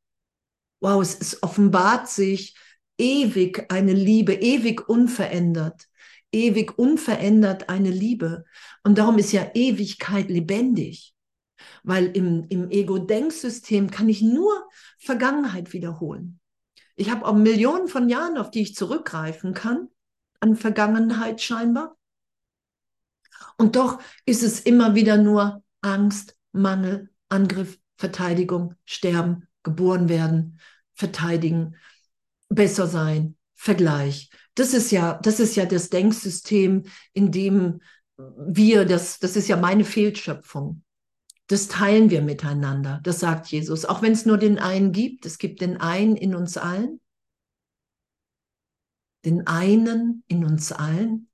wow, 0.80 1.03
es, 1.03 1.18
es 1.18 1.42
offenbart 1.42 2.09
sich 2.09 2.57
ewig 2.98 3.70
eine 3.70 3.92
Liebe, 3.92 4.34
ewig 4.34 4.88
unverändert, 4.88 5.88
ewig 6.32 6.78
unverändert 6.78 7.68
eine 7.68 7.90
Liebe. 7.90 8.44
Und 8.82 8.98
darum 8.98 9.18
ist 9.18 9.32
ja 9.32 9.51
Ewigkeit 9.55 10.28
lebendig. 10.28 11.14
Weil 11.82 12.07
im, 12.16 12.46
im 12.48 12.70
Ego-Denksystem 12.70 13.90
kann 13.90 14.09
ich 14.09 14.20
nur 14.20 14.68
Vergangenheit 14.98 15.72
wiederholen. 15.72 16.39
Ich 17.01 17.11
habe 17.11 17.24
auch 17.24 17.34
Millionen 17.34 17.88
von 17.88 18.11
Jahren, 18.11 18.36
auf 18.36 18.51
die 18.51 18.61
ich 18.61 18.74
zurückgreifen 18.74 19.55
kann, 19.55 19.88
an 20.40 20.55
Vergangenheit 20.55 21.40
scheinbar. 21.40 21.96
Und 23.57 23.74
doch 23.74 24.03
ist 24.26 24.42
es 24.42 24.61
immer 24.61 24.94
wieder 24.94 25.16
nur 25.16 25.64
Angst, 25.80 26.36
Mangel, 26.53 27.09
Angriff, 27.30 27.78
Verteidigung, 27.96 28.74
Sterben, 28.84 29.48
geboren 29.62 30.11
werden, 30.11 30.61
verteidigen, 30.92 31.76
besser 32.51 32.86
sein, 32.86 33.38
Vergleich. 33.55 34.28
Das 34.55 34.74
ist 34.74 34.90
ja, 34.90 35.18
das 35.22 35.40
ist 35.40 35.57
ja 35.57 35.64
das 35.64 35.88
Denksystem, 35.88 36.84
in 37.14 37.32
dem 37.32 37.80
wir, 38.18 38.84
das, 38.84 39.18
das 39.20 39.36
ist 39.36 39.48
ja 39.48 39.57
meine 39.57 39.84
Fehlschöpfung. 39.84 40.82
Das 41.51 41.66
teilen 41.66 42.11
wir 42.11 42.22
miteinander, 42.22 43.01
das 43.03 43.18
sagt 43.18 43.48
Jesus. 43.48 43.84
Auch 43.84 44.03
wenn 44.03 44.12
es 44.12 44.24
nur 44.24 44.38
den 44.38 44.61
einen 44.61 44.92
gibt, 44.92 45.26
es 45.26 45.36
gibt 45.36 45.61
den 45.61 45.78
einen 45.78 46.14
in 46.14 46.36
uns 46.36 46.57
allen. 46.57 47.01
Den 49.24 49.48
einen 49.48 50.22
in 50.28 50.44
uns 50.44 50.70
allen. 50.70 51.28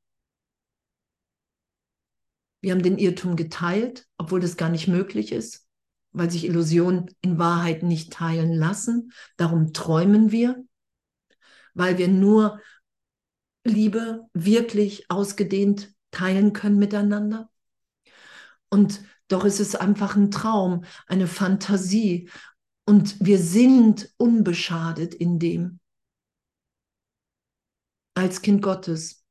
Wir 2.63 2.73
haben 2.73 2.83
den 2.83 2.97
Irrtum 2.97 3.37
geteilt, 3.37 4.09
obwohl 4.17 4.41
das 4.41 4.57
gar 4.57 4.71
nicht 4.71 4.89
möglich 4.89 5.33
ist, 5.33 5.69
weil 6.13 6.31
sich 6.31 6.47
Illusionen 6.47 7.15
in 7.21 7.39
Wahrheit 7.39 7.83
nicht 7.83 8.11
teilen 8.11 8.55
lassen. 8.55 9.13
Darum 9.37 9.75
träumen 9.75 10.33
wir, 10.33 10.65
weil 11.75 11.99
wir 11.99 12.09
nur 12.09 12.59
Liebe 13.65 14.27
wirklich 14.33 15.11
ausgedehnt 15.11 15.93
teilen 16.11 16.55
können 16.55 16.79
miteinander. 16.79 17.51
Und 18.71 19.03
doch 19.29 19.45
ist 19.45 19.61
es 19.61 19.75
einfach 19.75 20.17
ein 20.17 20.31
Traum, 20.31 20.85
eine 21.07 21.27
Fantasie. 21.27 22.31
Und 22.85 23.17
wir 23.25 23.39
sind 23.39 24.13
unbeschadet 24.17 25.15
in 25.15 25.39
dem. 25.39 25.81
Als 28.15 28.43
Kind 28.43 28.63
Gottes. 28.63 29.25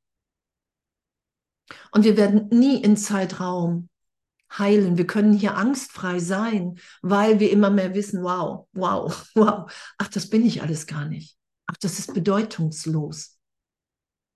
Und 1.90 2.04
wir 2.04 2.16
werden 2.16 2.48
nie 2.50 2.80
in 2.82 2.96
Zeitraum 2.96 3.88
heilen. 4.56 4.96
Wir 4.98 5.06
können 5.06 5.32
hier 5.32 5.56
angstfrei 5.56 6.18
sein, 6.18 6.78
weil 7.02 7.40
wir 7.40 7.50
immer 7.50 7.70
mehr 7.70 7.94
wissen, 7.94 8.22
wow, 8.22 8.68
wow, 8.72 9.26
wow, 9.34 9.72
ach, 9.98 10.08
das 10.08 10.28
bin 10.28 10.44
ich 10.44 10.62
alles 10.62 10.86
gar 10.86 11.06
nicht. 11.06 11.36
Ach, 11.66 11.76
das 11.80 11.98
ist 11.98 12.14
bedeutungslos. 12.14 13.38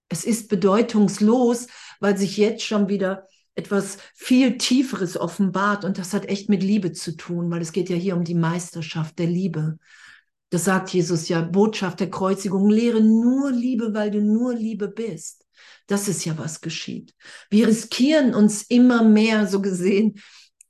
Es 0.08 0.24
ist 0.24 0.48
bedeutungslos, 0.48 1.68
weil 2.00 2.16
sich 2.16 2.36
jetzt 2.36 2.64
schon 2.64 2.88
wieder 2.88 3.28
etwas 3.60 3.98
viel 4.14 4.56
Tieferes 4.58 5.16
offenbart 5.16 5.84
und 5.84 5.98
das 5.98 6.12
hat 6.14 6.26
echt 6.26 6.48
mit 6.48 6.62
Liebe 6.62 6.92
zu 6.92 7.16
tun, 7.16 7.50
weil 7.50 7.60
es 7.60 7.72
geht 7.72 7.90
ja 7.90 7.96
hier 7.96 8.16
um 8.16 8.24
die 8.24 8.34
Meisterschaft 8.34 9.18
der 9.18 9.26
Liebe. 9.26 9.78
Das 10.50 10.64
sagt 10.64 10.90
Jesus 10.90 11.28
ja, 11.28 11.42
Botschaft 11.42 12.00
der 12.00 12.10
Kreuzigung, 12.10 12.70
lehre 12.70 13.00
nur 13.00 13.52
Liebe, 13.52 13.94
weil 13.94 14.10
du 14.10 14.20
nur 14.20 14.54
Liebe 14.54 14.88
bist. 14.88 15.46
Das 15.86 16.08
ist 16.08 16.24
ja, 16.24 16.38
was 16.38 16.60
geschieht. 16.60 17.14
Wir 17.50 17.68
riskieren 17.68 18.34
uns 18.34 18.62
immer 18.62 19.04
mehr, 19.04 19.46
so 19.46 19.60
gesehen, 19.60 20.20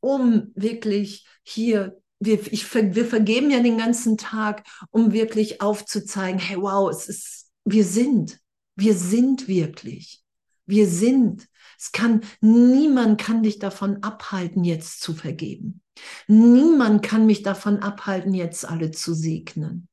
um 0.01 0.51
wirklich 0.55 1.27
hier, 1.43 1.99
wir, 2.19 2.41
ich, 2.53 2.75
wir 2.75 3.07
vergeben 3.07 3.51
ja 3.51 3.61
den 3.61 3.79
ganzen 3.79 4.17
Tag, 4.17 4.67
um 4.91 5.13
wirklich 5.13 5.61
aufzuzeigen, 5.61 6.41
hey, 6.41 6.57
wow, 6.59 6.91
es 6.91 7.09
ist, 7.09 7.51
wir 7.65 7.85
sind, 7.85 8.39
wir 8.77 8.95
sind 8.95 9.47
wirklich. 9.49 10.23
Wir 10.67 10.87
sind. 10.87 11.47
Es 11.81 11.93
kann, 11.93 12.21
niemand 12.43 13.19
kann 13.19 13.43
dich 13.43 13.59
davon 13.59 14.03
abhalten, 14.03 14.65
jetzt 14.65 15.01
zu 15.01 15.15
vergeben. 15.15 15.81
Niemand 16.27 17.03
kann 17.03 17.25
mich 17.25 17.43
davon 17.43 17.79
abhalten, 17.79 18.35
jetzt 18.35 18.67
alle 18.67 18.91
zu 18.91 19.15
segnen. 19.15 19.89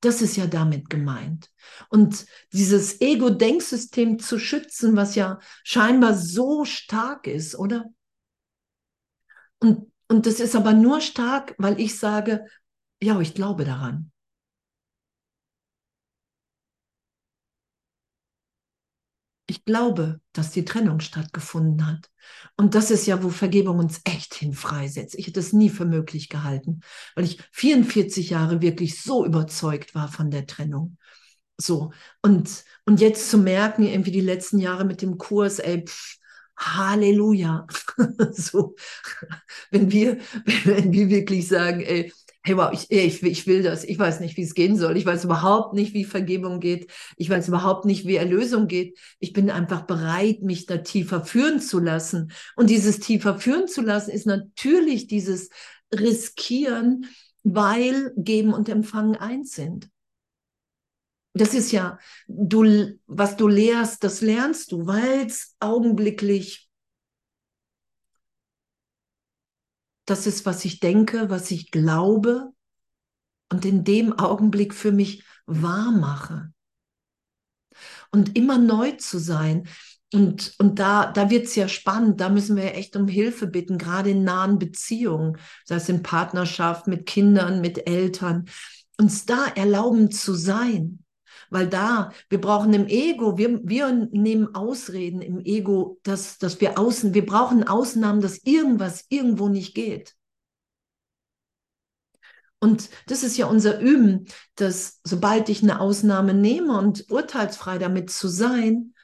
Das 0.00 0.22
ist 0.22 0.36
ja 0.36 0.46
damit 0.46 0.88
gemeint. 0.88 1.50
Und 1.90 2.24
dieses 2.54 3.02
Ego-Denksystem 3.02 4.18
zu 4.18 4.38
schützen, 4.38 4.96
was 4.96 5.16
ja 5.16 5.38
scheinbar 5.64 6.14
so 6.14 6.64
stark 6.64 7.26
ist, 7.26 7.54
oder? 7.54 7.84
Und, 9.58 9.92
und 10.08 10.24
das 10.24 10.40
ist 10.40 10.56
aber 10.56 10.72
nur 10.72 11.02
stark, 11.02 11.56
weil 11.58 11.78
ich 11.78 11.98
sage, 11.98 12.46
ja, 13.02 13.20
ich 13.20 13.34
glaube 13.34 13.66
daran. 13.66 14.12
Ich 19.50 19.64
glaube, 19.64 20.20
dass 20.34 20.50
die 20.50 20.64
Trennung 20.64 21.00
stattgefunden 21.00 21.86
hat. 21.86 22.10
Und 22.56 22.74
das 22.74 22.90
ist 22.90 23.06
ja, 23.06 23.22
wo 23.22 23.30
Vergebung 23.30 23.78
uns 23.78 24.02
echt 24.04 24.34
hin 24.34 24.52
freisetzt. 24.52 25.14
Ich 25.14 25.26
hätte 25.26 25.40
es 25.40 25.54
nie 25.54 25.70
für 25.70 25.86
möglich 25.86 26.28
gehalten, 26.28 26.80
weil 27.14 27.24
ich 27.24 27.40
44 27.52 28.28
Jahre 28.28 28.60
wirklich 28.60 29.00
so 29.00 29.24
überzeugt 29.24 29.94
war 29.94 30.08
von 30.08 30.30
der 30.30 30.46
Trennung. 30.46 30.98
So. 31.56 31.92
Und, 32.20 32.64
und 32.84 33.00
jetzt 33.00 33.30
zu 33.30 33.38
merken, 33.38 33.84
irgendwie 33.84 34.10
die 34.10 34.20
letzten 34.20 34.58
Jahre 34.58 34.84
mit 34.84 35.00
dem 35.00 35.16
Kurs, 35.16 35.58
ey, 35.60 35.84
pff, 35.86 36.18
Halleluja. 36.58 37.66
so, 38.32 38.76
wenn 39.70 39.90
wir, 39.90 40.18
wenn 40.64 40.92
wir 40.92 41.08
wirklich 41.08 41.48
sagen, 41.48 41.80
ey, 41.80 42.12
hey, 42.42 42.56
wow, 42.56 42.70
ich, 42.72 42.90
ich, 42.90 43.22
ich 43.22 43.46
will 43.46 43.62
das, 43.62 43.84
ich 43.84 43.98
weiß 43.98 44.20
nicht, 44.20 44.36
wie 44.36 44.42
es 44.42 44.54
gehen 44.54 44.76
soll, 44.76 44.96
ich 44.96 45.04
weiß 45.04 45.24
überhaupt 45.24 45.74
nicht, 45.74 45.94
wie 45.94 46.04
Vergebung 46.04 46.60
geht, 46.60 46.90
ich 47.16 47.28
weiß 47.28 47.48
überhaupt 47.48 47.84
nicht, 47.84 48.06
wie 48.06 48.16
Erlösung 48.16 48.68
geht. 48.68 48.98
Ich 49.18 49.32
bin 49.32 49.50
einfach 49.50 49.82
bereit, 49.82 50.42
mich 50.42 50.66
da 50.66 50.78
tiefer 50.78 51.24
führen 51.24 51.60
zu 51.60 51.78
lassen. 51.78 52.32
Und 52.56 52.70
dieses 52.70 53.00
tiefer 53.00 53.38
führen 53.38 53.68
zu 53.68 53.82
lassen 53.82 54.10
ist 54.10 54.26
natürlich 54.26 55.06
dieses 55.06 55.50
Riskieren, 55.92 57.06
weil 57.42 58.12
Geben 58.16 58.52
und 58.52 58.68
Empfangen 58.68 59.16
eins 59.16 59.52
sind. 59.52 59.90
Das 61.34 61.54
ist 61.54 61.70
ja, 61.72 61.98
du, 62.26 62.98
was 63.06 63.36
du 63.36 63.48
lehrst, 63.48 64.02
das 64.02 64.20
lernst 64.20 64.72
du, 64.72 64.86
weil 64.86 65.26
es 65.26 65.54
augenblicklich 65.60 66.67
das 70.10 70.26
ist, 70.26 70.46
was 70.46 70.64
ich 70.64 70.80
denke, 70.80 71.30
was 71.30 71.50
ich 71.50 71.70
glaube 71.70 72.52
und 73.50 73.64
in 73.64 73.84
dem 73.84 74.18
Augenblick 74.18 74.74
für 74.74 74.92
mich 74.92 75.24
wahr 75.46 75.90
mache. 75.90 76.52
Und 78.10 78.36
immer 78.36 78.58
neu 78.58 78.92
zu 78.92 79.18
sein. 79.18 79.68
Und, 80.12 80.54
und 80.58 80.78
da, 80.78 81.12
da 81.12 81.28
wird 81.28 81.44
es 81.44 81.54
ja 81.54 81.68
spannend, 81.68 82.20
da 82.20 82.30
müssen 82.30 82.56
wir 82.56 82.74
echt 82.74 82.96
um 82.96 83.08
Hilfe 83.08 83.46
bitten, 83.46 83.76
gerade 83.76 84.10
in 84.10 84.24
nahen 84.24 84.58
Beziehungen, 84.58 85.36
sei 85.64 85.76
es 85.76 85.88
in 85.90 86.02
Partnerschaft, 86.02 86.86
mit 86.86 87.04
Kindern, 87.04 87.60
mit 87.60 87.86
Eltern, 87.86 88.46
uns 88.96 89.26
da 89.26 89.46
erlauben 89.46 90.10
zu 90.10 90.32
sein. 90.34 91.04
Weil 91.50 91.68
da, 91.68 92.12
wir 92.28 92.40
brauchen 92.40 92.74
im 92.74 92.86
Ego, 92.86 93.38
wir, 93.38 93.60
wir 93.64 93.90
nehmen 93.92 94.54
Ausreden 94.54 95.22
im 95.22 95.40
Ego, 95.40 95.98
dass, 96.02 96.38
dass 96.38 96.60
wir 96.60 96.78
außen, 96.78 97.14
wir 97.14 97.24
brauchen 97.24 97.66
Ausnahmen, 97.66 98.20
dass 98.20 98.38
irgendwas 98.44 99.06
irgendwo 99.08 99.48
nicht 99.48 99.74
geht. 99.74 100.14
Und 102.60 102.90
das 103.06 103.22
ist 103.22 103.36
ja 103.36 103.46
unser 103.46 103.78
Üben, 103.80 104.26
dass 104.56 105.00
sobald 105.04 105.48
ich 105.48 105.62
eine 105.62 105.80
Ausnahme 105.80 106.34
nehme 106.34 106.76
und 106.76 107.08
urteilsfrei 107.10 107.78
damit 107.78 108.10
zu 108.10 108.28
sein, 108.28 108.94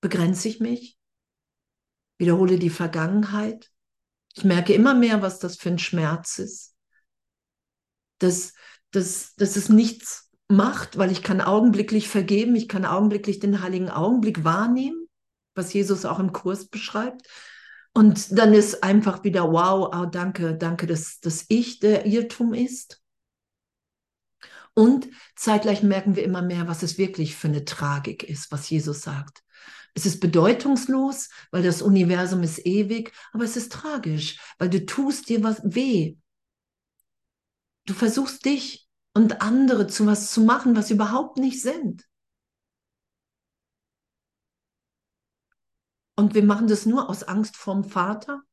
begrenze 0.00 0.48
ich 0.48 0.60
mich, 0.60 0.98
wiederhole 2.18 2.58
die 2.58 2.70
Vergangenheit. 2.70 3.70
Ich 4.34 4.44
merke 4.44 4.72
immer 4.72 4.94
mehr, 4.94 5.22
was 5.22 5.38
das 5.38 5.56
für 5.56 5.70
ein 5.70 5.78
Schmerz 5.78 6.38
ist. 6.38 6.74
Dass, 8.18 8.52
dass, 8.90 9.34
dass 9.36 9.56
es 9.56 9.68
nichts 9.68 10.27
macht, 10.48 10.96
weil 10.96 11.12
ich 11.12 11.22
kann 11.22 11.40
augenblicklich 11.40 12.08
vergeben, 12.08 12.56
ich 12.56 12.68
kann 12.68 12.84
augenblicklich 12.84 13.38
den 13.38 13.62
heiligen 13.62 13.90
Augenblick 13.90 14.44
wahrnehmen, 14.44 15.06
was 15.54 15.72
Jesus 15.72 16.04
auch 16.04 16.18
im 16.18 16.32
Kurs 16.32 16.68
beschreibt. 16.68 17.28
Und 17.92 18.38
dann 18.38 18.54
ist 18.54 18.82
einfach 18.82 19.24
wieder, 19.24 19.52
wow, 19.52 19.90
oh, 19.94 20.06
danke, 20.06 20.56
danke, 20.56 20.86
dass, 20.86 21.20
dass 21.20 21.44
ich 21.48 21.80
der 21.80 22.06
Irrtum 22.06 22.54
ist. 22.54 23.02
Und 24.74 25.08
zeitgleich 25.34 25.82
merken 25.82 26.14
wir 26.14 26.22
immer 26.22 26.42
mehr, 26.42 26.68
was 26.68 26.82
es 26.82 26.98
wirklich 26.98 27.34
für 27.34 27.48
eine 27.48 27.64
Tragik 27.64 28.22
ist, 28.22 28.52
was 28.52 28.70
Jesus 28.70 29.02
sagt. 29.02 29.42
Es 29.94 30.06
ist 30.06 30.20
bedeutungslos, 30.20 31.30
weil 31.50 31.64
das 31.64 31.82
Universum 31.82 32.44
ist 32.44 32.64
ewig, 32.64 33.12
aber 33.32 33.44
es 33.44 33.56
ist 33.56 33.72
tragisch, 33.72 34.38
weil 34.58 34.70
du 34.70 34.86
tust 34.86 35.28
dir 35.28 35.42
was 35.42 35.60
weh. 35.64 36.16
Du 37.86 37.94
versuchst 37.94 38.44
dich 38.44 38.87
und 39.18 39.42
andere 39.42 39.88
zu 39.88 40.06
was 40.06 40.30
zu 40.30 40.42
machen, 40.42 40.76
was 40.76 40.92
überhaupt 40.92 41.38
nicht 41.38 41.60
sind. 41.60 42.08
Und 46.16 46.34
wir 46.34 46.44
machen 46.44 46.68
das 46.68 46.86
nur 46.86 47.10
aus 47.10 47.24
Angst 47.24 47.56
vorm 47.56 47.82
Vater. 47.82 48.44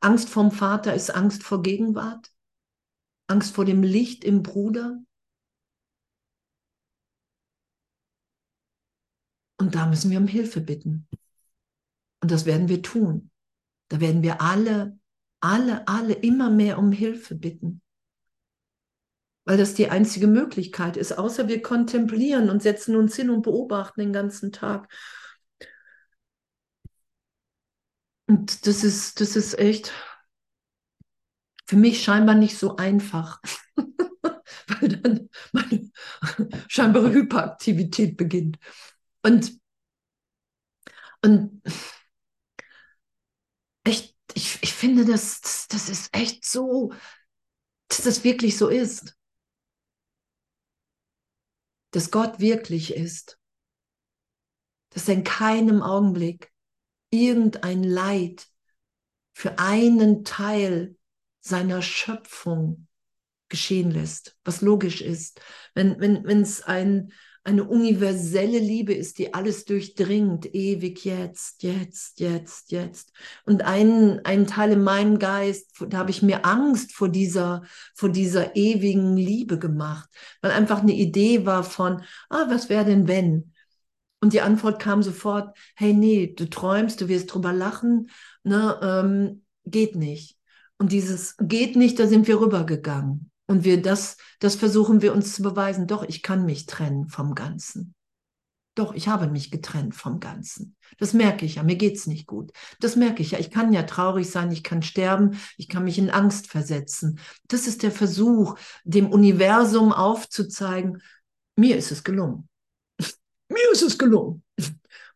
Angst 0.00 0.28
vorm 0.28 0.50
Vater 0.50 0.92
ist 0.92 1.08
Angst 1.08 1.42
vor 1.42 1.62
Gegenwart, 1.62 2.30
Angst 3.28 3.54
vor 3.54 3.64
dem 3.64 3.82
Licht 3.82 4.24
im 4.24 4.42
Bruder. 4.42 5.02
Und 9.58 9.74
da 9.74 9.86
müssen 9.86 10.10
wir 10.10 10.18
um 10.18 10.26
Hilfe 10.26 10.60
bitten. 10.60 11.08
Und 12.20 12.30
das 12.30 12.44
werden 12.44 12.68
wir 12.68 12.82
tun. 12.82 13.30
Da 13.88 14.00
werden 14.00 14.22
wir 14.22 14.42
alle, 14.42 14.98
alle, 15.40 15.88
alle 15.88 16.12
immer 16.12 16.50
mehr 16.50 16.78
um 16.78 16.92
Hilfe 16.92 17.34
bitten 17.34 17.80
weil 19.44 19.58
das 19.58 19.74
die 19.74 19.90
einzige 19.90 20.26
Möglichkeit 20.26 20.96
ist, 20.96 21.18
außer 21.18 21.48
wir 21.48 21.62
kontemplieren 21.62 22.50
und 22.50 22.62
setzen 22.62 22.96
uns 22.96 23.16
hin 23.16 23.30
und 23.30 23.42
beobachten 23.42 24.00
den 24.00 24.12
ganzen 24.12 24.52
Tag. 24.52 24.88
Und 28.26 28.66
das 28.66 28.84
ist, 28.84 29.20
das 29.20 29.34
ist 29.36 29.58
echt 29.58 29.92
für 31.66 31.76
mich 31.76 32.02
scheinbar 32.02 32.34
nicht 32.34 32.58
so 32.58 32.76
einfach, 32.76 33.40
weil 34.68 34.88
dann 34.88 35.28
meine 35.52 35.90
scheinbare 36.68 37.12
Hyperaktivität 37.12 38.16
beginnt. 38.16 38.58
Und, 39.22 39.58
und 41.22 41.62
echt, 43.84 44.14
ich, 44.34 44.58
ich 44.62 44.72
finde, 44.72 45.04
das, 45.04 45.66
das 45.68 45.88
ist 45.88 46.14
echt 46.14 46.44
so, 46.44 46.92
dass 47.88 48.02
das 48.02 48.24
wirklich 48.24 48.56
so 48.58 48.68
ist. 48.68 49.16
Dass 51.94 52.10
Gott 52.10 52.40
wirklich 52.40 52.92
ist. 52.92 53.38
Dass 54.90 55.08
er 55.08 55.14
in 55.14 55.22
keinem 55.22 55.80
Augenblick 55.80 56.52
irgendein 57.10 57.84
Leid 57.84 58.48
für 59.32 59.60
einen 59.60 60.24
Teil 60.24 60.96
seiner 61.40 61.82
Schöpfung 61.82 62.88
geschehen 63.48 63.92
lässt, 63.92 64.36
was 64.42 64.60
logisch 64.60 65.02
ist. 65.02 65.40
Wenn 65.74 66.00
wenn 66.00 66.24
wenn, 66.24 66.42
es 66.42 66.62
ein, 66.62 67.12
eine 67.44 67.64
universelle 67.64 68.58
Liebe 68.58 68.94
ist, 68.94 69.18
die 69.18 69.34
alles 69.34 69.66
durchdringt, 69.66 70.54
ewig 70.54 71.04
jetzt, 71.04 71.62
jetzt, 71.62 72.18
jetzt, 72.18 72.72
jetzt. 72.72 73.12
Und 73.44 73.62
ein, 73.62 74.24
ein 74.24 74.46
Teil 74.46 74.72
in 74.72 74.82
meinem 74.82 75.18
Geist, 75.18 75.72
da 75.88 75.98
habe 75.98 76.10
ich 76.10 76.22
mir 76.22 76.46
Angst 76.46 76.94
vor 76.94 77.10
dieser, 77.10 77.62
vor 77.94 78.08
dieser 78.08 78.56
ewigen 78.56 79.16
Liebe 79.16 79.58
gemacht, 79.58 80.08
weil 80.40 80.52
einfach 80.52 80.80
eine 80.80 80.94
Idee 80.94 81.44
war 81.44 81.64
von, 81.64 82.02
ah, 82.30 82.46
was 82.48 82.70
wäre 82.70 82.86
denn 82.86 83.08
wenn? 83.08 83.52
Und 84.20 84.32
die 84.32 84.40
Antwort 84.40 84.80
kam 84.80 85.02
sofort, 85.02 85.54
hey, 85.76 85.92
nee, 85.92 86.32
du 86.34 86.48
träumst, 86.48 86.98
du 87.02 87.08
wirst 87.08 87.34
drüber 87.34 87.52
lachen, 87.52 88.08
ne, 88.42 88.80
ähm, 88.82 89.44
geht 89.66 89.96
nicht. 89.96 90.38
Und 90.78 90.92
dieses 90.92 91.36
geht 91.38 91.76
nicht, 91.76 91.98
da 91.98 92.06
sind 92.06 92.26
wir 92.26 92.40
rübergegangen. 92.40 93.30
Und 93.46 93.64
wir 93.64 93.82
das, 93.82 94.16
das 94.40 94.54
versuchen 94.54 95.02
wir 95.02 95.12
uns 95.12 95.34
zu 95.34 95.42
beweisen. 95.42 95.86
Doch, 95.86 96.02
ich 96.02 96.22
kann 96.22 96.44
mich 96.46 96.66
trennen 96.66 97.08
vom 97.08 97.34
Ganzen. 97.34 97.94
Doch, 98.74 98.92
ich 98.94 99.06
habe 99.06 99.28
mich 99.28 99.52
getrennt 99.52 99.94
vom 99.94 100.18
Ganzen. 100.18 100.74
Das 100.98 101.12
merke 101.12 101.46
ich 101.46 101.56
ja. 101.56 101.62
Mir 101.62 101.76
geht's 101.76 102.06
nicht 102.06 102.26
gut. 102.26 102.50
Das 102.80 102.96
merke 102.96 103.22
ich 103.22 103.30
ja. 103.30 103.38
Ich 103.38 103.50
kann 103.50 103.72
ja 103.72 103.84
traurig 103.84 104.28
sein. 104.28 104.50
Ich 104.50 104.64
kann 104.64 104.82
sterben. 104.82 105.38
Ich 105.56 105.68
kann 105.68 105.84
mich 105.84 105.98
in 105.98 106.10
Angst 106.10 106.48
versetzen. 106.48 107.20
Das 107.46 107.68
ist 107.68 107.84
der 107.84 107.92
Versuch, 107.92 108.56
dem 108.82 109.10
Universum 109.10 109.92
aufzuzeigen. 109.92 111.00
Mir 111.56 111.76
ist 111.76 111.92
es 111.92 112.02
gelungen 112.02 112.48
mir 113.48 113.72
ist 113.72 113.82
es 113.82 113.96
gelungen. 113.96 114.42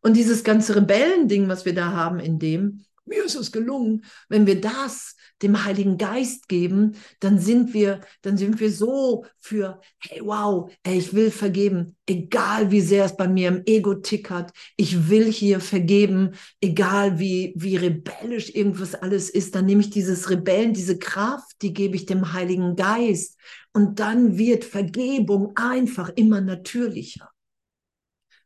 Und 0.01 0.16
dieses 0.16 0.45
ganze 0.45 0.76
Rebellending, 0.76 1.49
was 1.49 1.64
wir 1.64 1.74
da 1.74 1.93
haben 1.93 2.20
in 2.20 2.39
dem, 2.39 2.85
mir 3.09 3.25
ist 3.25 3.35
es 3.35 3.53
gelungen, 3.53 4.05
wenn 4.29 4.47
wir 4.47 4.61
das 4.61 5.17
dem 5.43 5.65
Heiligen 5.65 5.99
Geist 5.99 6.49
geben, 6.49 6.97
dann 7.21 7.39
sind 7.39 7.73
wir, 7.73 8.01
dann 8.23 8.37
sind 8.37 8.59
wir 8.61 8.73
so 8.73 9.25
für, 9.39 9.81
hey, 9.99 10.21
wow, 10.23 10.71
ey, 10.83 10.99
ich 10.99 11.15
will 11.15 11.31
vergeben, 11.31 11.97
egal 12.07 12.71
wie 12.71 12.81
sehr 12.81 13.05
es 13.05 13.17
bei 13.17 13.29
mir 13.29 13.49
im 13.49 13.63
Ego 13.67 13.95
tickert, 13.95 14.53
ich 14.77 15.09
will 15.09 15.31
hier 15.31 15.61
vergeben, 15.61 16.33
egal 16.61 17.19
wie, 17.19 17.55
wie 17.57 17.77
rebellisch 17.77 18.55
irgendwas 18.55 18.95
alles 18.95 19.31
ist, 19.31 19.55
dann 19.55 19.67
nehme 19.67 19.81
ich 19.81 19.91
dieses 19.91 20.29
Rebellen, 20.31 20.75
diese 20.75 20.99
Kraft, 20.99 21.63
die 21.63 21.73
gebe 21.73 21.97
ich 21.97 22.07
dem 22.07 22.33
Heiligen 22.33 22.75
Geist 22.75 23.39
und 23.73 24.01
dann 24.01 24.39
wird 24.39 24.65
Vergebung 24.65 25.57
einfach 25.57 26.11
immer 26.17 26.41
natürlicher. 26.41 27.31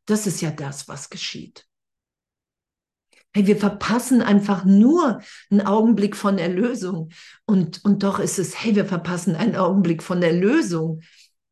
Das 0.05 0.27
ist 0.27 0.41
ja 0.43 0.51
das, 0.51 0.89
was 0.89 1.09
geschieht. 1.09 1.67
Hey, 3.35 3.47
wir 3.47 3.57
verpassen 3.57 4.21
einfach 4.21 4.65
nur 4.65 5.21
einen 5.51 5.63
Augenblick 5.63 6.17
von 6.17 6.39
Erlösung. 6.39 7.11
Und, 7.47 7.85
und 7.85 8.03
doch 8.03 8.19
ist 8.19 8.39
es, 8.39 8.63
hey, 8.63 8.77
wir 8.77 8.85
verpassen 8.85 9.37
einen 9.37 9.57
Augenblick 9.57 10.03
von 10.03 10.23
Erlösung. 10.23 11.01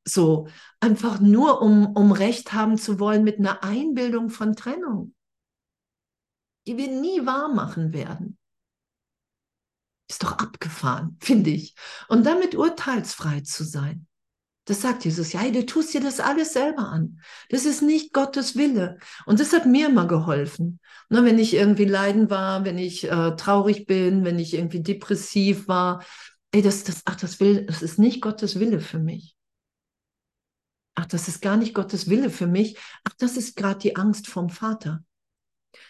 So, 0.04 0.48
einfach 0.80 1.20
nur, 1.20 1.62
um, 1.62 1.94
um 1.96 2.12
Recht 2.12 2.52
haben 2.52 2.76
zu 2.76 3.00
wollen 3.00 3.24
mit 3.24 3.38
einer 3.38 3.62
Einbildung 3.62 4.28
von 4.28 4.56
Trennung, 4.56 5.14
die 6.66 6.76
wir 6.76 6.88
nie 6.88 7.24
wahr 7.24 7.52
machen 7.52 7.92
werden. 7.92 8.36
Ist 10.10 10.22
doch 10.22 10.32
abgefahren, 10.32 11.16
finde 11.22 11.50
ich. 11.50 11.74
Und 12.08 12.26
damit 12.26 12.54
urteilsfrei 12.54 13.40
zu 13.42 13.64
sein. 13.64 14.06
Das 14.70 14.82
sagt 14.82 15.04
Jesus, 15.04 15.32
ja, 15.32 15.50
du 15.50 15.66
tust 15.66 15.92
dir 15.94 16.00
das 16.00 16.20
alles 16.20 16.52
selber 16.52 16.90
an. 16.90 17.20
Das 17.48 17.64
ist 17.64 17.82
nicht 17.82 18.12
Gottes 18.12 18.54
Wille. 18.54 19.00
Und 19.26 19.40
das 19.40 19.52
hat 19.52 19.66
mir 19.66 19.88
immer 19.88 20.06
geholfen. 20.06 20.78
Ne, 21.08 21.24
wenn 21.24 21.40
ich 21.40 21.54
irgendwie 21.54 21.86
leiden 21.86 22.30
war, 22.30 22.64
wenn 22.64 22.78
ich 22.78 23.02
äh, 23.10 23.34
traurig 23.34 23.86
bin, 23.86 24.24
wenn 24.24 24.38
ich 24.38 24.54
irgendwie 24.54 24.80
depressiv 24.80 25.66
war, 25.66 26.04
ey, 26.52 26.62
das, 26.62 26.84
das, 26.84 27.02
ach, 27.06 27.16
das 27.16 27.40
will, 27.40 27.66
das 27.66 27.82
ist 27.82 27.98
nicht 27.98 28.22
Gottes 28.22 28.60
Wille 28.60 28.78
für 28.78 29.00
mich. 29.00 29.34
Ach, 30.94 31.06
das 31.06 31.26
ist 31.26 31.42
gar 31.42 31.56
nicht 31.56 31.74
Gottes 31.74 32.08
Wille 32.08 32.30
für 32.30 32.46
mich. 32.46 32.78
Ach, 33.02 33.14
das 33.18 33.36
ist 33.36 33.56
gerade 33.56 33.80
die 33.80 33.96
Angst 33.96 34.28
vom 34.28 34.50
Vater. 34.50 35.02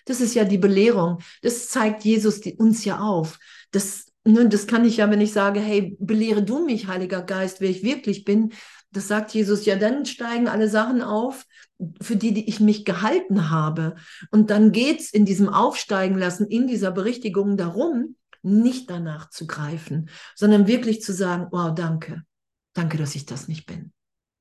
Das 0.07 0.22
ist 0.22 0.35
ja 0.35 0.45
die 0.45 0.57
Belehrung. 0.57 1.18
Das 1.43 1.68
zeigt 1.68 2.03
Jesus 2.07 2.41
die, 2.41 2.55
uns 2.55 2.87
ja 2.87 3.01
auf. 3.01 3.39
Das, 3.72 4.07
nun, 4.25 4.51
das 4.51 4.66
kann 4.66 4.85
ich 4.85 4.99
ja, 4.99 5.11
wenn 5.11 5.21
ich 5.21 5.33
sage, 5.33 5.61
hey, 5.61 5.97
belehre 5.99 6.43
du 6.43 6.64
mich, 6.64 6.87
Heiliger 6.87 7.23
Geist, 7.23 7.61
wer 7.61 7.71
ich 7.71 7.83
wirklich 7.83 8.25
bin. 8.25 8.53
Das 8.93 9.09
sagt 9.09 9.33
Jesus, 9.33 9.64
ja, 9.64 9.77
dann 9.77 10.05
steigen 10.05 10.49
alle 10.49 10.68
Sachen 10.68 11.01
auf, 11.01 11.47
für 12.03 12.16
die, 12.16 12.35
die 12.35 12.49
ich 12.49 12.61
mich 12.61 12.85
gehalten 12.85 13.51
habe. 13.51 13.95
Und 14.31 14.51
dann 14.51 14.73
geht's 14.73 15.11
in 15.11 15.25
diesem 15.25 15.49
Aufsteigen 15.49 16.18
lassen, 16.18 16.47
in 16.47 16.66
dieser 16.66 16.91
Berichtigung 16.91 17.57
darum, 17.57 18.16
nicht 18.43 18.91
danach 18.91 19.31
zu 19.31 19.47
greifen, 19.47 20.11
sondern 20.35 20.66
wirklich 20.66 21.03
zu 21.03 21.12
sagen, 21.12 21.47
wow, 21.51 21.75
danke. 21.75 22.23
Danke, 22.73 22.99
dass 22.99 23.14
ich 23.14 23.27
das 23.27 23.49
nicht 23.49 23.66
bin. 23.66 23.93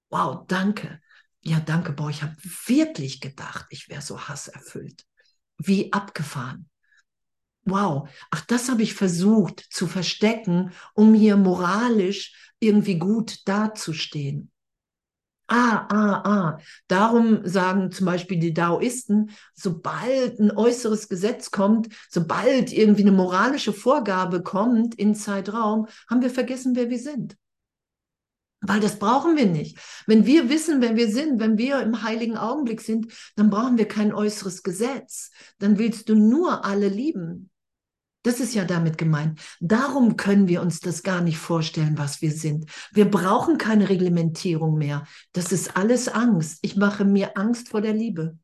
Wow, 0.10 0.46
danke. 0.48 1.00
Ja, 1.42 1.60
danke, 1.60 1.94
boah, 1.94 2.10
ich 2.10 2.22
habe 2.22 2.36
wirklich 2.66 3.22
gedacht, 3.22 3.66
ich 3.70 3.90
wäre 3.90 4.02
so 4.02 4.20
hasserfüllt. 4.20 5.06
Wie 5.58 5.92
abgefahren 5.94 6.69
wow, 7.66 8.10
ach, 8.32 8.42
das 8.46 8.70
habe 8.70 8.84
ich 8.84 8.94
versucht 8.94 9.66
zu 9.70 9.88
verstecken, 9.88 10.72
um 10.94 11.14
hier 11.14 11.38
moralisch 11.38 12.54
irgendwie 12.60 12.98
gut 12.98 13.48
dazustehen. 13.48 14.52
Ah, 15.52 15.88
ah, 15.90 16.22
ah. 16.26 16.60
Darum 16.88 17.40
sagen 17.44 17.92
zum 17.92 18.06
Beispiel 18.06 18.38
die 18.38 18.54
Daoisten, 18.54 19.32
sobald 19.56 20.40
ein 20.40 20.56
äußeres 20.56 21.10
Gesetz 21.10 21.50
kommt, 21.50 21.90
sobald 22.08 22.72
irgendwie 22.72 23.02
eine 23.02 23.12
moralische 23.12 23.74
Vorgabe 23.74 24.44
kommt 24.44 24.94
in 24.94 25.16
Zeitraum, 25.16 25.88
haben 26.08 26.22
wir 26.22 26.30
vergessen, 26.30 26.76
wer 26.76 26.92
wir 26.92 27.00
sind. 27.00 27.36
Weil 28.70 28.82
das 28.82 29.00
brauchen 29.00 29.36
wir 29.36 29.48
nicht. 29.48 29.80
Wenn 30.06 30.28
wir 30.28 30.48
wissen, 30.48 30.80
wer 30.80 30.96
wir 30.96 31.10
sind, 31.10 31.40
wenn 31.40 31.58
wir 31.58 31.82
im 31.82 32.04
heiligen 32.04 32.38
Augenblick 32.38 32.82
sind, 32.82 33.12
dann 33.36 33.50
brauchen 33.50 33.80
wir 33.80 33.88
kein 33.88 34.14
äußeres 34.14 34.62
Gesetz. 34.62 35.32
Dann 35.58 35.80
willst 35.80 36.08
du 36.08 36.14
nur 36.14 36.64
alle 36.66 36.88
lieben. 36.88 37.50
Das 38.22 38.40
ist 38.40 38.54
ja 38.54 38.66
damit 38.66 39.00
gemeint. 39.00 39.42
Darum 39.60 40.18
können 40.18 40.48
wir 40.48 40.62
uns 40.62 40.82
das 40.82 41.02
gar 41.02 41.22
nicht 41.22 41.40
vorstellen, 41.40 41.98
was 41.98 42.22
wir 42.22 42.32
sind. 42.32 42.70
Wir 42.92 43.10
brauchen 43.10 43.58
keine 43.58 43.90
Reglementierung 43.90 44.78
mehr. 44.78 45.04
Das 45.32 45.52
ist 45.52 45.76
alles 45.76 46.08
Angst. 46.08 46.60
Ich 46.62 46.76
mache 46.76 47.06
mir 47.06 47.38
Angst 47.38 47.70
vor 47.70 47.82
der 47.82 47.94
Liebe. 47.94 48.38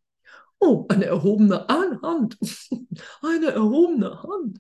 Oh, 0.58 0.88
eine 0.90 1.06
erhobene 1.06 1.68
Hand. 1.68 2.40
Eine 3.22 3.52
erhobene 3.52 4.24
Hand. 4.24 4.58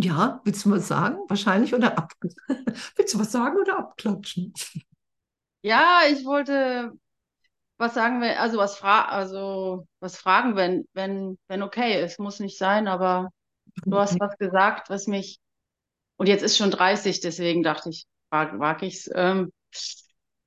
Ja, 0.00 0.40
willst 0.44 0.64
du 0.64 0.70
was 0.70 0.88
sagen? 0.88 1.18
Wahrscheinlich 1.28 1.74
oder 1.74 1.98
ab. 1.98 2.12
willst 2.96 3.14
du 3.14 3.18
was 3.18 3.32
sagen 3.32 3.58
oder 3.58 3.78
abklatschen? 3.78 4.52
Ja, 5.62 6.02
ich 6.08 6.24
wollte 6.24 6.92
was 7.78 7.94
sagen 7.94 8.20
wir, 8.20 8.40
also 8.40 8.58
was 8.58 8.76
fra 8.76 9.04
also 9.06 9.86
was 10.00 10.16
fragen, 10.16 10.56
wenn, 10.56 10.86
wenn, 10.92 11.38
wenn 11.46 11.62
okay 11.62 12.02
ist, 12.04 12.18
muss 12.18 12.40
nicht 12.40 12.58
sein, 12.58 12.88
aber 12.88 13.30
du 13.84 13.96
hast 13.96 14.18
was 14.20 14.36
gesagt, 14.36 14.90
was 14.90 15.06
mich, 15.06 15.38
und 16.16 16.26
jetzt 16.26 16.42
ist 16.42 16.56
schon 16.56 16.72
30, 16.72 17.20
deswegen 17.20 17.62
dachte 17.62 17.90
ich, 17.90 18.06
wag, 18.30 18.58
wag 18.58 18.82
ich's. 18.82 19.08
Ähm, 19.14 19.52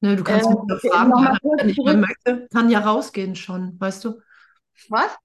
ne, 0.01 0.17
du 0.17 0.23
kannst 0.23 0.49
äh, 0.49 0.53
mich 0.53 0.91
fragen, 0.91 1.11
wenn 1.57 1.69
ich 1.69 1.77
möchte, 1.77 2.47
kann 2.51 2.69
ja 2.69 2.79
rausgehen 2.79 3.35
schon, 3.35 3.79
weißt 3.79 4.03
du? 4.03 4.21
Was? 4.89 5.15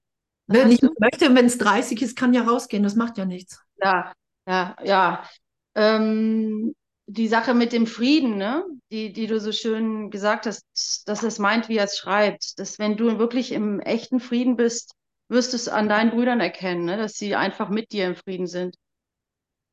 Wenn 0.47 0.71
ich 0.71 0.81
möchte, 0.99 1.33
wenn 1.35 1.45
es 1.45 1.57
30 1.57 2.01
ist, 2.01 2.17
kann 2.17 2.33
ja 2.33 2.43
rausgehen, 2.43 2.83
das 2.83 2.95
macht 2.95 3.17
ja 3.17 3.25
nichts. 3.25 3.61
Ja, 3.81 4.13
ja, 4.47 4.75
ja. 4.83 5.29
Ähm, 5.75 6.73
die 7.07 7.27
Sache 7.27 7.53
mit 7.53 7.71
dem 7.71 7.87
Frieden, 7.87 8.37
ne? 8.37 8.65
die, 8.91 9.13
die 9.13 9.27
du 9.27 9.39
so 9.39 9.51
schön 9.51 10.09
gesagt 10.09 10.45
hast, 10.45 11.07
dass 11.07 11.23
es 11.23 11.39
meint, 11.39 11.69
wie 11.69 11.77
er 11.77 11.85
es 11.85 11.97
schreibt, 11.97 12.59
dass 12.59 12.79
wenn 12.79 12.97
du 12.97 13.17
wirklich 13.19 13.51
im 13.51 13.79
echten 13.79 14.19
Frieden 14.19 14.55
bist, 14.55 14.93
wirst 15.29 15.53
du 15.53 15.57
es 15.57 15.67
an 15.67 15.89
deinen 15.89 16.11
Brüdern 16.11 16.39
erkennen, 16.39 16.85
ne? 16.85 16.97
dass 16.97 17.13
sie 17.13 17.35
einfach 17.35 17.69
mit 17.69 17.91
dir 17.91 18.07
im 18.07 18.15
Frieden 18.15 18.47
sind. 18.47 18.75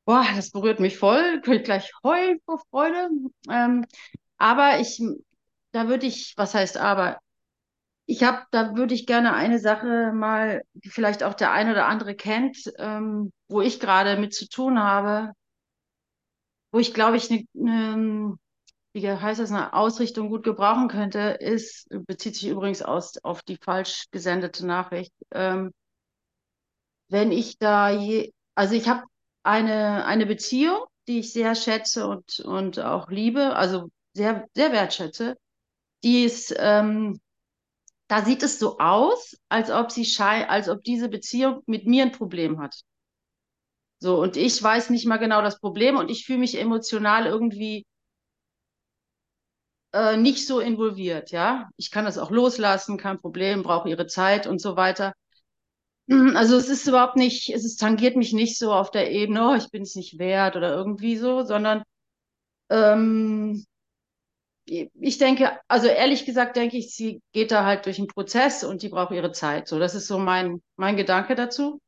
Boah, 0.05 0.25
das 0.35 0.51
berührt 0.51 0.79
mich 0.79 0.97
voll, 0.97 1.41
könnte 1.43 1.59
ich 1.59 1.63
gleich 1.63 1.91
heulen 2.03 2.39
vor 2.45 2.59
Freude. 2.69 3.09
Ähm, 3.49 3.85
aber 4.37 4.79
ich, 4.79 5.01
da 5.71 5.87
würde 5.87 6.05
ich, 6.05 6.33
was 6.37 6.53
heißt 6.53 6.77
aber, 6.77 7.19
ich 8.05 8.23
habe, 8.23 8.43
da 8.51 8.75
würde 8.75 8.93
ich 8.93 9.07
gerne 9.07 9.33
eine 9.33 9.59
Sache 9.59 10.11
mal, 10.13 10.63
die 10.73 10.89
vielleicht 10.89 11.23
auch 11.23 11.33
der 11.33 11.51
eine 11.51 11.71
oder 11.71 11.87
andere 11.87 12.15
kennt, 12.15 12.57
ähm, 12.77 13.31
wo 13.47 13.61
ich 13.61 13.79
gerade 13.79 14.17
mit 14.19 14.33
zu 14.33 14.47
tun 14.47 14.79
habe, 14.79 15.31
wo 16.71 16.79
ich 16.79 16.93
glaube 16.93 17.17
ich 17.17 17.31
eine, 17.31 17.45
eine 17.59 18.37
wie 18.93 19.09
heißt 19.11 19.41
das, 19.41 19.51
eine 19.51 19.73
Ausrichtung 19.73 20.29
gut 20.29 20.43
gebrauchen 20.43 20.87
könnte, 20.87 21.37
ist, 21.41 21.87
bezieht 22.07 22.35
sich 22.35 22.47
übrigens 22.47 22.81
aus, 22.81 23.17
auf 23.23 23.43
die 23.43 23.57
falsch 23.57 24.05
gesendete 24.11 24.65
Nachricht. 24.65 25.11
Ähm, 25.31 25.73
wenn 27.09 27.31
ich 27.31 27.57
da 27.59 27.89
je, 27.89 28.31
also 28.55 28.73
ich 28.73 28.87
habe 28.87 29.03
eine, 29.43 30.05
eine 30.05 30.25
Beziehung, 30.25 30.85
die 31.07 31.19
ich 31.19 31.33
sehr 31.33 31.55
schätze 31.55 32.07
und, 32.07 32.39
und 32.39 32.79
auch 32.79 33.09
liebe, 33.09 33.55
also 33.55 33.89
sehr, 34.13 34.47
sehr 34.55 34.71
wertschätze, 34.71 35.37
die 36.03 36.23
ist, 36.23 36.55
ähm, 36.57 37.19
da 38.07 38.23
sieht 38.25 38.43
es 38.43 38.59
so 38.59 38.77
aus, 38.79 39.35
als 39.49 39.71
ob 39.71 39.91
sie 39.91 40.05
schei 40.05 40.47
als 40.47 40.69
ob 40.69 40.83
diese 40.83 41.09
Beziehung 41.09 41.61
mit 41.65 41.85
mir 41.87 42.03
ein 42.03 42.11
Problem 42.11 42.59
hat. 42.59 42.75
So, 43.99 44.21
und 44.21 44.37
ich 44.37 44.61
weiß 44.61 44.89
nicht 44.89 45.05
mal 45.05 45.17
genau 45.17 45.41
das 45.41 45.59
Problem 45.59 45.97
und 45.97 46.09
ich 46.11 46.25
fühle 46.25 46.39
mich 46.39 46.59
emotional 46.59 47.25
irgendwie 47.25 47.85
äh, 49.93 50.17
nicht 50.17 50.45
so 50.45 50.59
involviert, 50.59 51.31
ja. 51.31 51.69
Ich 51.77 51.89
kann 51.91 52.05
das 52.05 52.17
auch 52.17 52.29
loslassen, 52.31 52.97
kein 52.97 53.19
Problem, 53.19 53.63
brauche 53.63 53.89
ihre 53.89 54.07
Zeit 54.07 54.47
und 54.47 54.61
so 54.61 54.75
weiter. 54.75 55.13
Also 56.35 56.57
es 56.57 56.69
ist 56.69 56.87
überhaupt 56.87 57.15
nicht, 57.15 57.49
es 57.49 57.65
ist, 57.65 57.77
tangiert 57.77 58.15
mich 58.15 58.33
nicht 58.33 58.57
so 58.59 58.73
auf 58.73 58.91
der 58.91 59.11
Ebene, 59.11 59.49
oh, 59.49 59.55
ich 59.55 59.71
bin 59.71 59.83
es 59.83 59.95
nicht 59.95 60.19
wert 60.19 60.55
oder 60.55 60.71
irgendwie 60.75 61.17
so, 61.17 61.43
sondern 61.43 61.83
ähm, 62.69 63.65
ich 64.65 65.17
denke, 65.17 65.59
also 65.67 65.87
ehrlich 65.87 66.25
gesagt 66.25 66.55
denke 66.55 66.77
ich, 66.77 66.93
sie 66.93 67.21
geht 67.33 67.51
da 67.51 67.65
halt 67.65 67.85
durch 67.85 67.99
einen 67.99 68.07
Prozess 68.07 68.63
und 68.63 68.81
die 68.81 68.89
braucht 68.89 69.11
ihre 69.11 69.31
Zeit. 69.31 69.67
So, 69.67 69.79
das 69.79 69.95
ist 69.95 70.07
so 70.07 70.17
mein, 70.17 70.61
mein 70.75 70.97
Gedanke 70.97 71.35
dazu. 71.35 71.81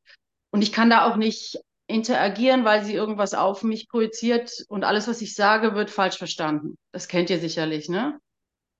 Und 0.50 0.62
ich 0.62 0.72
kann 0.72 0.90
da 0.90 1.10
auch 1.10 1.16
nicht 1.16 1.58
interagieren, 1.88 2.64
weil 2.64 2.84
sie 2.84 2.94
irgendwas 2.94 3.34
auf 3.34 3.62
mich 3.62 3.88
projiziert 3.88 4.64
und 4.68 4.84
alles, 4.84 5.08
was 5.08 5.22
ich 5.22 5.34
sage, 5.34 5.74
wird 5.74 5.90
falsch 5.90 6.18
verstanden. 6.18 6.76
Das 6.92 7.08
kennt 7.08 7.30
ihr 7.30 7.38
sicherlich, 7.38 7.88
ne? 7.88 8.18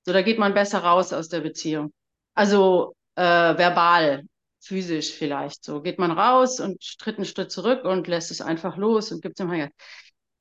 So, 0.04 0.12
da 0.12 0.22
geht 0.22 0.38
man 0.38 0.54
besser 0.54 0.80
raus 0.80 1.12
aus 1.12 1.28
der 1.28 1.40
Beziehung. 1.40 1.92
Also 2.34 2.94
äh, 3.16 3.22
verbal, 3.22 4.24
physisch 4.60 5.12
vielleicht. 5.12 5.64
So 5.64 5.82
geht 5.82 5.98
man 5.98 6.10
raus 6.12 6.60
und 6.60 6.80
tritt 6.98 7.16
einen 7.16 7.24
Schritt 7.24 7.50
zurück 7.50 7.84
und 7.84 8.06
lässt 8.06 8.30
es 8.30 8.40
einfach 8.40 8.76
los 8.76 9.10
und 9.10 9.22
gibt 9.22 9.40
es 9.40 9.44
ihm 9.44 9.50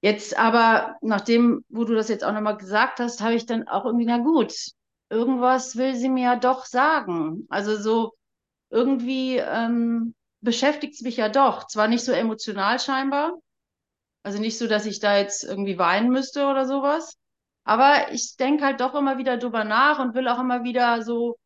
Jetzt 0.02 0.38
aber, 0.38 0.98
nachdem, 1.02 1.66
wo 1.70 1.84
du 1.84 1.96
das 1.96 2.10
jetzt 2.10 2.24
auch 2.24 2.32
nochmal 2.34 2.58
gesagt 2.58 3.00
hast, 3.00 3.22
habe 3.22 3.34
ich 3.36 3.46
dann 3.46 3.68
auch 3.68 3.86
irgendwie, 3.86 4.06
na 4.06 4.20
gut, 4.20 4.54
irgendwas 5.10 5.76
will 5.76 5.96
sie 5.96 6.10
mir 6.10 6.24
ja 6.24 6.36
doch 6.36 6.66
sagen. 6.66 7.48
Also 7.50 7.78
so 7.78 8.14
irgendwie 8.70 9.38
ähm, 9.38 10.16
beschäftigt 10.42 10.96
es 10.96 11.02
mich 11.02 11.18
ja 11.18 11.30
doch. 11.30 11.68
Zwar 11.68 11.88
nicht 11.88 12.06
so 12.06 12.12
emotional 12.12 12.80
scheinbar, 12.80 13.34
also 14.24 14.40
nicht 14.40 14.58
so, 14.58 14.68
dass 14.68 14.86
ich 14.86 15.00
da 15.00 15.18
jetzt 15.18 15.44
irgendwie 15.44 15.78
weinen 15.80 16.10
müsste 16.10 16.48
oder 16.48 16.66
sowas, 16.66 17.18
aber 17.64 18.12
ich 18.12 18.36
denke 18.38 18.66
halt 18.66 18.82
doch 18.82 18.96
immer 18.96 19.18
wieder 19.18 19.38
drüber 19.38 19.64
nach 19.64 20.00
und 20.00 20.16
will 20.16 20.28
auch 20.28 20.40
immer 20.40 20.64
wieder 20.64 21.02
so 21.04 21.38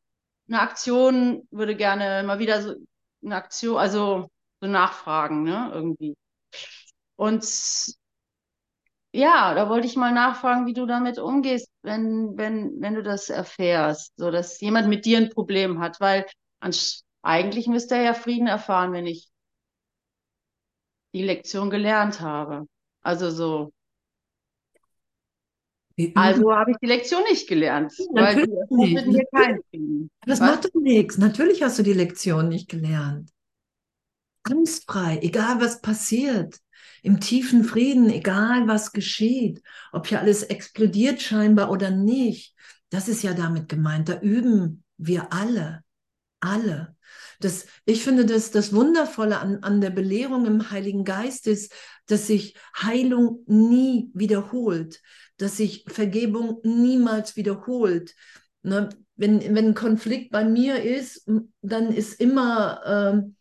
eine 0.48 0.62
Aktion, 0.62 1.48
würde 1.52 1.76
gerne 1.76 2.22
immer 2.22 2.40
wieder 2.40 2.62
so 2.62 2.76
eine 3.24 3.36
Aktion, 3.36 3.78
also 3.78 4.30
so 4.62 4.68
nachfragen, 4.68 5.44
ne, 5.44 5.72
irgendwie. 5.74 6.16
Und 7.16 7.44
ja, 9.14 9.54
da 9.54 9.70
wollte 9.70 9.88
ich 9.88 9.96
mal 9.96 10.14
nachfragen, 10.14 10.66
wie 10.66 10.74
du 10.74 10.86
damit 10.86 11.20
umgehst, 11.20 11.70
wenn, 11.82 12.38
wenn, 12.38 12.80
wenn 12.80 12.96
du 12.96 13.04
das 13.04 13.30
erfährst, 13.30 14.14
so 14.18 14.32
dass 14.32 14.60
jemand 14.62 14.88
mit 14.88 15.06
dir 15.06 15.18
ein 15.18 15.30
Problem 15.30 15.80
hat, 15.80 16.00
weil 16.00 16.26
eigentlich 17.22 17.68
müsste 17.68 17.96
er 17.96 18.04
ja 18.04 18.14
Frieden 18.14 18.48
erfahren, 18.48 18.94
wenn 18.94 19.08
ich 19.08 19.30
die 21.14 21.24
Lektion 21.24 21.70
gelernt 21.70 22.22
habe. 22.22 22.68
Also 23.02 23.30
so. 23.32 23.72
Also 26.16 26.52
habe 26.54 26.72
ich 26.72 26.78
die 26.78 26.88
Lektion 26.88 27.22
nicht 27.30 27.48
gelernt, 27.48 27.94
weil 28.14 28.36
Natürlich 28.36 28.50
die 28.50 28.58
erfordert 28.58 29.08
mir 29.08 29.26
keinen 29.34 29.62
Frieden. 29.70 30.12
Das 30.26 30.40
Was? 30.40 30.50
macht 30.50 30.66
doch 30.66 30.82
nichts. 30.82 31.18
Natürlich 31.18 31.62
hast 31.62 31.78
du 31.80 31.84
die 31.84 31.94
Lektion 31.94 32.50
nicht 32.50 32.70
gelernt. 32.70 33.30
Angstfrei, 34.44 35.20
egal 35.22 35.60
was 35.60 35.82
passiert. 35.82 36.60
Im 37.02 37.20
tiefen 37.20 37.64
Frieden, 37.64 38.10
egal 38.10 38.68
was 38.68 38.92
geschieht. 38.92 39.62
Ob 39.92 40.08
hier 40.08 40.20
alles 40.20 40.44
explodiert 40.44 41.22
scheinbar 41.22 41.72
oder 41.72 41.90
nicht. 41.90 42.56
Das 42.90 43.08
ist 43.08 43.24
ja 43.24 43.34
damit 43.34 43.70
gemeint. 43.70 44.10
Da 44.10 44.20
üben 44.20 44.84
wir 44.98 45.34
alle. 45.34 45.84
Alle. 46.40 46.96
Das, 47.40 47.66
ich 47.86 48.04
finde, 48.04 48.26
dass 48.26 48.52
das 48.52 48.74
Wundervolle 48.74 49.40
an, 49.40 49.64
an 49.64 49.82
der 49.82 49.90
Belehrung 49.90 50.46
im 50.46 50.70
Heiligen 50.70 51.04
Geist 51.04 51.48
ist, 51.48 51.74
dass 52.06 52.28
sich 52.28 52.56
Heilung 52.78 53.44
nie 53.48 54.12
wiederholt, 54.14 55.02
dass 55.38 55.58
sich 55.58 55.86
Vergebung 55.88 56.60
niemals 56.64 57.36
wiederholt. 57.36 58.14
Ne? 58.62 58.90
Wenn, 59.16 59.40
wenn 59.56 59.70
ein 59.70 59.76
Konflikt 59.76 60.32
bei 60.32 60.46
mir 60.46 60.84
ist, 60.84 61.28
dann 61.62 61.92
ist 61.92 62.20
immer, 62.20 62.82
ähm, 62.86 63.36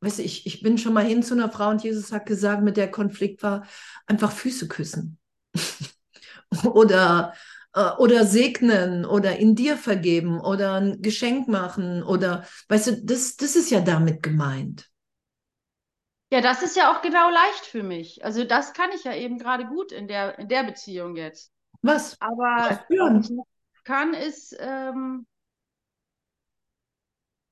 weißt 0.00 0.18
du, 0.18 0.22
ich, 0.22 0.46
ich 0.46 0.62
bin 0.62 0.78
schon 0.78 0.92
mal 0.92 1.04
hin 1.04 1.22
zu 1.22 1.34
einer 1.34 1.50
Frau 1.50 1.70
und 1.70 1.82
Jesus 1.82 2.12
hat 2.12 2.26
gesagt, 2.26 2.62
mit 2.62 2.76
der 2.76 2.90
Konflikt 2.90 3.42
war, 3.42 3.66
einfach 4.06 4.32
Füße 4.32 4.68
küssen. 4.68 5.18
oder, 6.64 7.34
äh, 7.74 7.90
oder 7.98 8.24
segnen 8.24 9.04
oder 9.04 9.36
in 9.36 9.54
dir 9.54 9.76
vergeben 9.76 10.40
oder 10.40 10.74
ein 10.74 11.02
Geschenk 11.02 11.48
machen 11.48 12.02
oder, 12.02 12.46
weißt 12.68 12.86
du, 12.88 13.04
das, 13.04 13.36
das 13.36 13.56
ist 13.56 13.70
ja 13.70 13.80
damit 13.80 14.22
gemeint. 14.22 14.90
Ja, 16.30 16.40
das 16.40 16.62
ist 16.62 16.76
ja 16.76 16.92
auch 16.92 17.02
genau 17.02 17.30
leicht 17.30 17.66
für 17.66 17.84
mich. 17.84 18.24
Also 18.24 18.44
das 18.44 18.72
kann 18.72 18.90
ich 18.92 19.04
ja 19.04 19.14
eben 19.14 19.38
gerade 19.38 19.66
gut 19.66 19.92
in 19.92 20.08
der, 20.08 20.38
in 20.38 20.48
der 20.48 20.64
Beziehung 20.64 21.16
jetzt. 21.16 21.52
Was? 21.82 22.20
Aber 22.20 22.80
was 22.88 23.30
ich 23.30 23.84
kann, 23.84 24.12
ist, 24.12 24.56
ähm, 24.58 25.26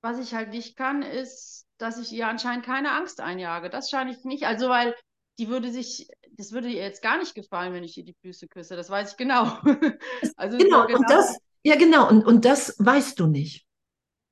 was 0.00 0.18
ich 0.18 0.34
halt 0.34 0.50
nicht 0.50 0.76
kann, 0.76 1.02
ist, 1.02 1.63
dass 1.78 1.98
ich 1.98 2.12
ihr 2.12 2.28
anscheinend 2.28 2.64
keine 2.64 2.92
Angst 2.92 3.20
einjage. 3.20 3.70
Das 3.70 3.90
scheine 3.90 4.10
ich 4.10 4.24
nicht. 4.24 4.44
Also, 4.44 4.68
weil 4.68 4.94
die 5.38 5.48
würde 5.48 5.72
sich, 5.72 6.08
das 6.32 6.52
würde 6.52 6.68
ihr 6.68 6.82
jetzt 6.82 7.02
gar 7.02 7.18
nicht 7.18 7.34
gefallen, 7.34 7.72
wenn 7.72 7.84
ich 7.84 7.96
ihr 7.96 8.04
die 8.04 8.16
Füße 8.22 8.48
küsse. 8.48 8.76
Das 8.76 8.90
weiß 8.90 9.12
ich 9.12 9.16
genau. 9.16 9.44
also 10.36 10.58
genau, 10.58 10.82
so 10.82 10.86
genau. 10.86 10.98
Und 10.98 11.10
das, 11.10 11.38
ja 11.64 11.76
genau, 11.76 12.08
und, 12.08 12.24
und 12.24 12.44
das 12.44 12.76
weißt 12.78 13.18
du 13.18 13.26
nicht. 13.26 13.66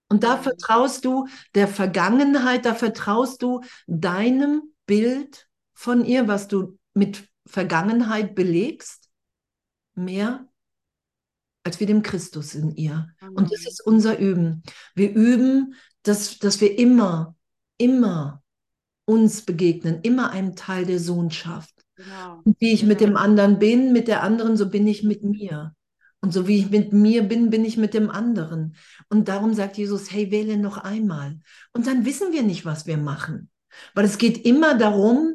Und 0.08 0.24
da 0.24 0.36
mhm. 0.36 0.42
vertraust 0.42 1.04
du 1.04 1.26
der 1.54 1.68
Vergangenheit, 1.68 2.66
da 2.66 2.74
vertraust 2.74 3.42
du 3.42 3.62
deinem 3.86 4.74
Bild 4.86 5.48
von 5.72 6.04
ihr, 6.04 6.28
was 6.28 6.48
du 6.48 6.78
mit 6.94 7.28
Vergangenheit 7.46 8.34
belegst, 8.34 9.10
mehr 9.94 10.46
als 11.64 11.80
wie 11.80 11.86
dem 11.86 12.02
Christus 12.02 12.54
in 12.54 12.74
ihr. 12.76 13.08
Mhm. 13.20 13.32
Und 13.34 13.52
das 13.52 13.66
ist 13.66 13.84
unser 13.84 14.18
Üben. 14.18 14.62
Wir 14.94 15.12
üben, 15.12 15.74
dass, 16.02 16.38
dass 16.38 16.60
wir 16.60 16.78
immer, 16.78 17.36
immer 17.78 18.42
uns 19.04 19.42
begegnen, 19.42 20.00
immer 20.02 20.30
einem 20.30 20.56
Teil 20.56 20.86
der 20.86 20.98
Sohnschaft. 20.98 21.84
Genau. 21.96 22.40
Und 22.44 22.60
wie 22.60 22.72
ich 22.72 22.80
genau. 22.80 22.90
mit 22.90 23.00
dem 23.00 23.16
anderen 23.16 23.58
bin, 23.58 23.92
mit 23.92 24.08
der 24.08 24.22
anderen, 24.22 24.56
so 24.56 24.68
bin 24.68 24.86
ich 24.86 25.02
mit 25.02 25.22
mir. 25.22 25.74
Und 26.20 26.32
so 26.32 26.46
wie 26.46 26.58
ich 26.58 26.70
mit 26.70 26.92
mir 26.92 27.24
bin, 27.24 27.50
bin 27.50 27.64
ich 27.64 27.76
mit 27.76 27.94
dem 27.94 28.08
anderen. 28.08 28.76
Und 29.08 29.28
darum 29.28 29.54
sagt 29.54 29.76
Jesus, 29.76 30.12
hey, 30.12 30.30
wähle 30.30 30.56
noch 30.56 30.78
einmal. 30.78 31.38
Und 31.72 31.88
dann 31.88 32.04
wissen 32.04 32.32
wir 32.32 32.44
nicht, 32.44 32.64
was 32.64 32.86
wir 32.86 32.96
machen. 32.96 33.50
Weil 33.94 34.04
es 34.04 34.18
geht 34.18 34.44
immer 34.46 34.78
darum, 34.78 35.34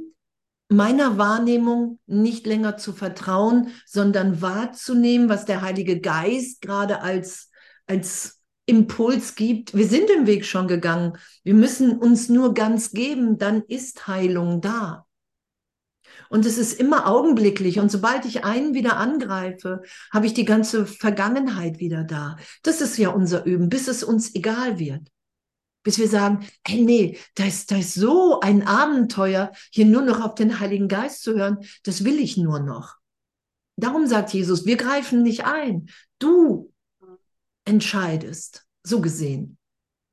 meiner 0.70 1.18
Wahrnehmung 1.18 2.00
nicht 2.08 2.46
länger 2.46 2.78
zu 2.78 2.94
vertrauen, 2.94 3.70
sondern 3.86 4.42
wahrzunehmen, 4.42 5.30
was 5.30 5.46
der 5.46 5.62
Heilige 5.62 6.00
Geist 6.00 6.62
gerade 6.62 7.02
als, 7.02 7.50
als 7.86 8.37
Impuls 8.68 9.36
gibt. 9.36 9.74
Wir 9.74 9.88
sind 9.88 10.10
den 10.10 10.28
Weg 10.28 10.46
schon 10.46 10.68
gegangen. 10.68 11.18
Wir 11.44 11.56
müssen 11.56 11.98
uns 11.98 12.30
nur 12.30 12.54
ganz 12.54 12.92
geben, 12.92 13.38
dann 13.38 13.64
ist 13.64 14.08
Heilung 14.08 14.62
da. 14.62 15.06
Und 16.30 16.46
es 16.46 16.58
ist 16.58 16.80
immer 16.80 17.08
augenblicklich. 17.08 17.80
Und 17.80 17.90
sobald 17.90 18.26
ich 18.26 18.44
einen 18.44 18.74
wieder 18.74 18.98
angreife, 18.98 19.82
habe 20.12 20.26
ich 20.26 20.34
die 20.34 20.46
ganze 20.46 20.86
Vergangenheit 20.86 21.80
wieder 21.80 22.04
da. 22.04 22.36
Das 22.64 22.82
ist 22.82 22.98
ja 22.98 23.10
unser 23.10 23.46
Üben, 23.46 23.70
bis 23.70 23.88
es 23.88 24.04
uns 24.04 24.36
egal 24.36 24.78
wird 24.78 25.10
bis 25.88 26.00
wir 26.00 26.10
sagen, 26.10 26.46
hey, 26.68 26.82
nee, 26.82 27.18
da 27.36 27.46
ist, 27.46 27.72
da 27.72 27.78
ist 27.78 27.94
so 27.94 28.42
ein 28.42 28.68
Abenteuer, 28.68 29.54
hier 29.72 29.86
nur 29.86 30.02
noch 30.02 30.20
auf 30.20 30.36
den 30.36 30.60
Heiligen 30.60 30.90
Geist 30.90 31.24
zu 31.24 31.36
hören, 31.36 31.60
das 31.84 32.04
will 32.04 32.20
ich 32.20 32.36
nur 32.36 32.60
noch. 32.60 32.98
Darum 33.78 34.06
sagt 34.06 34.34
Jesus, 34.34 34.66
wir 34.66 34.76
greifen 34.76 35.24
nicht 35.24 35.46
ein. 35.46 35.88
Du 36.20 36.74
entscheidest, 37.68 38.66
so 38.84 39.02
gesehen, 39.02 39.58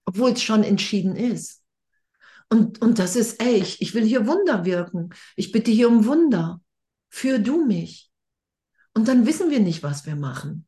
obwohl 0.04 0.32
es 0.32 0.42
schon 0.42 0.64
entschieden 0.64 1.16
ist. 1.16 1.62
Und, 2.50 2.82
und 2.82 2.98
das 2.98 3.16
ist, 3.16 3.42
ey, 3.42 3.62
ich, 3.78 3.94
will 3.94 4.04
hier 4.04 4.26
Wunder 4.26 4.64
wirken. 4.64 5.10
Ich 5.36 5.50
bitte 5.52 5.70
hier 5.70 5.88
um 5.88 6.04
Wunder. 6.06 6.60
Für 7.08 7.38
du 7.38 7.64
mich. 7.64 8.10
Und 8.92 9.08
dann 9.08 9.26
wissen 9.26 9.50
wir 9.50 9.60
nicht, 9.60 9.82
was 9.82 10.04
wir 10.06 10.16
machen. 10.16 10.66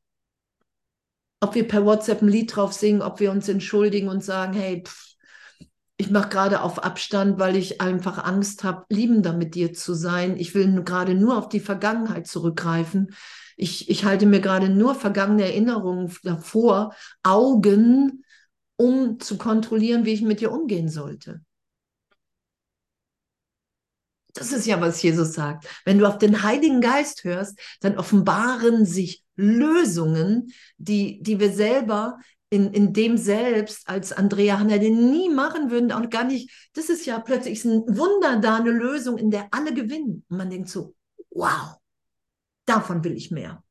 ob 1.40 1.54
wir 1.54 1.68
per 1.68 1.84
WhatsApp 1.84 2.22
ein 2.22 2.28
Lied 2.28 2.54
drauf 2.54 2.72
singen, 2.72 3.02
ob 3.02 3.20
wir 3.20 3.30
uns 3.30 3.48
entschuldigen 3.48 4.08
und 4.08 4.24
sagen, 4.24 4.54
hey, 4.54 4.82
pff, 4.84 5.14
ich 5.98 6.10
mache 6.10 6.28
gerade 6.28 6.60
auf 6.60 6.82
Abstand, 6.82 7.38
weil 7.38 7.56
ich 7.56 7.80
einfach 7.80 8.22
Angst 8.22 8.64
habe, 8.64 8.84
liebender 8.90 9.32
mit 9.32 9.54
dir 9.54 9.72
zu 9.72 9.94
sein. 9.94 10.36
Ich 10.36 10.54
will 10.54 10.82
gerade 10.82 11.14
nur 11.14 11.38
auf 11.38 11.48
die 11.48 11.60
Vergangenheit 11.60 12.26
zurückgreifen. 12.26 13.14
Ich, 13.56 13.88
ich 13.88 14.04
halte 14.04 14.26
mir 14.26 14.40
gerade 14.40 14.68
nur 14.68 14.94
vergangene 14.94 15.44
Erinnerungen 15.44 16.14
davor, 16.22 16.94
Augen, 17.22 18.24
um 18.76 19.18
zu 19.18 19.38
kontrollieren, 19.38 20.04
wie 20.04 20.12
ich 20.12 20.22
mit 20.22 20.40
dir 20.40 20.52
umgehen 20.52 20.88
sollte. 20.88 21.40
Das 24.34 24.52
ist 24.52 24.66
ja, 24.66 24.80
was 24.80 25.02
Jesus 25.02 25.32
sagt. 25.32 25.66
Wenn 25.86 25.98
du 25.98 26.06
auf 26.06 26.18
den 26.18 26.42
Heiligen 26.42 26.82
Geist 26.82 27.24
hörst, 27.24 27.58
dann 27.80 27.96
offenbaren 27.96 28.84
sich 28.84 29.24
Lösungen, 29.34 30.52
die, 30.76 31.22
die 31.22 31.40
wir 31.40 31.50
selber 31.52 32.18
in, 32.50 32.72
in 32.72 32.92
dem 32.92 33.16
selbst 33.16 33.88
als 33.88 34.12
Andrea 34.12 34.58
Hanna 34.58 34.78
den 34.78 35.10
nie 35.10 35.28
machen 35.28 35.70
würden 35.70 35.92
und 35.92 36.10
gar 36.10 36.24
nicht. 36.24 36.50
Das 36.74 36.90
ist 36.90 37.06
ja 37.06 37.18
plötzlich 37.18 37.64
ein 37.64 37.82
Wunder 37.88 38.38
da, 38.38 38.56
eine 38.56 38.70
Lösung, 38.70 39.16
in 39.16 39.30
der 39.30 39.48
alle 39.50 39.72
gewinnen. 39.74 40.24
Und 40.28 40.36
man 40.36 40.50
denkt 40.50 40.68
so, 40.68 40.94
wow, 41.30 41.76
davon 42.66 43.02
will 43.04 43.16
ich 43.16 43.30
mehr. 43.30 43.62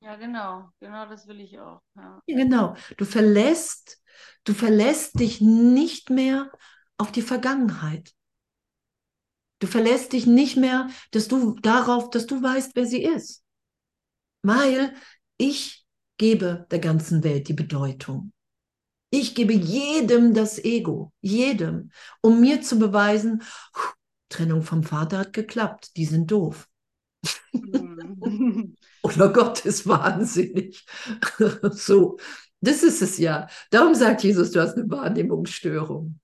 Ja, 0.00 0.16
genau, 0.16 0.70
genau 0.78 1.06
das 1.08 1.26
will 1.26 1.40
ich 1.40 1.58
auch. 1.58 1.80
Ja. 1.96 2.22
ja, 2.26 2.36
genau. 2.36 2.76
Du 2.96 3.04
verlässt, 3.04 4.00
du 4.44 4.54
verlässt 4.54 5.18
dich 5.18 5.40
nicht 5.40 6.10
mehr 6.10 6.50
auf 6.96 7.12
die 7.12 7.22
Vergangenheit. 7.22 8.14
Du 9.58 9.66
verlässt 9.66 10.12
dich 10.12 10.26
nicht 10.26 10.56
mehr, 10.56 10.88
dass 11.12 11.28
du 11.28 11.54
darauf, 11.60 12.10
dass 12.10 12.26
du 12.26 12.42
weißt, 12.42 12.72
wer 12.74 12.86
sie 12.86 13.02
ist. 13.02 13.42
Weil 14.42 14.94
ich 15.38 15.84
gebe 16.18 16.66
der 16.70 16.78
ganzen 16.78 17.24
Welt 17.24 17.48
die 17.48 17.54
Bedeutung. 17.54 18.32
Ich 19.10 19.34
gebe 19.34 19.54
jedem 19.54 20.34
das 20.34 20.62
Ego, 20.62 21.12
jedem, 21.20 21.90
um 22.20 22.40
mir 22.40 22.60
zu 22.60 22.78
beweisen, 22.78 23.42
Trennung 24.28 24.62
vom 24.62 24.82
Vater 24.82 25.18
hat 25.18 25.32
geklappt, 25.32 25.96
die 25.96 26.04
sind 26.04 26.30
doof. 26.30 26.68
Mhm. 27.62 28.76
Oder 29.02 29.32
Gott 29.32 29.64
ist 29.64 29.86
wahnsinnig. 29.86 30.84
so, 31.70 32.18
das 32.60 32.82
ist 32.82 33.02
es 33.02 33.18
ja. 33.18 33.48
Darum 33.70 33.94
sagt 33.94 34.22
Jesus, 34.22 34.50
du 34.50 34.60
hast 34.60 34.76
eine 34.76 34.90
Wahrnehmungsstörung. 34.90 36.18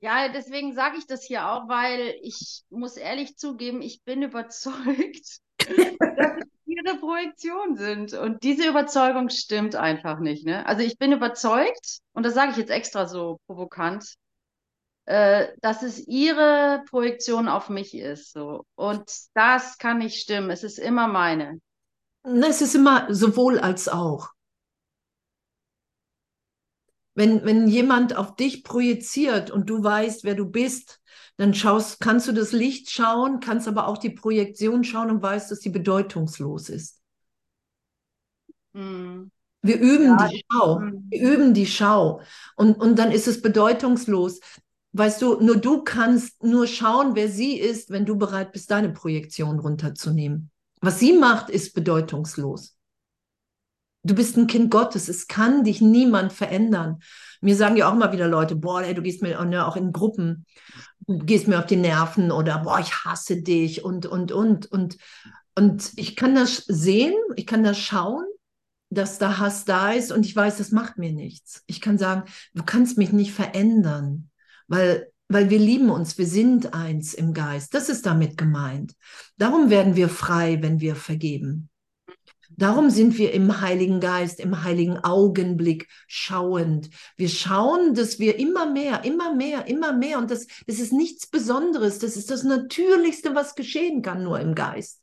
Ja, 0.00 0.28
deswegen 0.28 0.74
sage 0.74 0.98
ich 0.98 1.06
das 1.06 1.24
hier 1.24 1.48
auch, 1.48 1.68
weil 1.68 2.14
ich 2.22 2.62
muss 2.70 2.96
ehrlich 2.96 3.36
zugeben, 3.36 3.82
ich 3.82 4.02
bin 4.04 4.22
überzeugt, 4.22 5.40
dass 5.58 5.68
es 5.68 6.46
ihre 6.66 6.98
Projektion 6.98 7.76
sind. 7.76 8.12
Und 8.12 8.42
diese 8.42 8.68
Überzeugung 8.68 9.30
stimmt 9.30 9.74
einfach 9.74 10.20
nicht. 10.20 10.44
Ne? 10.44 10.66
Also 10.66 10.82
ich 10.82 10.98
bin 10.98 11.12
überzeugt, 11.12 11.98
und 12.12 12.24
das 12.24 12.34
sage 12.34 12.52
ich 12.52 12.56
jetzt 12.56 12.70
extra 12.70 13.06
so 13.06 13.40
provokant, 13.46 14.16
äh, 15.06 15.48
dass 15.60 15.82
es 15.82 16.06
ihre 16.06 16.82
Projektion 16.90 17.48
auf 17.48 17.68
mich 17.68 17.96
ist. 17.96 18.32
So. 18.32 18.66
Und 18.74 19.04
das 19.34 19.78
kann 19.78 19.98
nicht 19.98 20.20
stimmen. 20.20 20.50
Es 20.50 20.64
ist 20.64 20.78
immer 20.78 21.06
meine. 21.06 21.60
Es 22.24 22.60
ist 22.60 22.74
immer 22.74 23.12
sowohl 23.14 23.58
als 23.58 23.88
auch. 23.88 24.30
Wenn, 27.14 27.44
wenn 27.44 27.66
jemand 27.68 28.16
auf 28.16 28.36
dich 28.36 28.62
projiziert 28.62 29.50
und 29.50 29.70
du 29.70 29.82
weißt, 29.82 30.24
wer 30.24 30.34
du 30.34 30.44
bist, 30.50 31.00
dann 31.36 31.54
schaust, 31.54 32.00
kannst 32.00 32.28
du 32.28 32.32
das 32.32 32.52
Licht 32.52 32.90
schauen, 32.90 33.40
kannst 33.40 33.68
aber 33.68 33.86
auch 33.86 33.98
die 33.98 34.10
Projektion 34.10 34.84
schauen 34.84 35.10
und 35.10 35.22
weißt, 35.22 35.50
dass 35.50 35.60
sie 35.60 35.70
bedeutungslos 35.70 36.68
ist. 36.68 37.00
Mhm. 38.72 39.30
Wir 39.62 39.80
üben 39.80 40.18
ja, 40.18 40.28
die 40.28 40.44
Schau. 40.50 40.80
Wir 41.08 41.20
üben 41.20 41.54
die 41.54 41.66
Schau. 41.66 42.20
Und, 42.56 42.78
und 42.80 42.98
dann 42.98 43.10
ist 43.10 43.26
es 43.26 43.42
bedeutungslos. 43.42 44.40
Weißt 44.98 45.20
du, 45.20 45.38
nur 45.42 45.58
du 45.58 45.82
kannst 45.82 46.42
nur 46.42 46.66
schauen, 46.66 47.14
wer 47.14 47.28
sie 47.28 47.58
ist, 47.58 47.90
wenn 47.90 48.06
du 48.06 48.16
bereit 48.16 48.52
bist, 48.52 48.70
deine 48.70 48.88
Projektion 48.88 49.58
runterzunehmen. 49.58 50.50
Was 50.80 51.00
sie 51.00 51.12
macht, 51.12 51.50
ist 51.50 51.74
bedeutungslos. 51.74 52.78
Du 54.02 54.14
bist 54.14 54.38
ein 54.38 54.46
Kind 54.46 54.70
Gottes. 54.70 55.10
Es 55.10 55.26
kann 55.26 55.64
dich 55.64 55.82
niemand 55.82 56.32
verändern. 56.32 57.00
Mir 57.42 57.56
sagen 57.56 57.76
ja 57.76 57.90
auch 57.90 57.92
immer 57.92 58.12
wieder 58.12 58.26
Leute, 58.26 58.56
boah, 58.56 58.80
ey, 58.80 58.94
du 58.94 59.02
gehst 59.02 59.20
mir 59.20 59.38
ne, 59.44 59.66
auch 59.66 59.76
in 59.76 59.92
Gruppen, 59.92 60.46
du 61.06 61.18
gehst 61.18 61.46
mir 61.46 61.58
auf 61.58 61.66
die 61.66 61.76
Nerven 61.76 62.32
oder 62.32 62.60
boah, 62.60 62.80
ich 62.80 63.04
hasse 63.04 63.42
dich 63.42 63.84
und, 63.84 64.06
und, 64.06 64.32
und. 64.32 64.64
Und, 64.72 64.96
und 65.56 65.92
ich 65.96 66.16
kann 66.16 66.34
das 66.34 66.64
sehen, 66.68 67.14
ich 67.34 67.46
kann 67.46 67.64
das 67.64 67.78
schauen, 67.78 68.24
dass 68.88 69.18
da 69.18 69.36
Hass 69.36 69.66
da 69.66 69.92
ist 69.92 70.10
und 70.10 70.24
ich 70.24 70.34
weiß, 70.34 70.56
das 70.56 70.70
macht 70.70 70.96
mir 70.96 71.12
nichts. 71.12 71.64
Ich 71.66 71.82
kann 71.82 71.98
sagen, 71.98 72.22
du 72.54 72.62
kannst 72.62 72.96
mich 72.96 73.12
nicht 73.12 73.32
verändern, 73.32 74.30
weil, 74.68 75.10
weil 75.28 75.50
wir 75.50 75.58
lieben 75.58 75.90
uns, 75.90 76.18
wir 76.18 76.26
sind 76.26 76.74
eins 76.74 77.14
im 77.14 77.34
Geist. 77.34 77.74
Das 77.74 77.88
ist 77.88 78.06
damit 78.06 78.36
gemeint. 78.36 78.94
Darum 79.36 79.70
werden 79.70 79.96
wir 79.96 80.08
frei, 80.08 80.58
wenn 80.62 80.80
wir 80.80 80.96
vergeben. 80.96 81.68
Darum 82.50 82.90
sind 82.90 83.18
wir 83.18 83.32
im 83.32 83.60
Heiligen 83.60 84.00
Geist, 84.00 84.40
im 84.40 84.62
heiligen 84.62 84.98
Augenblick 84.98 85.88
schauend. 86.06 86.90
Wir 87.16 87.28
schauen, 87.28 87.94
dass 87.94 88.18
wir 88.18 88.38
immer 88.38 88.70
mehr, 88.70 89.04
immer 89.04 89.34
mehr, 89.34 89.66
immer 89.66 89.92
mehr, 89.92 90.18
und 90.18 90.30
das, 90.30 90.46
das 90.66 90.78
ist 90.78 90.92
nichts 90.92 91.26
Besonderes, 91.26 91.98
das 91.98 92.16
ist 92.16 92.30
das 92.30 92.44
Natürlichste, 92.44 93.34
was 93.34 93.56
geschehen 93.56 94.00
kann, 94.00 94.22
nur 94.22 94.40
im 94.40 94.54
Geist. 94.54 95.02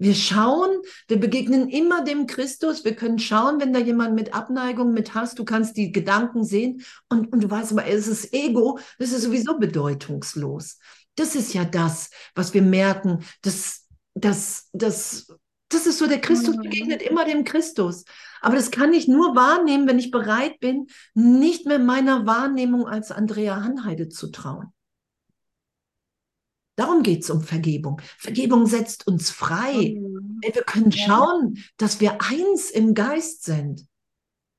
Wir 0.00 0.14
schauen, 0.14 0.70
wir 1.08 1.20
begegnen 1.20 1.68
immer 1.68 2.02
dem 2.02 2.26
Christus. 2.26 2.86
Wir 2.86 2.96
können 2.96 3.18
schauen, 3.18 3.60
wenn 3.60 3.74
da 3.74 3.78
jemand 3.78 4.14
mit 4.14 4.32
Abneigung, 4.32 4.94
mit 4.94 5.14
Hass, 5.14 5.34
du 5.34 5.44
kannst 5.44 5.76
die 5.76 5.92
Gedanken 5.92 6.42
sehen 6.42 6.82
und, 7.10 7.30
und 7.30 7.44
du 7.44 7.50
weißt 7.50 7.72
aber, 7.72 7.86
es 7.86 8.08
ist 8.08 8.32
Ego, 8.32 8.78
das 8.98 9.12
ist 9.12 9.24
sowieso 9.24 9.58
bedeutungslos. 9.58 10.78
Das 11.16 11.34
ist 11.34 11.52
ja 11.52 11.66
das, 11.66 12.08
was 12.34 12.54
wir 12.54 12.62
merken, 12.62 13.22
dass, 13.42 13.86
dass, 14.14 14.70
dass 14.72 15.26
das 15.68 15.86
ist 15.86 15.98
so, 15.98 16.06
der 16.06 16.22
Christus 16.22 16.56
mhm. 16.56 16.62
begegnet 16.62 17.02
immer 17.02 17.26
dem 17.26 17.44
Christus. 17.44 18.06
Aber 18.40 18.56
das 18.56 18.70
kann 18.70 18.94
ich 18.94 19.06
nur 19.06 19.36
wahrnehmen, 19.36 19.86
wenn 19.86 19.98
ich 19.98 20.10
bereit 20.10 20.60
bin, 20.60 20.86
nicht 21.12 21.66
mehr 21.66 21.78
meiner 21.78 22.24
Wahrnehmung 22.24 22.88
als 22.88 23.12
Andrea 23.12 23.62
Hanheide 23.62 24.08
zu 24.08 24.28
trauen. 24.28 24.72
Darum 26.80 27.02
geht 27.02 27.24
es 27.24 27.28
um 27.28 27.42
Vergebung. 27.42 28.00
Vergebung 28.16 28.64
setzt 28.64 29.06
uns 29.06 29.28
frei. 29.28 29.98
Mhm. 30.00 30.38
Wir 30.40 30.62
können 30.62 30.90
schauen, 30.90 31.58
dass 31.76 32.00
wir 32.00 32.22
eins 32.22 32.70
im 32.70 32.94
Geist 32.94 33.44
sind. 33.44 33.86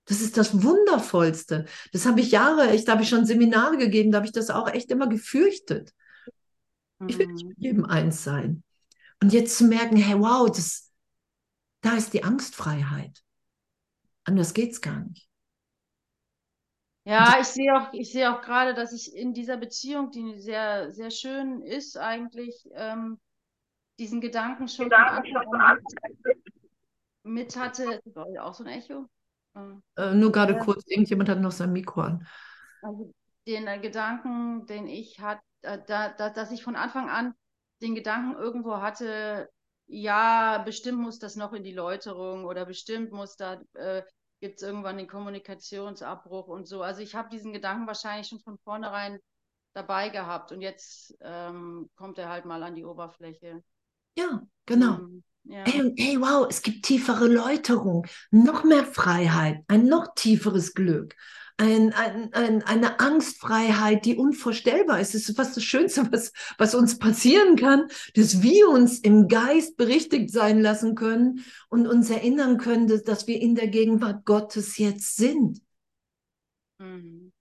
Das 0.05 0.21
ist 0.21 0.37
das 0.37 0.61
Wundervollste. 0.61 1.65
Das 1.93 2.05
habe 2.05 2.21
ich 2.21 2.29
Jahre, 2.29 2.69
echt, 2.69 2.87
da 2.87 2.91
habe 2.91 3.01
ich 3.01 3.09
schon 3.09 3.25
Seminare 3.25 3.75
gegeben, 3.75 4.11
da 4.11 4.17
habe 4.17 4.27
ich 4.27 4.33
das 4.33 4.51
auch 4.51 4.67
echt 4.67 4.91
immer 4.91 5.07
gefürchtet. 5.07 5.95
Ich 7.07 7.17
will 7.17 7.25
nicht 7.25 7.47
mit 7.47 7.57
mhm. 7.57 7.63
jedem 7.63 7.85
eins 7.85 8.23
sein. 8.23 8.61
Und 9.19 9.33
jetzt 9.33 9.57
zu 9.57 9.63
merken, 9.63 9.95
hey, 9.95 10.19
wow, 10.19 10.47
das, 10.47 10.91
da 11.81 11.95
ist 11.95 12.13
die 12.13 12.23
Angstfreiheit. 12.23 13.23
Anders 14.25 14.53
geht 14.53 14.73
es 14.73 14.81
gar 14.81 14.99
nicht. 15.05 15.27
Ja, 17.03 17.37
ich 17.39 17.47
sehe 17.47 17.75
auch, 17.75 17.91
ich 17.93 18.11
sehe 18.11 18.31
auch 18.31 18.41
gerade, 18.41 18.73
dass 18.73 18.93
ich 18.93 19.15
in 19.15 19.33
dieser 19.33 19.57
Beziehung, 19.57 20.11
die 20.11 20.39
sehr, 20.39 20.91
sehr 20.91 21.09
schön 21.09 21.61
ist, 21.61 21.97
eigentlich 21.97 22.69
ähm, 22.73 23.19
diesen 23.97 24.21
Gedanken 24.21 24.67
schon 24.67 24.85
Gedanken 24.85 25.33
mit, 27.23 27.55
hatte. 27.55 28.01
Ist 28.05 28.17
auch 28.17 28.53
so 28.53 28.63
ein 28.63 28.69
Echo? 28.69 29.07
Äh, 29.97 30.13
nur 30.13 30.31
gerade 30.31 30.55
äh, 30.55 30.59
kurz, 30.59 30.83
irgendjemand 30.87 31.29
hat 31.29 31.39
noch 31.39 31.51
sein 31.51 31.73
Mikro 31.73 32.01
an. 32.01 32.27
Also 32.81 33.11
den 33.47 33.67
äh, 33.67 33.79
Gedanken, 33.79 34.65
den 34.67 34.87
ich 34.87 35.19
hatte, 35.19 35.41
äh, 35.61 35.79
da, 35.87 36.09
da, 36.09 36.29
dass 36.29 36.51
ich 36.51 36.63
von 36.63 36.75
Anfang 36.75 37.09
an 37.09 37.33
den 37.81 37.95
Gedanken 37.95 38.39
irgendwo 38.39 38.77
hatte, 38.77 39.49
ja, 39.87 40.59
bestimmt 40.59 40.99
muss 40.99 41.19
das 41.19 41.35
noch 41.35 41.53
in 41.53 41.63
die 41.63 41.73
Läuterung 41.73 42.45
oder 42.45 42.65
bestimmt 42.65 43.11
muss 43.11 43.35
da, 43.35 43.59
äh, 43.73 44.03
gibt 44.41 44.57
es 44.57 44.63
irgendwann 44.63 44.97
den 44.97 45.07
Kommunikationsabbruch 45.07 46.47
und 46.47 46.67
so. 46.67 46.81
Also 46.81 47.01
ich 47.01 47.15
habe 47.15 47.29
diesen 47.29 47.53
Gedanken 47.53 47.87
wahrscheinlich 47.87 48.27
schon 48.27 48.39
von 48.39 48.57
vornherein 48.59 49.19
dabei 49.73 50.09
gehabt 50.09 50.51
und 50.51 50.61
jetzt 50.61 51.15
ähm, 51.21 51.89
kommt 51.95 52.17
er 52.17 52.29
halt 52.29 52.45
mal 52.45 52.61
an 52.63 52.75
die 52.75 52.83
Oberfläche. 52.83 53.63
Ja, 54.17 54.41
genau. 54.65 54.95
Ähm, 54.95 55.23
ja. 55.43 55.63
Hey, 55.65 55.93
hey, 55.97 56.21
wow, 56.21 56.47
es 56.49 56.61
gibt 56.61 56.85
tiefere 56.85 57.27
Läuterung, 57.27 58.07
noch 58.29 58.63
mehr 58.63 58.85
Freiheit, 58.85 59.59
ein 59.67 59.85
noch 59.85 60.13
tieferes 60.15 60.73
Glück 60.73 61.15
ein, 61.61 61.93
ein, 61.93 62.33
ein, 62.33 62.63
eine 62.63 62.99
Angstfreiheit, 62.99 64.05
die 64.05 64.15
unvorstellbar 64.15 64.99
ist. 64.99 65.13
Es 65.13 65.29
ist 65.29 65.35
fast 65.37 65.55
das 65.55 65.63
Schönste, 65.63 66.07
was, 66.11 66.33
was 66.57 66.73
uns 66.73 66.97
passieren 66.97 67.55
kann, 67.55 67.87
dass 68.15 68.41
wir 68.41 68.69
uns 68.69 68.99
im 68.99 69.27
Geist 69.27 69.77
berichtigt 69.77 70.31
sein 70.31 70.59
lassen 70.61 70.95
können 70.95 71.45
und 71.69 71.87
uns 71.87 72.09
erinnern 72.09 72.57
können, 72.57 72.87
dass, 72.87 73.03
dass 73.03 73.27
wir 73.27 73.39
in 73.39 73.55
der 73.55 73.67
Gegenwart 73.67 74.25
Gottes 74.25 74.77
jetzt 74.77 75.15
sind. 75.15 75.61
Mhm. 76.79 77.31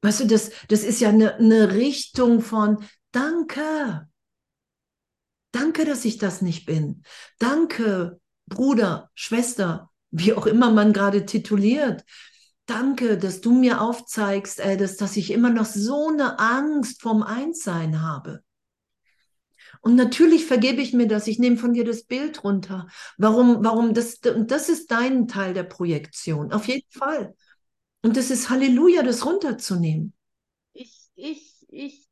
Weißt 0.00 0.20
du, 0.20 0.26
das, 0.26 0.50
das 0.68 0.84
ist 0.84 1.00
ja 1.00 1.10
eine, 1.10 1.34
eine 1.34 1.74
Richtung 1.74 2.40
von 2.40 2.78
Danke. 3.10 4.08
Danke, 5.58 5.84
dass 5.84 6.04
ich 6.04 6.18
das 6.18 6.40
nicht 6.40 6.66
bin. 6.66 7.02
Danke, 7.40 8.20
Bruder, 8.46 9.10
Schwester, 9.14 9.90
wie 10.12 10.32
auch 10.32 10.46
immer 10.46 10.70
man 10.70 10.92
gerade 10.92 11.26
tituliert. 11.26 12.04
Danke, 12.66 13.18
dass 13.18 13.40
du 13.40 13.50
mir 13.52 13.80
aufzeigst, 13.80 14.60
Alice, 14.60 14.98
dass 14.98 15.16
ich 15.16 15.32
immer 15.32 15.50
noch 15.50 15.64
so 15.64 16.10
eine 16.10 16.38
Angst 16.38 17.02
vorm 17.02 17.24
Einssein 17.24 18.02
habe. 18.02 18.44
Und 19.80 19.96
natürlich 19.96 20.46
vergebe 20.46 20.80
ich 20.80 20.92
mir 20.92 21.08
das. 21.08 21.26
Ich 21.26 21.40
nehme 21.40 21.56
von 21.56 21.72
dir 21.72 21.84
das 21.84 22.04
Bild 22.04 22.44
runter. 22.44 22.86
Warum, 23.16 23.64
warum 23.64 23.94
das, 23.94 24.20
das 24.20 24.68
ist 24.68 24.92
dein 24.92 25.26
Teil 25.26 25.54
der 25.54 25.64
Projektion. 25.64 26.52
Auf 26.52 26.68
jeden 26.68 26.90
Fall. 26.90 27.34
Und 28.02 28.16
das 28.16 28.30
ist 28.30 28.48
Halleluja, 28.48 29.02
das 29.02 29.26
runterzunehmen. 29.26 30.12
Ich, 30.72 31.08
ich, 31.16 31.66
ich 31.68 32.07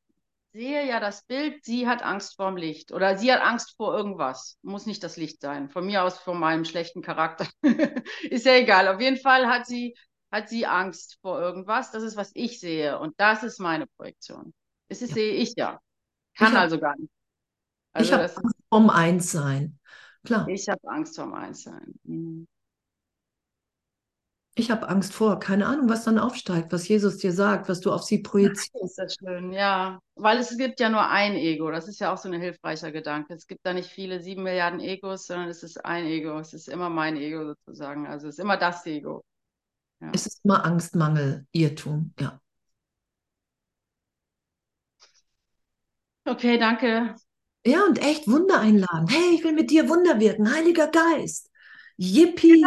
sehe 0.56 0.88
ja 0.88 1.00
das 1.00 1.24
Bild, 1.26 1.64
sie 1.64 1.86
hat 1.86 2.02
Angst 2.02 2.36
vorm 2.36 2.56
Licht 2.56 2.90
oder 2.90 3.18
sie 3.18 3.30
hat 3.30 3.42
Angst 3.42 3.74
vor 3.76 3.94
irgendwas. 3.96 4.58
Muss 4.62 4.86
nicht 4.86 5.02
das 5.04 5.16
Licht 5.16 5.40
sein. 5.40 5.68
Von 5.68 5.84
mir 5.84 6.02
aus 6.02 6.18
vor 6.18 6.34
meinem 6.34 6.64
schlechten 6.64 7.02
Charakter. 7.02 7.46
ist 8.30 8.46
ja 8.46 8.54
egal. 8.54 8.88
Auf 8.88 9.00
jeden 9.00 9.18
Fall 9.18 9.46
hat 9.48 9.66
sie, 9.66 9.94
hat 10.32 10.48
sie 10.48 10.66
Angst 10.66 11.18
vor 11.20 11.38
irgendwas. 11.38 11.90
Das 11.90 12.02
ist, 12.02 12.16
was 12.16 12.30
ich 12.34 12.58
sehe. 12.58 12.98
Und 12.98 13.14
das 13.18 13.42
ist 13.42 13.60
meine 13.60 13.86
Projektion. 13.86 14.54
Das 14.88 15.02
ist, 15.02 15.10
ja. 15.10 15.14
sehe 15.14 15.32
ich 15.34 15.52
ja. 15.56 15.78
Kann 16.36 16.52
ich 16.52 16.58
also 16.58 16.80
gar 16.80 16.96
nicht. 16.96 17.12
Also 17.92 18.08
ich 18.08 18.12
habe 18.12 18.36
Angst 18.36 18.56
vorm 18.70 18.90
Einssein. 18.90 19.78
Klar. 20.24 20.48
Ich 20.48 20.68
habe 20.68 20.88
Angst 20.88 21.16
vorm 21.16 21.34
Einssein. 21.34 21.94
Mhm. 22.04 22.48
Ich 24.58 24.70
habe 24.70 24.88
Angst 24.88 25.12
vor, 25.12 25.38
keine 25.38 25.66
Ahnung, 25.66 25.90
was 25.90 26.04
dann 26.04 26.18
aufsteigt, 26.18 26.72
was 26.72 26.88
Jesus 26.88 27.18
dir 27.18 27.32
sagt, 27.32 27.68
was 27.68 27.80
du 27.80 27.92
auf 27.92 28.02
sie 28.04 28.22
projizierst. 28.22 28.74
Ist 28.82 28.96
das 28.96 29.16
schön, 29.16 29.52
ja. 29.52 29.98
Weil 30.14 30.38
es 30.38 30.56
gibt 30.56 30.80
ja 30.80 30.88
nur 30.88 31.06
ein 31.06 31.34
Ego. 31.34 31.70
Das 31.70 31.88
ist 31.88 32.00
ja 32.00 32.10
auch 32.10 32.16
so 32.16 32.30
ein 32.30 32.40
hilfreicher 32.40 32.90
Gedanke. 32.90 33.34
Es 33.34 33.46
gibt 33.46 33.66
da 33.66 33.74
nicht 33.74 33.90
viele, 33.90 34.22
sieben 34.22 34.44
Milliarden 34.44 34.80
Egos, 34.80 35.26
sondern 35.26 35.48
es 35.50 35.62
ist 35.62 35.84
ein 35.84 36.06
Ego. 36.06 36.38
Es 36.38 36.54
ist 36.54 36.68
immer 36.70 36.88
mein 36.88 37.18
Ego 37.18 37.44
sozusagen. 37.44 38.06
Also 38.06 38.28
es 38.28 38.36
ist 38.36 38.42
immer 38.42 38.56
das 38.56 38.86
Ego. 38.86 39.22
Ja. 40.00 40.10
Es 40.14 40.26
ist 40.26 40.40
immer 40.42 40.64
Angst, 40.64 40.96
Mangel, 40.96 41.46
Irrtum, 41.52 42.14
ja. 42.18 42.40
Okay, 46.24 46.56
danke. 46.56 47.14
Ja, 47.66 47.84
und 47.84 47.98
echt 47.98 48.26
Wunder 48.26 48.60
einladen. 48.60 49.06
Hey, 49.08 49.34
ich 49.34 49.44
will 49.44 49.52
mit 49.52 49.70
dir 49.70 49.86
Wunder 49.90 50.18
wirken, 50.18 50.50
Heiliger 50.50 50.88
Geist. 50.88 51.50
Yippie. 51.98 52.64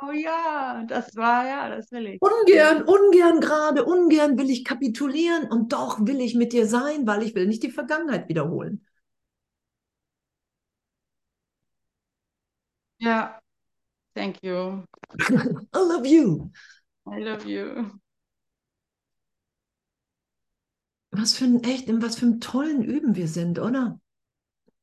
Genau, 0.00 0.12
ja, 0.12 0.84
das 0.88 1.14
war, 1.16 1.46
ja, 1.46 1.68
das 1.68 1.90
will 1.92 2.06
ich. 2.06 2.22
Ungern, 2.22 2.82
ungern 2.82 3.40
gerade, 3.40 3.84
ungern 3.84 4.38
will 4.38 4.50
ich 4.50 4.64
kapitulieren 4.64 5.50
und 5.50 5.72
doch 5.72 5.98
will 6.06 6.20
ich 6.20 6.34
mit 6.34 6.52
dir 6.52 6.66
sein, 6.66 7.06
weil 7.06 7.22
ich 7.22 7.34
will 7.34 7.46
nicht 7.46 7.62
die 7.62 7.70
Vergangenheit 7.70 8.28
wiederholen. 8.28 8.84
Ja, 12.98 13.40
thank 14.14 14.42
you. 14.42 14.84
I 15.74 15.78
love 15.78 16.06
you. 16.06 16.50
I 17.06 17.18
love 17.20 17.46
you. 17.46 18.00
Was 21.12 21.34
für 21.34 21.44
ein 21.44 21.64
echt, 21.64 21.88
in 21.88 22.02
was 22.02 22.16
für 22.16 22.26
einem 22.26 22.40
tollen 22.40 22.82
Üben 22.84 23.16
wir 23.16 23.28
sind, 23.28 23.58
oder? 23.58 24.00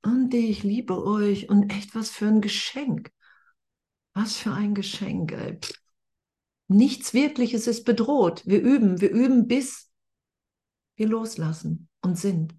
Und 0.03 0.33
ich 0.33 0.63
liebe 0.63 1.03
euch 1.03 1.49
und 1.49 1.71
echt 1.71 1.95
was 1.95 2.09
für 2.09 2.27
ein 2.27 2.41
Geschenk. 2.41 3.11
Was 4.17 4.35
für 4.35 4.51
ein 4.51 4.73
Geschenk. 4.73 5.31
Ey. 5.31 5.59
Nichts 6.67 7.13
Wirkliches 7.13 7.67
ist 7.67 7.83
bedroht. 7.85 8.41
Wir 8.47 8.59
üben, 8.59 8.99
wir 8.99 9.11
üben, 9.11 9.47
bis 9.47 9.91
wir 10.95 11.07
loslassen 11.07 11.87
und 12.01 12.17
sind. 12.17 12.55